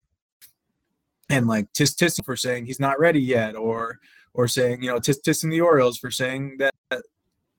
and 1.29 1.47
like 1.47 1.71
tis 1.73 1.93
tis 1.93 2.17
for 2.23 2.37
saying 2.37 2.65
he's 2.65 2.79
not 2.79 2.99
ready 2.99 3.21
yet, 3.21 3.55
or 3.55 3.99
or 4.33 4.47
saying 4.47 4.81
you 4.81 4.89
know 4.89 4.99
tis 4.99 5.19
tissing 5.19 5.49
the 5.49 5.61
Orioles 5.61 5.97
for 5.97 6.11
saying 6.11 6.57
that 6.59 6.73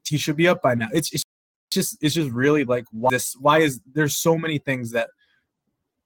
he 0.07 0.19
should 0.19 0.37
be 0.37 0.49
up 0.49 0.63
by 0.63 0.75
now. 0.75 0.89
It's, 0.93 1.13
it's 1.13 1.25
just 1.71 1.97
it's 2.01 2.15
just 2.15 2.31
really 2.31 2.65
like 2.65 2.85
why 2.93 3.11
this 3.11 3.35
why 3.41 3.59
is 3.59 3.81
there's 3.93 4.17
so 4.17 4.39
many 4.39 4.59
things 4.59 4.93
that 4.93 5.09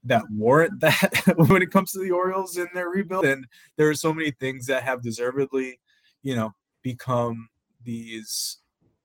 that 0.04 0.24
warrant 0.30 0.80
that 0.80 1.34
when 1.36 1.62
it 1.62 1.70
comes 1.70 1.92
to 1.92 1.98
the 1.98 2.10
Orioles 2.10 2.56
and 2.56 2.68
their 2.74 2.88
rebuild, 2.88 3.24
and 3.24 3.46
there 3.76 3.88
are 3.88 3.94
so 3.94 4.12
many 4.12 4.30
things 4.30 4.66
that 4.66 4.82
have 4.82 5.02
deservedly, 5.02 5.78
you 6.22 6.34
know, 6.34 6.54
become 6.82 7.48
these, 7.84 8.58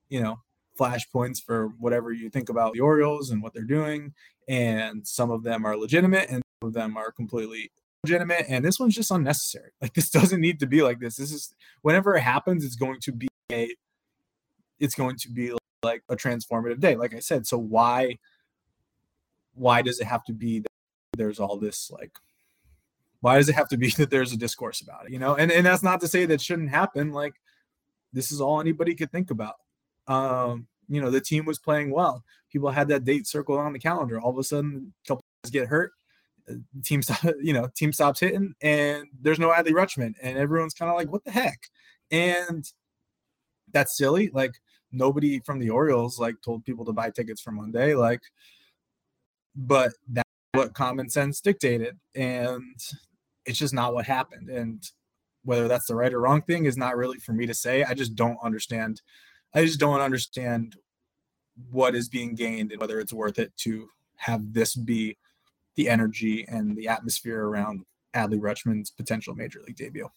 you 0.09 0.21
know, 0.21 0.39
flashpoints 0.79 1.41
for 1.43 1.69
whatever 1.79 2.11
you 2.11 2.29
think 2.29 2.49
about 2.49 2.73
the 2.73 2.79
Orioles 2.79 3.29
and 3.29 3.41
what 3.41 3.53
they're 3.53 3.63
doing. 3.63 4.13
And 4.47 5.05
some 5.07 5.31
of 5.31 5.43
them 5.43 5.65
are 5.65 5.77
legitimate 5.77 6.29
and 6.29 6.43
some 6.61 6.69
of 6.69 6.73
them 6.73 6.97
are 6.97 7.11
completely 7.11 7.71
legitimate. 8.03 8.45
And 8.49 8.63
this 8.63 8.79
one's 8.79 8.95
just 8.95 9.11
unnecessary. 9.11 9.71
Like 9.81 9.93
this 9.93 10.09
doesn't 10.17 10.41
need 10.41 10.59
to 10.59 10.67
be 10.67 10.81
like 10.81 10.99
this. 10.99 11.15
This 11.15 11.31
is 11.31 11.53
whenever 11.81 12.15
it 12.15 12.21
happens, 12.21 12.65
it's 12.65 12.75
going 12.75 12.99
to 13.01 13.11
be 13.11 13.27
a 13.51 13.73
it's 14.79 14.95
going 14.95 15.17
to 15.17 15.29
be 15.29 15.53
like 15.83 16.03
a 16.09 16.15
transformative 16.15 16.79
day. 16.79 16.95
Like 16.95 17.13
I 17.13 17.19
said. 17.19 17.47
So 17.47 17.57
why 17.57 18.17
why 19.55 19.81
does 19.81 19.99
it 19.99 20.07
have 20.07 20.23
to 20.25 20.33
be 20.33 20.59
that 20.59 20.69
there's 21.17 21.39
all 21.39 21.57
this 21.57 21.91
like 21.91 22.11
why 23.21 23.37
does 23.37 23.47
it 23.47 23.55
have 23.55 23.69
to 23.69 23.77
be 23.77 23.89
that 23.97 24.09
there's 24.09 24.33
a 24.33 24.37
discourse 24.37 24.81
about 24.81 25.05
it? 25.05 25.11
You 25.11 25.19
know, 25.19 25.35
and, 25.35 25.51
and 25.51 25.65
that's 25.65 25.83
not 25.83 26.01
to 26.01 26.07
say 26.07 26.25
that 26.25 26.41
shouldn't 26.41 26.69
happen. 26.69 27.11
Like 27.11 27.35
this 28.11 28.31
is 28.31 28.41
all 28.41 28.59
anybody 28.59 28.95
could 28.95 29.11
think 29.11 29.31
about 29.31 29.55
um, 30.07 30.67
you 30.89 31.01
know, 31.01 31.09
the 31.09 31.21
team 31.21 31.45
was 31.45 31.59
playing 31.59 31.91
well. 31.91 32.23
People 32.51 32.69
had 32.69 32.87
that 32.89 33.05
date 33.05 33.27
circled 33.27 33.59
on 33.59 33.73
the 33.73 33.79
calendar. 33.79 34.19
All 34.19 34.31
of 34.31 34.37
a 34.37 34.43
sudden, 34.43 34.93
a 35.03 35.07
couple 35.07 35.23
guys 35.43 35.51
get 35.51 35.67
hurt. 35.67 35.91
Uh, 36.49 36.55
team 36.83 37.01
stop, 37.01 37.23
you 37.41 37.53
know, 37.53 37.69
team 37.75 37.93
stops 37.93 38.19
hitting, 38.19 38.53
and 38.61 39.05
there's 39.21 39.39
no 39.39 39.49
Adley 39.49 39.71
Rutschman, 39.71 40.13
and 40.21 40.37
everyone's 40.37 40.73
kind 40.73 40.91
of 40.91 40.97
like, 40.97 41.11
"What 41.11 41.23
the 41.23 41.31
heck?" 41.31 41.69
And 42.11 42.69
that's 43.73 43.97
silly. 43.97 44.29
Like 44.33 44.53
nobody 44.91 45.39
from 45.39 45.59
the 45.59 45.69
Orioles 45.69 46.19
like 46.19 46.35
told 46.43 46.65
people 46.65 46.85
to 46.85 46.93
buy 46.93 47.09
tickets 47.09 47.41
for 47.41 47.51
Monday. 47.51 47.95
Like, 47.95 48.21
but 49.55 49.93
that's 50.09 50.29
what 50.53 50.73
common 50.73 51.09
sense 51.09 51.41
dictated, 51.41 51.97
and 52.15 52.79
it's 53.45 53.59
just 53.59 53.73
not 53.73 53.93
what 53.93 54.05
happened. 54.05 54.49
And 54.49 54.83
whether 55.43 55.67
that's 55.67 55.87
the 55.87 55.95
right 55.95 56.13
or 56.13 56.21
wrong 56.21 56.41
thing 56.41 56.65
is 56.65 56.77
not 56.77 56.95
really 56.95 57.19
for 57.19 57.33
me 57.33 57.45
to 57.45 57.53
say. 57.53 57.83
I 57.83 57.93
just 57.93 58.15
don't 58.15 58.37
understand 58.43 59.01
I 59.53 59.65
just 59.65 59.79
don't 59.79 60.01
understand 60.01 60.75
what 61.69 61.93
is 61.95 62.09
being 62.09 62.33
gained 62.33 62.71
and 62.71 62.81
whether 62.81 62.99
it's 62.99 63.13
worth 63.13 63.37
it 63.37 63.55
to 63.57 63.87
have 64.15 64.53
this 64.53 64.75
be 64.75 65.17
the 65.75 65.89
energy 65.89 66.45
and 66.47 66.75
the 66.75 66.87
atmosphere 66.87 67.45
around 67.45 67.83
Adley 68.15 68.39
Rutschman's 68.39 68.89
potential 68.89 69.35
major 69.35 69.61
league 69.65 69.75
debut. 69.75 70.09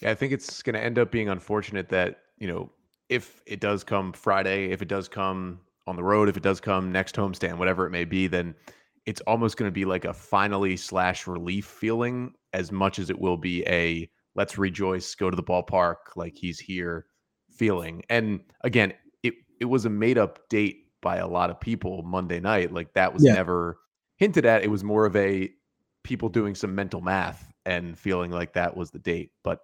Yeah, 0.00 0.10
I 0.10 0.14
think 0.14 0.32
it's 0.32 0.62
going 0.62 0.74
to 0.74 0.82
end 0.82 0.98
up 0.98 1.12
being 1.12 1.28
unfortunate 1.28 1.88
that, 1.90 2.18
you 2.42 2.48
know, 2.48 2.68
if 3.08 3.40
it 3.46 3.60
does 3.60 3.84
come 3.84 4.12
Friday, 4.12 4.72
if 4.72 4.82
it 4.82 4.88
does 4.88 5.08
come 5.08 5.60
on 5.86 5.94
the 5.94 6.02
road, 6.02 6.28
if 6.28 6.36
it 6.36 6.42
does 6.42 6.60
come 6.60 6.90
next 6.90 7.14
homestand, 7.14 7.56
whatever 7.56 7.86
it 7.86 7.90
may 7.90 8.04
be, 8.04 8.26
then 8.26 8.52
it's 9.06 9.20
almost 9.22 9.56
going 9.56 9.68
to 9.68 9.72
be 9.72 9.84
like 9.84 10.04
a 10.04 10.12
finally 10.12 10.76
slash 10.76 11.28
relief 11.28 11.64
feeling 11.64 12.34
as 12.52 12.72
much 12.72 12.98
as 12.98 13.10
it 13.10 13.18
will 13.20 13.36
be 13.36 13.64
a 13.68 14.10
let's 14.34 14.58
rejoice, 14.58 15.14
go 15.14 15.30
to 15.30 15.36
the 15.36 15.42
ballpark, 15.42 15.96
like 16.16 16.36
he's 16.36 16.58
here 16.58 17.06
feeling. 17.48 18.02
And 18.10 18.40
again, 18.62 18.92
it 19.22 19.34
it 19.60 19.66
was 19.66 19.84
a 19.84 19.90
made 19.90 20.18
up 20.18 20.48
date 20.48 20.88
by 21.00 21.18
a 21.18 21.28
lot 21.28 21.48
of 21.48 21.60
people 21.60 22.02
Monday 22.02 22.40
night. 22.40 22.72
Like 22.72 22.92
that 22.94 23.14
was 23.14 23.24
yeah. 23.24 23.34
never 23.34 23.78
hinted 24.16 24.46
at. 24.46 24.64
It 24.64 24.70
was 24.70 24.82
more 24.82 25.06
of 25.06 25.14
a 25.14 25.48
people 26.02 26.28
doing 26.28 26.56
some 26.56 26.74
mental 26.74 27.02
math 27.02 27.52
and 27.64 27.96
feeling 27.96 28.32
like 28.32 28.54
that 28.54 28.76
was 28.76 28.90
the 28.90 28.98
date. 28.98 29.30
But 29.44 29.60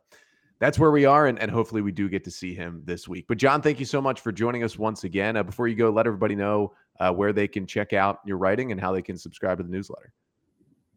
that's 0.60 0.78
where 0.78 0.90
we 0.90 1.04
are, 1.04 1.26
and, 1.26 1.38
and 1.38 1.50
hopefully 1.50 1.82
we 1.82 1.92
do 1.92 2.08
get 2.08 2.24
to 2.24 2.30
see 2.30 2.54
him 2.54 2.82
this 2.84 3.06
week. 3.06 3.26
But 3.28 3.38
John, 3.38 3.62
thank 3.62 3.78
you 3.78 3.86
so 3.86 4.00
much 4.00 4.20
for 4.20 4.32
joining 4.32 4.64
us 4.64 4.78
once 4.78 5.04
again. 5.04 5.36
Uh, 5.36 5.42
before 5.42 5.68
you 5.68 5.76
go, 5.76 5.90
let 5.90 6.06
everybody 6.06 6.34
know 6.34 6.72
uh, 7.00 7.12
where 7.12 7.32
they 7.32 7.46
can 7.46 7.66
check 7.66 7.92
out 7.92 8.20
your 8.26 8.38
writing 8.38 8.72
and 8.72 8.80
how 8.80 8.92
they 8.92 9.02
can 9.02 9.16
subscribe 9.16 9.58
to 9.58 9.64
the 9.64 9.70
newsletter. 9.70 10.12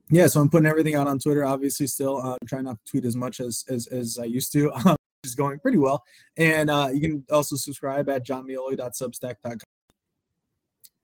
Yeah, 0.09 0.27
so 0.27 0.41
I'm 0.41 0.49
putting 0.49 0.67
everything 0.67 0.95
out 0.95 1.07
on 1.07 1.19
Twitter. 1.19 1.45
Obviously, 1.45 1.87
still 1.87 2.17
uh, 2.17 2.37
trying 2.47 2.65
not 2.65 2.77
to 2.85 2.91
tweet 2.91 3.05
as 3.05 3.15
much 3.15 3.39
as 3.39 3.63
as, 3.69 3.87
as 3.87 4.19
I 4.19 4.25
used 4.25 4.51
to. 4.53 4.71
is 5.23 5.35
going 5.35 5.59
pretty 5.59 5.77
well. 5.77 6.03
And 6.37 6.69
uh, 6.69 6.89
you 6.93 7.01
can 7.01 7.25
also 7.31 7.55
subscribe 7.55 8.09
at 8.09 8.25
jonmeoli.substack.com. 8.25 9.59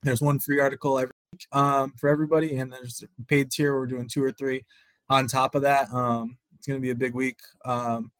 There's 0.02 0.20
one 0.20 0.38
free 0.38 0.60
article 0.60 0.98
every 0.98 1.12
week 1.32 1.46
um, 1.52 1.92
for 1.96 2.08
everybody, 2.08 2.56
and 2.56 2.72
there's 2.72 3.02
paid 3.26 3.50
tier. 3.50 3.74
We're 3.76 3.86
doing 3.86 4.08
two 4.08 4.22
or 4.22 4.32
three 4.32 4.64
on 5.08 5.26
top 5.26 5.54
of 5.54 5.62
that. 5.62 5.92
Um, 5.92 6.38
it's 6.56 6.66
going 6.66 6.78
to 6.78 6.82
be 6.82 6.90
a 6.90 6.94
big 6.94 7.14
week, 7.14 7.38
um, 7.64 8.10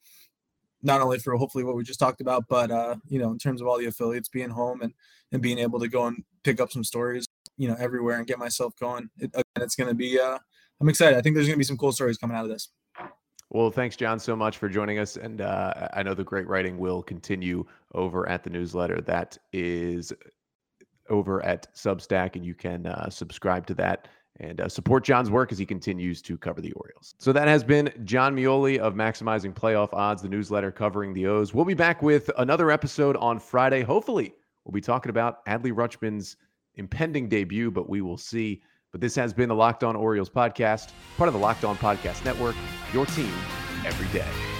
not 0.83 1.01
only 1.01 1.19
for 1.19 1.37
hopefully 1.37 1.65
what 1.65 1.77
we 1.77 1.83
just 1.83 2.01
talked 2.01 2.21
about, 2.21 2.45
but 2.49 2.71
uh, 2.71 2.97
you 3.09 3.19
know, 3.19 3.31
in 3.33 3.39
terms 3.39 3.61
of 3.61 3.67
all 3.67 3.79
the 3.79 3.87
affiliates 3.87 4.29
being 4.29 4.51
home 4.51 4.83
and 4.83 4.93
and 5.33 5.43
being 5.43 5.59
able 5.59 5.79
to 5.81 5.89
go 5.89 6.07
and 6.07 6.25
pick 6.45 6.61
up 6.61 6.73
some 6.73 6.85
stories, 6.85 7.27
you 7.57 7.69
know, 7.69 7.77
everywhere 7.79 8.17
and 8.19 8.27
get 8.27 8.39
myself 8.39 8.75
going. 8.81 9.11
It, 9.19 9.31
again, 9.35 9.45
it's 9.57 9.77
going 9.77 9.89
to 9.89 9.95
be. 9.95 10.19
Uh, 10.19 10.39
I'm 10.81 10.89
excited. 10.89 11.19
I 11.19 11.23
think 11.23 11.35
there's 11.35 11.47
going 11.47 11.57
to 11.57 11.59
be 11.59 11.65
some 11.65 11.77
cool 11.77 11.93
stories 11.93 12.19
coming 12.19 12.37
out 12.37 12.45
of 12.45 12.51
this. 12.51 12.71
Well, 13.51 13.71
thanks, 13.71 13.97
John, 13.97 14.19
so 14.19 14.37
much 14.37 14.59
for 14.59 14.69
joining 14.69 14.99
us. 14.99 15.17
And 15.17 15.41
uh, 15.41 15.89
I 15.95 16.03
know 16.03 16.15
the 16.15 16.23
great 16.23 16.47
writing 16.47 16.79
will 16.79 17.03
continue 17.03 17.65
over 17.95 18.29
at 18.29 18.45
the 18.45 18.51
newsletter. 18.51 19.01
That 19.01 19.39
is 19.53 20.13
over 21.09 21.43
at 21.45 21.75
Substack, 21.75 22.37
and 22.37 22.45
you 22.45 22.55
can 22.55 22.87
uh, 22.87 23.09
subscribe 23.09 23.67
to 23.67 23.75
that 23.75 24.09
and 24.37 24.61
uh, 24.61 24.69
support 24.69 25.05
John's 25.05 25.31
work 25.31 25.51
as 25.53 25.59
he 25.59 25.67
continues 25.67 26.23
to 26.23 26.37
cover 26.39 26.61
the 26.61 26.73
Orioles. 26.73 27.15
So 27.19 27.33
that 27.33 27.49
has 27.49 27.65
been 27.65 27.93
John 28.05 28.37
Meoli 28.37 28.79
of 28.79 28.95
Maximizing 28.95 29.53
Playoff 29.53 29.93
Odds, 29.93 30.23
the 30.23 30.29
newsletter 30.29 30.71
covering 30.71 31.13
the 31.13 31.27
O's. 31.27 31.53
We'll 31.53 31.65
be 31.65 31.75
back 31.75 32.03
with 32.03 32.31
another 32.39 32.71
episode 32.71 33.17
on 33.17 33.39
Friday. 33.39 33.83
Hopefully, 33.83 34.35
we'll 34.65 34.73
be 34.73 34.81
talking 34.81 35.11
about 35.11 35.45
Adley 35.47 35.73
Rutschman's 35.73 36.37
impending 36.77 37.29
debut, 37.29 37.71
but 37.71 37.89
we 37.89 38.01
will 38.01 38.19
see. 38.19 38.63
But 38.93 39.01
this 39.01 39.15
has 39.17 39.33
been 39.33 39.49
the 39.49 39.55
Locked 39.55 39.85
On 39.85 39.97
Orioles 39.97 40.31
podcast, 40.31 40.91
part 41.17 41.29
of 41.29 41.35
the 41.35 41.41
Locked 41.41 41.65
On 41.65 41.77
Podcast 41.77 42.25
Network, 42.25 42.57
your 42.93 43.07
team 43.07 43.33
every 43.85 44.09
day. 44.19 44.58